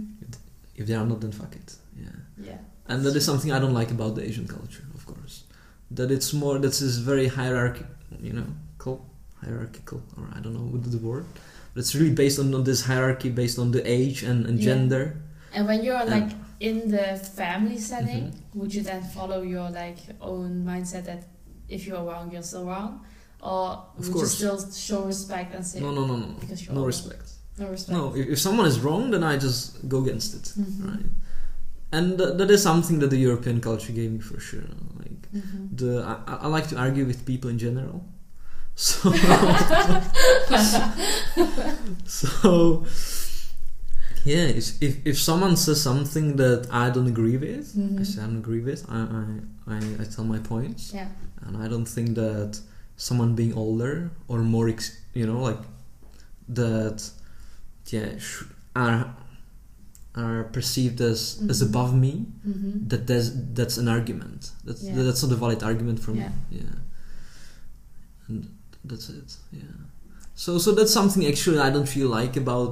If 0.80 0.88
they 0.88 0.95
are 0.95 1.05
not, 1.05 1.22
then 1.22 1.32
fuck 1.32 1.55
it. 1.55 1.70
Yeah. 1.97 2.18
Yeah. 2.49 2.57
And 2.89 3.03
that 3.05 3.16
is 3.16 3.24
something 3.26 3.51
I 3.51 3.59
don't 3.59 3.74
like 3.82 3.91
about 3.91 4.16
the 4.16 4.24
Asian 4.30 4.47
culture, 4.47 4.84
of 4.93 5.05
course. 5.05 5.36
That 5.97 6.11
it's 6.11 6.34
more 6.34 6.59
that 6.59 6.74
is 6.74 6.80
this 6.80 6.97
very 6.97 7.28
hierarchy, 7.28 7.86
you 8.28 8.34
know, 8.34 8.47
hierarchical, 9.46 10.02
or 10.18 10.24
I 10.36 10.39
don't 10.41 10.54
know 10.54 10.68
what 10.74 10.82
the 10.91 10.98
word. 10.98 11.26
But 11.74 11.80
it's 11.84 11.93
really 11.96 12.14
based 12.24 12.39
on, 12.39 12.54
on 12.56 12.64
this 12.64 12.82
hierarchy, 12.86 13.30
based 13.30 13.58
on 13.60 13.72
the 13.72 13.82
age 13.98 14.24
and, 14.30 14.46
and 14.46 14.58
Yeah. 14.60 14.66
gender. 14.74 15.04
And 15.54 15.68
when 15.68 15.84
you're 15.86 16.06
like 16.06 16.30
in 16.60 16.78
the 16.96 17.08
family 17.41 17.78
setting, 17.91 18.24
Mhm. 18.32 18.56
would 18.60 18.72
you 18.76 18.82
then 18.91 19.02
follow 19.18 19.39
your 19.54 19.68
like 19.82 20.00
own 20.32 20.52
mindset 20.70 21.04
that 21.06 21.22
if 21.76 21.82
you're 21.88 22.04
wrong, 22.10 22.32
you're 22.34 22.48
still 22.52 22.66
wrong, 22.72 22.91
or 23.41 23.62
Of 23.98 24.06
would 24.08 24.14
course. 24.14 24.32
you 24.32 24.38
still 24.39 24.58
show 24.88 25.02
respect 25.14 25.50
and 25.56 25.64
say 25.70 25.80
No, 25.80 25.91
no, 25.91 26.04
no, 26.12 26.16
no, 26.24 26.28
Because 26.39 26.60
you're 26.66 26.76
no 26.76 26.86
respect. 26.86 27.28
no 27.60 27.68
respect? 27.76 27.93
No, 27.98 28.04
if, 28.20 28.26
if 28.36 28.39
someone 28.48 28.68
is 28.74 28.78
wrong, 28.86 29.12
then 29.14 29.24
I 29.32 29.34
just 29.48 29.62
go 29.93 29.98
against 30.06 30.30
it, 30.39 30.46
Mhm. 30.62 30.86
right? 30.89 31.10
And 31.91 32.06
th- 32.20 32.34
that 32.39 32.50
is 32.56 32.62
something 32.70 32.98
that 33.02 33.10
the 33.16 33.22
European 33.30 33.58
culture 33.70 33.93
gave 34.00 34.12
me 34.18 34.20
for 34.30 34.39
sure. 34.50 34.68
Like 35.02 35.22
Mhm. 35.34 35.78
the, 35.80 35.91
I 36.12 36.16
I 36.46 36.48
like 36.58 36.68
to 36.74 36.78
argue 36.86 37.06
with 37.12 37.20
people 37.32 37.50
in 37.56 37.60
general. 37.68 38.00
So, 38.78 39.09
so 42.05 42.86
yeah, 44.23 44.45
if, 44.59 44.82
if 44.82 45.05
if 45.05 45.19
someone 45.19 45.55
says 45.55 45.82
something 45.82 46.36
that 46.38 46.67
I 46.71 46.89
don't 46.89 47.07
agree 47.07 47.38
with, 47.38 47.73
I 47.76 47.80
Mhm. 47.80 48.05
say 48.05 48.21
I 48.21 48.26
don't 48.26 48.38
agree 48.38 48.61
with. 48.61 48.86
I, 48.89 48.99
I 49.21 49.76
I 49.76 49.78
I 50.01 50.03
tell 50.05 50.26
my 50.26 50.39
points, 50.39 50.91
Yeah. 50.93 51.09
and 51.45 51.57
I 51.57 51.67
don't 51.67 51.88
think 51.88 52.15
that 52.15 52.59
someone 52.97 53.36
being 53.36 53.53
older 53.53 54.09
or 54.28 54.39
more, 54.39 54.67
ex- 54.69 54.97
you 55.13 55.26
know, 55.28 55.41
like 55.49 55.59
that, 56.49 57.09
yeah, 57.88 58.17
sh- 58.17 58.43
are 58.76 59.15
are 60.15 60.43
perceived 60.45 61.01
as 61.01 61.39
as 61.49 61.61
Mhm. 61.61 61.69
above 61.69 61.93
me. 61.95 62.26
Mm-hmm. 62.47 62.88
That 62.89 63.07
there's 63.07 63.30
that's 63.53 63.78
an 63.78 63.88
argument. 63.88 64.51
That's 64.65 64.82
Yeah. 64.84 65.03
that's 65.03 65.21
not 65.23 65.32
a 65.32 65.36
valid 65.36 65.61
argument 65.63 65.99
for 65.99 66.11
Yeah. 66.13 66.30
me. 66.30 66.36
Yeah, 66.59 66.76
and 68.28 68.47
that's 68.89 69.09
it. 69.09 69.29
Yeah. 69.51 69.61
So 70.36 70.57
so 70.57 70.69
that's 70.77 70.93
something 70.99 71.25
actually 71.25 71.59
I 71.59 71.69
don't 71.75 71.88
feel 71.97 72.09
like 72.19 72.36
about 72.43 72.71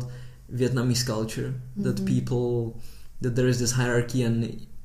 Vietnamese 0.62 1.06
culture 1.06 1.54
that 1.86 1.98
Mhm. 1.98 2.06
people 2.14 2.80
that 3.22 3.36
there 3.38 3.48
is 3.54 3.58
this 3.64 3.72
hierarchy 3.80 4.22
and 4.24 4.38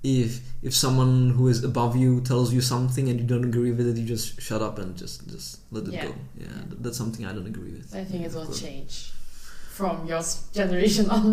if 0.02 0.30
if 0.62 0.72
someone 0.84 1.30
who 1.36 1.48
is 1.48 1.58
above 1.64 1.92
you 1.96 2.20
tells 2.30 2.48
you 2.56 2.60
something 2.60 3.08
and 3.10 3.16
you 3.20 3.26
don't 3.32 3.44
agree 3.52 3.72
with 3.78 3.86
it 3.90 3.96
you 4.00 4.06
just 4.06 4.40
shut 4.40 4.62
up 4.68 4.78
and 4.78 4.96
just 5.02 5.16
just 5.34 5.48
let 5.74 5.84
it 5.88 5.92
Yeah. 5.94 6.04
go 6.06 6.10
yeah, 6.40 6.46
Yeah. 6.46 6.62
th- 6.68 6.80
that's 6.82 6.96
something 7.02 7.24
i 7.26 7.32
don't 7.36 7.48
agree 7.54 7.72
with 7.78 7.88
I 8.02 8.04
think 8.10 8.20
it 8.28 8.32
will 8.36 8.52
change 8.64 8.94
from 9.78 10.06
your 10.10 10.22
generation 10.60 11.06
on. 11.10 11.26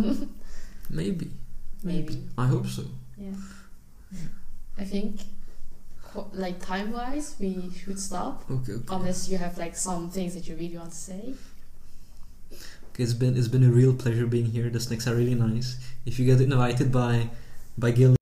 maybe 1.01 1.27
Maybe. 1.83 2.13
i 2.43 2.45
hope 2.53 2.65
so 2.77 2.83
Yeah. 3.25 3.37
I 4.77 4.83
think, 4.83 5.11
like 6.33 6.59
time 6.59 6.91
wise, 6.91 7.35
we 7.39 7.69
should 7.79 7.99
stop 7.99 8.43
okay 8.49 8.73
okay 8.73 8.83
unless 8.89 9.29
you 9.29 9.37
have 9.37 9.57
like 9.57 9.75
some 9.75 10.09
things 10.09 10.33
that 10.35 10.47
you 10.47 10.55
really 10.55 10.77
want 10.77 10.91
to 10.91 10.97
say. 10.97 11.33
Okay, 12.91 13.03
it's 13.03 13.13
been 13.13 13.35
it's 13.37 13.47
been 13.49 13.63
a 13.63 13.69
real 13.71 13.93
pleasure 13.93 14.25
being 14.25 14.45
here. 14.45 14.69
The 14.69 14.79
snacks 14.79 15.07
are 15.07 15.15
really 15.15 15.35
nice. 15.35 15.75
If 16.05 16.17
you 16.19 16.25
get 16.25 16.39
invited 16.41 16.91
by 16.91 17.29
by 17.77 17.91
Gil, 17.91 18.15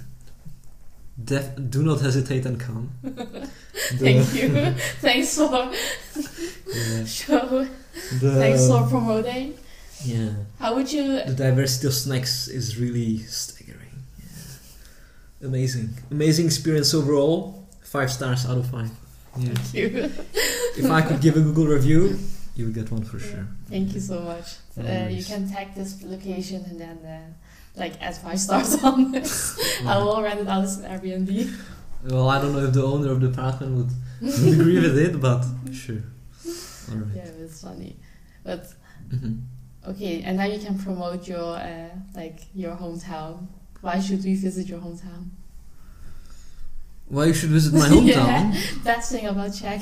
def, 1.24 1.46
do 1.70 1.84
not 1.84 2.02
hesitate 2.02 2.46
and 2.46 2.60
come. 2.60 2.89
Thank 4.02 4.34
you. 4.34 4.50
Thanks 5.02 5.36
for 5.38 5.72
Yeah, 6.74 7.06
show. 7.06 7.68
the, 8.20 8.32
Thanks 8.41 8.68
for 8.68 8.88
promoting. 8.89 9.54
yeah. 10.04 10.32
How 10.60 10.74
would 10.76 10.91
you? 10.91 11.22
The 11.26 11.36
diversity 11.36 11.88
of 11.88 11.94
snacks 11.94 12.48
is 12.48 12.78
really 12.80 13.20
staggering. 13.20 14.02
Yeah. 14.20 15.48
Amazing, 15.48 15.89
amazing 16.10 16.48
experience 16.48 16.94
overall. 16.96 17.62
Five 17.94 18.12
stars 18.12 18.46
out 18.50 18.58
of 18.58 18.66
five. 18.72 18.89
Yeah. 19.38 19.54
Thank 19.54 19.74
you. 19.76 20.12
if 20.82 20.89
I 20.89 21.02
could 21.08 21.22
give 21.22 21.38
a 21.38 21.41
Google 21.41 21.68
review, 21.68 22.18
you 22.56 22.66
would 22.66 22.74
get 22.74 22.89
one 22.89 23.04
for 23.04 23.20
sure. 23.20 23.46
Thank 23.70 23.94
you 23.94 24.00
so 24.00 24.20
much. 24.32 24.48
No 24.76 24.84
Uh, 24.84 25.10
you 25.18 25.24
can 25.24 25.48
tag 25.48 25.68
this 25.76 25.91
location 26.02 26.60
and 26.70 26.78
then 26.84 26.98
uh, 27.06 27.20
like 27.82 27.94
add 28.02 28.16
five 28.18 28.39
stars 28.39 28.84
on 28.89 29.12
this. 29.12 29.32
I 29.86 29.96
will 30.00 30.20
rent 30.24 30.39
it 30.39 30.48
out 30.48 30.64
as 30.64 30.80
an 30.80 30.86
Airbnb. 30.91 31.30
Well, 32.10 32.30
I 32.30 32.41
don't 32.41 32.54
know 32.54 32.66
if 32.66 32.74
the 32.74 32.84
owner 32.84 33.12
of 33.12 33.20
the 33.22 33.28
apartment 33.28 33.72
would, 33.78 33.91
would 34.22 34.54
agree 34.60 34.80
with 34.88 34.98
it, 34.98 35.22
but 35.22 35.41
sure. 35.72 36.04
All 36.89 36.98
right. 36.98 37.16
Yeah, 37.18 37.44
it's 37.46 37.62
funny. 37.62 37.96
But 38.44 38.64
Mhm. 39.14 39.34
okay, 39.91 40.16
and 40.26 40.34
now 40.38 40.48
you 40.54 40.60
can 40.66 40.76
promote 40.80 41.22
your 41.34 41.50
uh, 41.72 41.89
like 42.16 42.39
your 42.56 42.76
hometown. 42.76 43.34
Why 43.86 44.00
should 44.06 44.24
we 44.28 44.34
visit 44.48 44.66
your 44.68 44.82
hometown? 44.86 45.24
Why 47.14 47.26
you 47.26 47.34
should 47.34 47.51
visit 47.51 47.74
my 47.74 47.88
hometown? 47.93 48.05
Yeah. 48.05 48.53
Best 48.84 49.11
thing 49.11 49.28
about 49.28 49.53
Czech. 49.53 49.82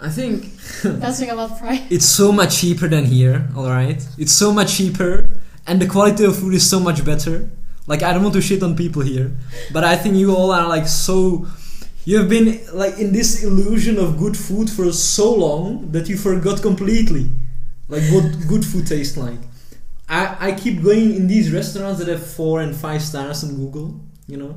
I 0.00 0.08
think 0.08 0.44
Best 1.00 1.18
thing 1.18 1.30
about 1.30 1.58
Prague. 1.58 1.80
it's 1.90 2.06
so 2.06 2.30
much 2.30 2.58
cheaper 2.58 2.86
than 2.86 3.06
here. 3.06 3.48
All 3.56 3.68
right, 3.68 4.00
it's 4.16 4.32
so 4.32 4.52
much 4.52 4.76
cheaper, 4.76 5.28
and 5.66 5.82
the 5.82 5.86
quality 5.88 6.24
of 6.24 6.38
food 6.38 6.54
is 6.54 6.68
so 6.68 6.78
much 6.78 7.04
better. 7.04 7.50
Like 7.88 8.04
I 8.04 8.12
don't 8.12 8.22
want 8.22 8.34
to 8.34 8.40
shit 8.40 8.62
on 8.62 8.76
people 8.76 9.02
here, 9.02 9.36
but 9.72 9.82
I 9.82 9.96
think 9.96 10.14
you 10.14 10.32
all 10.36 10.52
are 10.52 10.68
like 10.68 10.86
so. 10.86 11.46
You 12.04 12.18
have 12.18 12.28
been 12.28 12.60
like 12.72 12.98
in 12.98 13.12
this 13.12 13.42
illusion 13.42 13.98
of 13.98 14.16
good 14.16 14.36
food 14.36 14.70
for 14.70 14.92
so 14.92 15.34
long 15.34 15.90
that 15.90 16.08
you 16.08 16.16
forgot 16.16 16.62
completely, 16.62 17.26
like 17.88 18.04
what 18.12 18.46
good 18.46 18.64
food 18.64 18.86
tastes 18.86 19.16
like. 19.16 19.40
I 20.08 20.36
I 20.38 20.52
keep 20.52 20.84
going 20.84 21.16
in 21.16 21.26
these 21.26 21.50
restaurants 21.50 21.98
that 21.98 22.06
have 22.06 22.24
four 22.24 22.60
and 22.60 22.76
five 22.76 23.02
stars 23.02 23.42
on 23.42 23.56
Google, 23.56 23.98
you 24.28 24.36
know, 24.36 24.54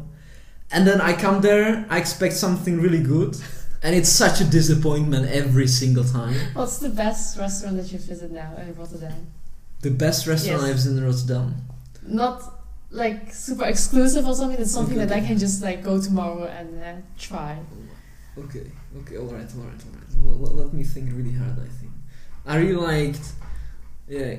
and 0.72 0.86
then 0.88 1.02
I 1.02 1.14
come 1.14 1.42
there, 1.42 1.86
I 1.90 1.98
expect 1.98 2.34
something 2.36 2.80
really 2.82 3.02
good, 3.04 3.36
and 3.84 3.96
it's 3.96 4.10
such 4.10 4.42
a 4.42 4.44
disappointment 4.46 5.30
every 5.32 5.68
single 5.68 6.04
time. 6.04 6.36
What's 6.54 6.78
the 6.80 6.90
best 6.90 7.38
restaurant 7.38 7.78
that 7.78 7.92
you 7.92 8.00
visit 8.00 8.32
now 8.32 8.56
in 8.58 8.74
Rotterdam? 8.76 9.28
The 9.82 9.92
best 9.92 10.28
restaurant 10.28 10.62
Yes. 10.62 10.70
I've 10.72 10.80
seen 10.82 10.98
in 10.98 11.04
Rotterdam. 11.06 11.56
Not 12.06 12.44
like 12.92 13.34
super 13.34 13.66
exclusive 13.66 14.26
or 14.28 14.36
something. 14.36 14.60
It's 14.60 14.72
something 14.72 14.98
Okay. 14.98 15.06
that 15.06 15.24
I 15.24 15.26
can 15.26 15.38
just 15.38 15.62
like 15.62 15.84
go 15.84 16.02
tomorrow 16.02 16.46
and 16.46 16.84
uh, 16.84 16.94
try. 17.18 17.58
Okay, 18.38 18.72
okay, 19.00 19.18
all 19.18 19.26
right, 19.28 19.48
all 19.56 19.64
right, 19.64 19.82
all 19.86 20.32
right. 20.32 20.42
Let, 20.42 20.56
let 20.56 20.74
me 20.74 20.84
think 20.84 21.12
really 21.14 21.34
hard. 21.34 21.58
I 21.60 21.68
think 21.80 21.92
I 22.46 22.56
really 22.58 22.76
liked, 22.76 23.26
yeah, 24.08 24.36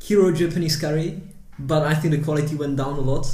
Hero 0.00 0.32
Japanese 0.32 0.76
curry, 0.76 1.20
but 1.58 1.82
I 1.82 1.94
think 1.94 2.14
the 2.14 2.22
quality 2.22 2.54
went 2.56 2.76
down 2.76 2.94
a 2.94 3.00
lot. 3.00 3.26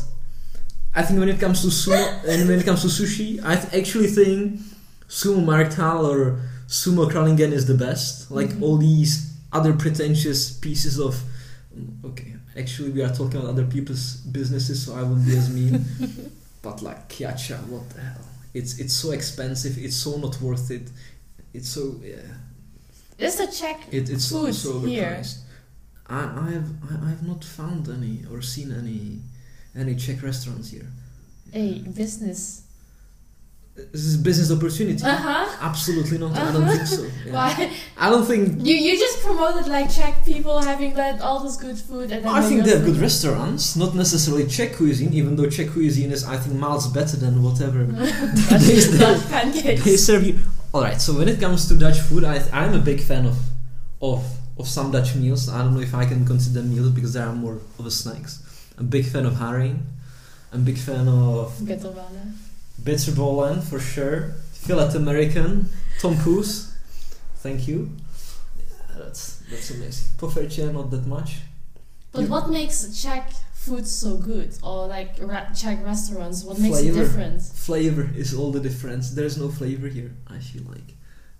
I 0.98 1.02
think 1.06 1.16
when 1.20 1.28
it 1.34 1.40
comes 1.44 1.58
to 1.62 1.68
sumo 1.80 2.02
and 2.30 2.48
when 2.48 2.58
it 2.60 2.64
comes 2.68 2.82
to 2.86 2.88
sushi, 2.98 3.28
I 3.52 3.54
th- 3.60 3.72
actually 3.80 4.08
think 4.18 4.38
Sumo 5.18 5.40
Markthal 5.52 6.00
or 6.12 6.20
Sumo 6.78 7.04
Kralingen 7.12 7.52
is 7.58 7.64
the 7.72 7.78
best. 7.86 8.30
Like 8.38 8.50
Mhm. 8.50 8.62
all 8.62 8.76
these 8.90 9.12
other 9.58 9.72
pretentious 9.84 10.40
pieces 10.64 10.94
of. 11.06 11.12
Okay, 12.10 12.30
actually 12.62 12.90
we 12.96 13.00
are 13.06 13.14
talking 13.20 13.36
about 13.40 13.50
other 13.54 13.66
people's 13.74 14.06
businesses, 14.38 14.76
so 14.84 14.88
I 15.00 15.02
won't 15.08 15.24
be 15.30 15.34
as 15.42 15.48
mean. 15.58 15.74
but 16.66 16.76
like 16.88 17.00
Kiacha, 17.12 17.58
what 17.72 17.84
the 17.94 18.00
hell? 18.08 18.24
It's 18.58 18.72
it's 18.82 18.94
so 19.02 19.08
expensive. 19.18 19.74
It's 19.86 19.98
so 20.06 20.10
not 20.24 20.34
worth 20.46 20.68
it. 20.78 20.86
It's 21.56 21.70
so 21.76 21.82
yeah. 22.12 22.26
Is 23.26 23.40
a 23.40 23.48
check. 23.60 23.78
It, 23.96 24.04
it's 24.14 24.26
so, 24.32 24.38
so 24.52 24.70
here. 24.80 25.04
overpriced. 25.10 25.38
I 26.18 26.20
I 26.44 26.48
have 26.56 26.68
I, 26.90 26.92
I 27.06 27.08
have 27.14 27.24
not 27.32 27.42
found 27.58 27.82
any 27.98 28.14
or 28.32 28.38
seen 28.54 28.68
any 28.82 29.00
any 29.78 29.94
Czech 29.94 30.22
restaurants 30.22 30.70
here. 30.70 30.86
Hey, 31.52 31.78
business? 31.94 32.62
This 33.92 34.04
is 34.04 34.16
business 34.16 34.50
opportunity. 34.50 35.02
Uh 35.04 35.16
huh. 35.16 35.56
Absolutely 35.60 36.18
not. 36.18 36.36
I 36.36 36.52
don't 36.52 36.66
think 36.66 36.86
so. 36.86 37.06
Yeah. 37.26 37.32
Why? 37.32 37.70
I 37.96 38.10
don't 38.10 38.24
think. 38.24 38.66
You 38.66 38.74
you 38.74 38.98
just 38.98 39.22
promoted 39.22 39.66
like 39.68 39.88
Czech 39.88 40.24
people 40.24 40.60
having 40.60 40.94
like 40.96 41.20
all 41.20 41.40
this 41.44 41.56
good 41.56 41.78
food 41.78 42.10
and 42.10 42.24
then 42.24 42.26
I 42.26 42.42
think 42.42 42.64
they 42.64 42.72
have 42.76 42.84
good 42.84 42.96
restaurants, 42.96 43.76
not 43.76 43.94
necessarily 43.94 44.46
Czech 44.46 44.76
cuisine, 44.76 45.12
even 45.14 45.36
though 45.36 45.48
Czech 45.48 45.70
cuisine 45.70 46.10
is, 46.10 46.24
I 46.24 46.36
think, 46.38 46.56
miles 46.56 46.88
better 46.88 47.16
than 47.16 47.42
whatever 47.42 47.84
they, 47.84 48.80
they, 49.62 49.76
they 49.76 49.96
serve 49.96 50.24
you. 50.24 50.38
Alright, 50.74 51.00
so 51.00 51.16
when 51.16 51.28
it 51.28 51.40
comes 51.40 51.66
to 51.68 51.74
Dutch 51.74 52.00
food, 52.00 52.24
I, 52.24 52.42
I'm 52.52 52.74
a 52.74 52.78
big 52.78 53.00
fan 53.00 53.24
of, 53.26 53.38
of, 54.02 54.22
of 54.58 54.68
some 54.68 54.90
Dutch 54.90 55.14
meals. 55.14 55.48
I 55.48 55.62
don't 55.62 55.74
know 55.74 55.80
if 55.80 55.94
I 55.94 56.04
can 56.04 56.26
consider 56.26 56.62
meals 56.62 56.90
because 56.90 57.14
they 57.14 57.20
are 57.20 57.32
more 57.32 57.58
of 57.78 57.86
a 57.86 57.90
snacks. 57.90 58.42
I'm 58.78 58.84
a 58.86 58.88
big 58.88 59.06
fan 59.06 59.26
of 59.26 59.34
haring. 59.34 59.80
I'm 60.52 60.60
a 60.60 60.64
big 60.64 60.78
fan 60.78 61.08
of 61.08 61.52
Bitterballen. 61.60 62.32
bitterballen 62.82 63.62
for 63.62 63.78
sure. 63.80 64.34
Filet 64.52 64.94
American, 64.94 65.68
Tom 66.00 66.16
Poes. 66.18 66.72
Thank 67.36 67.68
you. 67.68 67.90
Yeah, 68.58 68.98
that's 68.98 69.38
that's 69.50 69.70
amazing. 69.70 70.08
Poffertje, 70.18 70.72
not 70.72 70.90
that 70.90 71.06
much. 71.06 71.40
But 72.12 72.22
You- 72.22 72.28
what 72.28 72.50
makes 72.50 72.76
Czech 73.02 73.32
food 73.52 73.86
so 73.86 74.16
good, 74.16 74.50
or 74.62 74.86
like 74.86 75.16
ra- 75.20 75.52
Czech 75.54 75.84
restaurants? 75.84 76.44
What 76.44 76.58
makes 76.58 76.78
Flavor. 76.78 77.00
it 77.00 77.04
different? 77.04 77.42
Flavor 77.42 78.08
is 78.16 78.32
all 78.34 78.50
the 78.52 78.60
difference. 78.60 79.10
There's 79.10 79.36
no 79.36 79.48
flavor 79.50 79.88
here. 79.88 80.12
I 80.26 80.38
feel 80.38 80.62
like, 80.74 80.94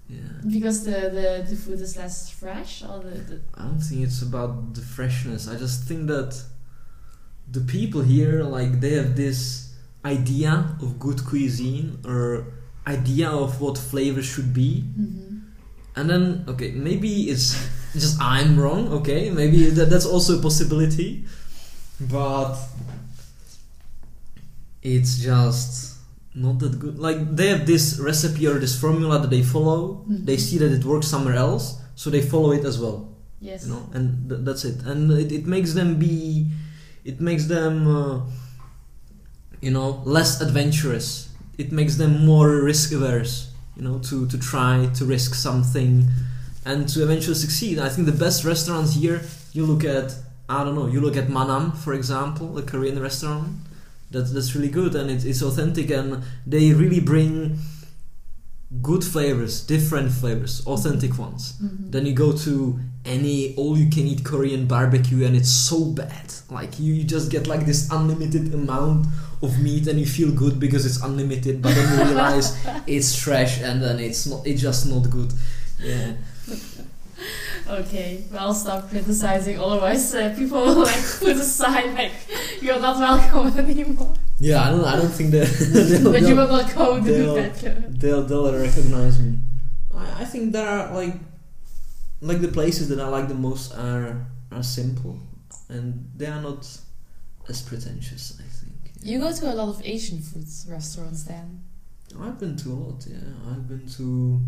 yeah. 0.09 0.19
Because 0.47 0.85
the, 0.85 0.99
the, 1.19 1.47
the 1.49 1.57
food 1.57 1.81
is 1.81 1.97
less 1.97 2.31
fresh, 2.31 2.83
or 2.83 2.99
the, 3.01 3.11
the 3.31 3.41
I 3.55 3.63
don't 3.63 3.81
think 3.81 4.03
it's 4.03 4.23
about 4.23 4.75
the 4.75 4.83
freshness. 4.83 5.49
I 5.49 5.57
just 5.57 5.85
think 5.85 6.07
that 6.09 6.31
the 7.51 7.61
people 7.61 8.03
here, 8.03 8.43
like, 8.45 8.81
they 8.81 8.95
have 8.95 9.17
this 9.17 9.73
idea 10.05 10.77
of 10.83 10.99
good 10.99 11.25
cuisine 11.25 11.99
or 12.05 12.47
idea 12.87 13.29
of 13.29 13.61
what 13.61 13.77
flavor 13.79 14.23
should 14.23 14.53
be, 14.55 14.85
Mhm. 14.99 15.41
and 15.97 16.09
then 16.11 16.45
okay, 16.49 16.71
maybe 16.73 17.29
it's 17.33 17.57
just 17.93 18.17
I'm 18.21 18.59
wrong. 18.61 18.89
Okay, 19.01 19.31
maybe 19.31 19.71
that, 19.71 19.91
that's 19.91 20.07
also 20.07 20.39
a 20.39 20.43
possibility, 20.43 21.25
but 22.01 22.57
it's 24.83 25.19
just 25.19 25.97
not 26.35 26.59
that 26.61 26.79
good. 26.79 26.99
Like 26.99 27.35
they 27.37 27.49
have 27.49 27.67
this 27.67 27.99
recipe 27.99 28.47
or 28.47 28.59
this 28.59 28.79
formula 28.79 29.19
that 29.21 29.31
they 29.31 29.43
follow. 29.43 30.05
They 30.09 30.37
Mhm. 30.37 30.41
see 30.41 30.59
that 30.59 30.73
it 30.73 30.85
works 30.85 31.09
somewhere 31.09 31.35
else, 31.35 31.77
so 31.95 32.11
they 32.11 32.23
follow 32.23 32.53
it 32.53 32.65
as 32.65 32.79
well 32.79 32.99
yes. 33.41 33.65
you 33.67 33.71
know 33.73 33.83
and 33.93 34.29
th- 34.29 34.41
that's 34.47 34.65
it 34.65 34.83
and 34.87 35.11
it, 35.13 35.31
it 35.33 35.47
makes 35.47 35.73
them 35.75 35.99
be 35.99 36.47
it 37.11 37.17
makes 37.29 37.45
them 37.55 37.75
uh, 38.01 38.17
you 39.61 39.71
know 39.77 39.89
less 40.05 40.41
adventurous 40.47 41.09
it 41.63 41.73
makes 41.73 41.95
them 41.97 42.13
more 42.25 42.49
risk 42.71 42.93
averse 42.93 43.35
you 43.77 43.83
know 43.87 43.99
to 44.09 44.27
to 44.33 44.37
try 44.39 44.75
to 44.99 45.03
risk 45.05 45.35
something 45.35 45.93
and 46.65 46.89
to 46.93 47.03
eventually 47.03 47.35
succeed 47.47 47.79
i 47.79 47.89
think 47.93 48.05
the 48.07 48.19
best 48.27 48.45
restaurants 48.45 48.91
here 48.95 49.21
you 49.53 49.65
look 49.67 49.85
at 49.85 50.09
I 50.51 50.65
don't 50.65 50.75
know. 50.75 50.87
You 50.87 51.03
look 51.03 51.19
at 51.23 51.29
Manam, 51.29 51.77
for 51.77 51.93
example, 51.93 52.57
a 52.57 52.63
Korean 52.63 52.99
restaurant. 53.09 53.49
That's 54.11 54.31
that's 54.33 54.55
really 54.57 54.71
good 54.81 54.95
and 54.95 55.11
it, 55.11 55.23
it's 55.31 55.43
authentic 55.43 55.91
and 55.91 56.09
they 56.47 56.73
really 56.73 57.01
bring 57.01 57.59
good 58.81 59.05
flavors, 59.05 59.61
different 59.75 60.11
flavors, 60.21 60.63
authentic 60.67 61.19
ones. 61.19 61.43
Mhm. 61.63 61.91
Then 61.93 62.07
you 62.07 62.15
go 62.15 62.31
to 62.47 62.81
any 63.09 63.55
all-you-can-eat 63.57 64.25
Korean 64.25 64.67
barbecue 64.67 65.25
and 65.27 65.35
it's 65.35 65.51
so 65.51 65.85
bad. 65.87 66.33
Like 66.51 66.79
you, 66.79 66.95
you 66.95 67.05
just 67.05 67.31
get 67.31 67.47
like 67.47 67.67
this 67.67 67.91
unlimited 67.91 68.53
amount 68.55 69.07
of 69.43 69.59
meat 69.61 69.87
and 69.87 69.99
you 69.99 70.07
feel 70.07 70.31
good 70.33 70.59
because 70.61 70.85
it's 70.87 71.01
unlimited, 71.03 71.63
but 71.63 71.75
then 71.75 71.99
you 71.99 72.05
realize 72.05 72.47
it's 72.87 73.17
trash 73.21 73.61
and 73.63 73.83
then 73.83 73.99
it's 74.01 74.27
not. 74.27 74.47
It's 74.47 74.61
just 74.63 74.87
not 74.89 75.09
good. 75.11 75.33
Yeah. 75.83 76.13
Okay, 77.69 78.25
well, 78.33 78.55
stop 78.55 78.89
criticizing. 78.89 79.59
Otherwise, 79.59 80.15
uh, 80.15 80.35
people 80.39 80.61
will 80.65 80.85
like 80.91 81.05
put 81.19 81.37
aside 81.37 81.93
like 81.95 82.13
you're 82.63 82.81
not 82.81 82.99
welcome 82.99 83.69
anymore. 83.71 84.15
Yeah, 84.41 84.63
I 84.63 84.71
don't. 84.71 84.85
I 84.85 84.97
don't 84.97 85.11
think 85.11 85.33
that 85.33 85.47
they'll, 85.49 86.13
but 86.13 86.21
you 86.23 86.29
they'll, 86.29 86.37
will 86.37 86.49
not 86.49 86.75
go 86.75 86.97
to 86.97 87.03
the 87.03 87.11
they'll- 88.01 88.23
they'll 88.25 88.25
they'll 88.25 88.59
recognize 88.59 89.19
me. 89.19 89.37
I, 89.95 90.23
I 90.23 90.25
think 90.25 90.53
there 90.53 90.67
are 90.69 90.95
like 90.95 91.15
like 92.21 92.41
the 92.41 92.49
places 92.49 92.89
that 92.89 93.01
I 93.01 93.09
like 93.09 93.29
the 93.29 93.35
most 93.35 93.75
are 93.75 94.27
are 94.51 94.63
simple 94.63 95.19
and 95.69 96.11
they 96.17 96.27
are 96.27 96.41
not 96.41 96.67
as 97.49 97.63
pretentious. 97.63 98.39
I 98.41 98.49
think. 98.49 98.75
You 99.03 99.21
go 99.21 99.33
to 99.33 99.53
a 99.53 99.55
lot 99.55 99.69
of 99.69 99.81
Asian 99.85 100.21
foods 100.21 100.67
restaurants 100.69 101.25
then. 101.25 101.63
I've 102.21 102.39
been 102.41 102.57
to 102.57 102.73
a 102.73 102.75
lot. 102.75 103.07
Yeah, 103.07 103.17
I've 103.51 103.69
been 103.69 103.87
to 103.97 104.41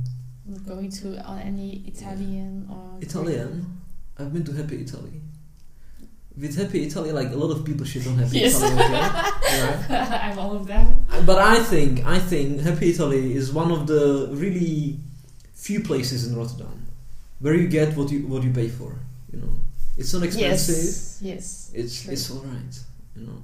Not 0.47 0.67
going 0.67 0.91
to 0.91 1.17
uh, 1.29 1.37
any 1.37 1.85
Italian 1.87 2.67
or 2.71 2.99
Italian. 3.01 3.81
I've 4.19 4.33
been 4.33 4.45
to 4.45 4.53
Happy 4.53 4.81
Italy. 4.83 5.21
With 6.37 6.57
Happy 6.57 6.85
Italy, 6.87 7.13
like 7.13 7.31
a 7.33 7.37
lot 7.37 7.51
of 7.51 7.65
people 7.65 7.85
shit 7.85 8.07
on 8.07 8.17
Happy 8.17 8.39
Yes. 8.41 8.57
Italy. 8.63 8.77
Right? 8.77 9.91
I'm 10.31 10.39
all 10.39 10.57
of 10.57 10.67
them. 10.67 11.05
But 11.27 11.39
I 11.39 11.63
think 11.63 12.05
I 12.07 12.19
think 12.19 12.61
Happy 12.61 12.91
Italy 12.91 13.35
is 13.37 13.53
one 13.53 13.71
of 13.71 13.87
the 13.87 14.29
really 14.33 14.99
few 15.53 15.81
places 15.81 16.27
in 16.27 16.37
Rotterdam 16.37 16.80
where 17.41 17.55
you 17.55 17.69
get 17.69 17.97
what 17.97 18.11
you 18.11 18.27
what 18.27 18.43
you 18.43 18.53
pay 18.53 18.69
for. 18.69 18.95
You 19.33 19.41
know, 19.41 19.55
it's 19.97 20.13
not 20.15 20.23
expensive. 20.23 20.75
Yes, 20.77 21.19
yes. 21.23 21.71
It's 21.75 22.03
True. 22.03 22.13
it's 22.13 22.31
all 22.31 22.39
right. 22.43 22.79
You 23.17 23.27
know, 23.27 23.43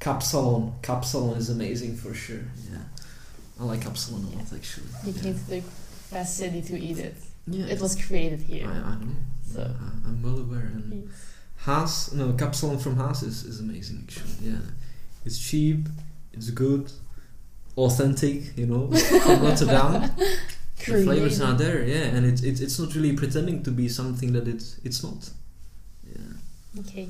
Capsalon 0.00 0.72
Capsalon 0.82 1.36
is 1.36 1.50
amazing 1.50 1.96
for 1.96 2.14
sure. 2.14 2.44
Yeah, 2.70 2.78
I 3.60 3.64
like 3.64 3.80
Capsalon 3.80 4.32
a 4.32 4.36
lot 4.36 4.52
actually. 4.54 4.86
You 5.04 5.12
yeah. 5.12 5.22
came 5.22 5.34
to 5.34 5.46
the 5.50 5.62
best 6.10 6.36
city 6.36 6.62
to 6.62 6.78
eat 6.78 6.98
it. 6.98 7.16
yeah. 7.46 7.66
It 7.66 7.80
was 7.80 7.96
created 7.96 8.40
here. 8.40 8.66
I 8.66 8.94
know. 8.94 9.08
So- 9.52 9.60
I, 9.62 10.08
I'm 10.08 10.22
well 10.22 10.38
aware. 10.38 10.70
And 10.74 11.10
Haas, 11.58 12.12
no, 12.12 12.32
Capsalon 12.32 12.78
from 12.80 12.96
Haas 12.96 13.22
is, 13.22 13.44
is 13.44 13.60
amazing 13.60 14.04
actually. 14.04 14.50
Yeah, 14.50 14.58
it's 15.24 15.38
cheap, 15.38 15.88
it's 16.32 16.50
good, 16.50 16.92
authentic. 17.76 18.56
You 18.56 18.66
know, 18.66 18.90
from 18.92 19.42
Rotterdam. 19.42 20.10
the 20.78 21.02
flavors 21.02 21.40
are 21.40 21.54
there, 21.54 21.84
yeah, 21.84 22.14
and 22.16 22.26
it's 22.26 22.42
it's 22.42 22.60
it's 22.60 22.78
not 22.78 22.94
really 22.94 23.14
pretending 23.14 23.62
to 23.62 23.70
be 23.70 23.88
something 23.88 24.32
that 24.32 24.46
it's 24.46 24.78
it's 24.84 25.02
not. 25.02 25.30
Yeah. 26.04 26.80
Okay. 26.80 27.08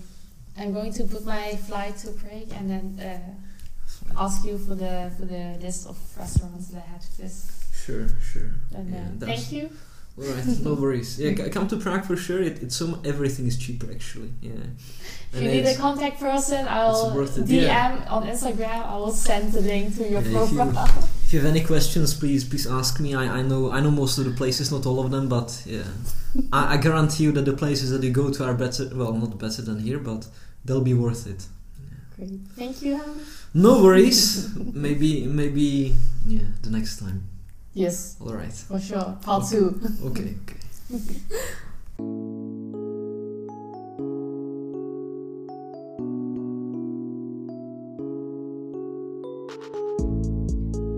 I'm 0.59 0.73
going 0.73 0.93
to 0.95 1.05
put 1.05 1.25
my 1.27 1.57
flight 1.57 1.99
to 1.99 2.11
Prague 2.13 2.51
and 2.53 2.71
then 2.71 2.85
uh, 3.01 4.23
ask 4.25 4.45
you 4.45 4.57
for 4.57 4.75
the 4.75 5.11
for 5.19 5.27
the 5.27 5.59
list 5.61 5.87
of 5.87 5.99
restaurants 6.17 6.69
that 6.69 6.85
I 6.87 6.93
had 6.93 7.01
to 7.03 7.23
visit. 7.23 7.53
Sure, 7.75 8.09
sure. 8.33 8.51
And 8.75 8.91
Yeah, 8.91 9.01
uh, 9.01 9.03
that's- 9.19 9.49
thank 9.49 9.53
you. 9.53 9.71
All 10.19 10.25
right, 10.25 10.47
no 10.65 10.73
worries. 10.73 11.21
Yeah, 11.21 11.35
come 11.51 11.69
to 11.69 11.77
Prague 11.77 12.07
for 12.07 12.17
sure. 12.17 12.41
It, 12.41 12.63
it's 12.63 12.75
so 12.75 12.99
everything 13.05 13.47
is 13.47 13.59
cheaper 13.59 13.91
actually. 13.91 14.31
Yeah. 14.41 14.53
If 15.35 15.43
you 15.43 15.49
need 15.49 15.67
a 15.67 15.75
contact 15.75 16.19
person, 16.19 16.67
I'll 16.67 17.11
DM 17.15 17.49
yeah. 17.51 18.07
on 18.09 18.27
Instagram. 18.27 18.87
I 18.87 18.97
will 18.97 19.11
send 19.11 19.53
the 19.53 19.61
link 19.61 19.95
to 19.97 20.09
your 20.09 20.23
Yeah, 20.23 20.33
profile. 20.33 21.09
If 21.27 21.33
you 21.33 21.41
have 21.41 21.49
any 21.51 21.65
questions, 21.65 22.15
please 22.15 22.45
please 22.45 22.69
ask 22.69 23.01
me. 23.01 23.13
I, 23.17 23.39
I 23.39 23.43
know 23.43 23.73
I 23.73 23.81
know 23.81 23.91
most 23.91 24.17
of 24.19 24.25
the 24.27 24.31
places, 24.31 24.71
not 24.71 24.87
all 24.87 25.01
of 25.05 25.11
them, 25.11 25.29
but 25.29 25.61
yeah, 25.67 25.83
I, 26.53 26.75
I 26.75 26.77
guarantee 26.77 27.25
you 27.25 27.33
that 27.33 27.45
the 27.45 27.53
places 27.53 27.91
that 27.91 28.05
you 28.05 28.13
go 28.13 28.31
to 28.31 28.45
are 28.45 28.55
better. 28.55 28.89
Well, 28.95 29.13
not 29.13 29.37
better 29.37 29.61
than 29.63 29.81
here, 29.81 29.99
but 29.99 30.29
they'll 30.65 30.83
be 30.85 30.95
worth 30.95 31.27
it. 31.27 31.45
Great. 32.15 32.39
Thank 32.57 32.81
you. 32.83 33.01
No 33.55 33.83
worries. 33.83 34.55
maybe 34.73 35.27
maybe 35.27 35.97
yeah 36.29 36.47
the 36.63 36.71
next 36.71 37.01
time. 37.01 37.25
Yes, 37.75 38.17
All 38.21 38.33
right. 38.33 38.53
for 38.53 38.79
sure. 38.81 39.19
Part 39.21 39.43
Okay. 39.45 39.57
two. 39.57 39.81
Okay. 40.07 40.35
Okay. 40.95 41.17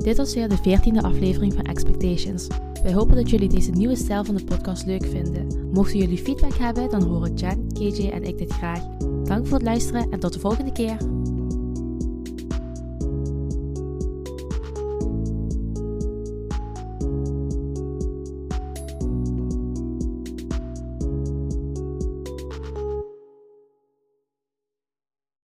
Dit 0.08 0.16
was 0.16 0.34
weer 0.34 0.48
de 0.48 0.58
14e 0.58 1.04
aflevering 1.04 1.54
van 1.54 1.64
Expectations. 1.64 2.46
Wij 2.82 2.92
hopen 2.92 3.16
dat 3.16 3.30
jullie 3.30 3.48
deze 3.48 3.70
nieuwe 3.70 3.96
stijl 3.96 4.24
van 4.24 4.34
de 4.36 4.44
podcast 4.44 4.86
leuk 4.86 5.06
vinden. 5.06 5.70
Mochten 5.72 5.98
jullie 5.98 6.18
feedback 6.18 6.54
hebben, 6.54 6.90
dan 6.90 7.02
horen 7.02 7.34
Jen, 7.34 7.68
KJ 7.72 8.08
en 8.08 8.22
ik 8.24 8.38
dit 8.38 8.52
graag. 8.52 8.80
Dank 9.24 9.46
voor 9.46 9.56
het 9.56 9.66
luisteren 9.66 10.10
en 10.10 10.20
tot 10.20 10.32
de 10.32 10.40
volgende 10.40 10.72
keer. 10.72 10.96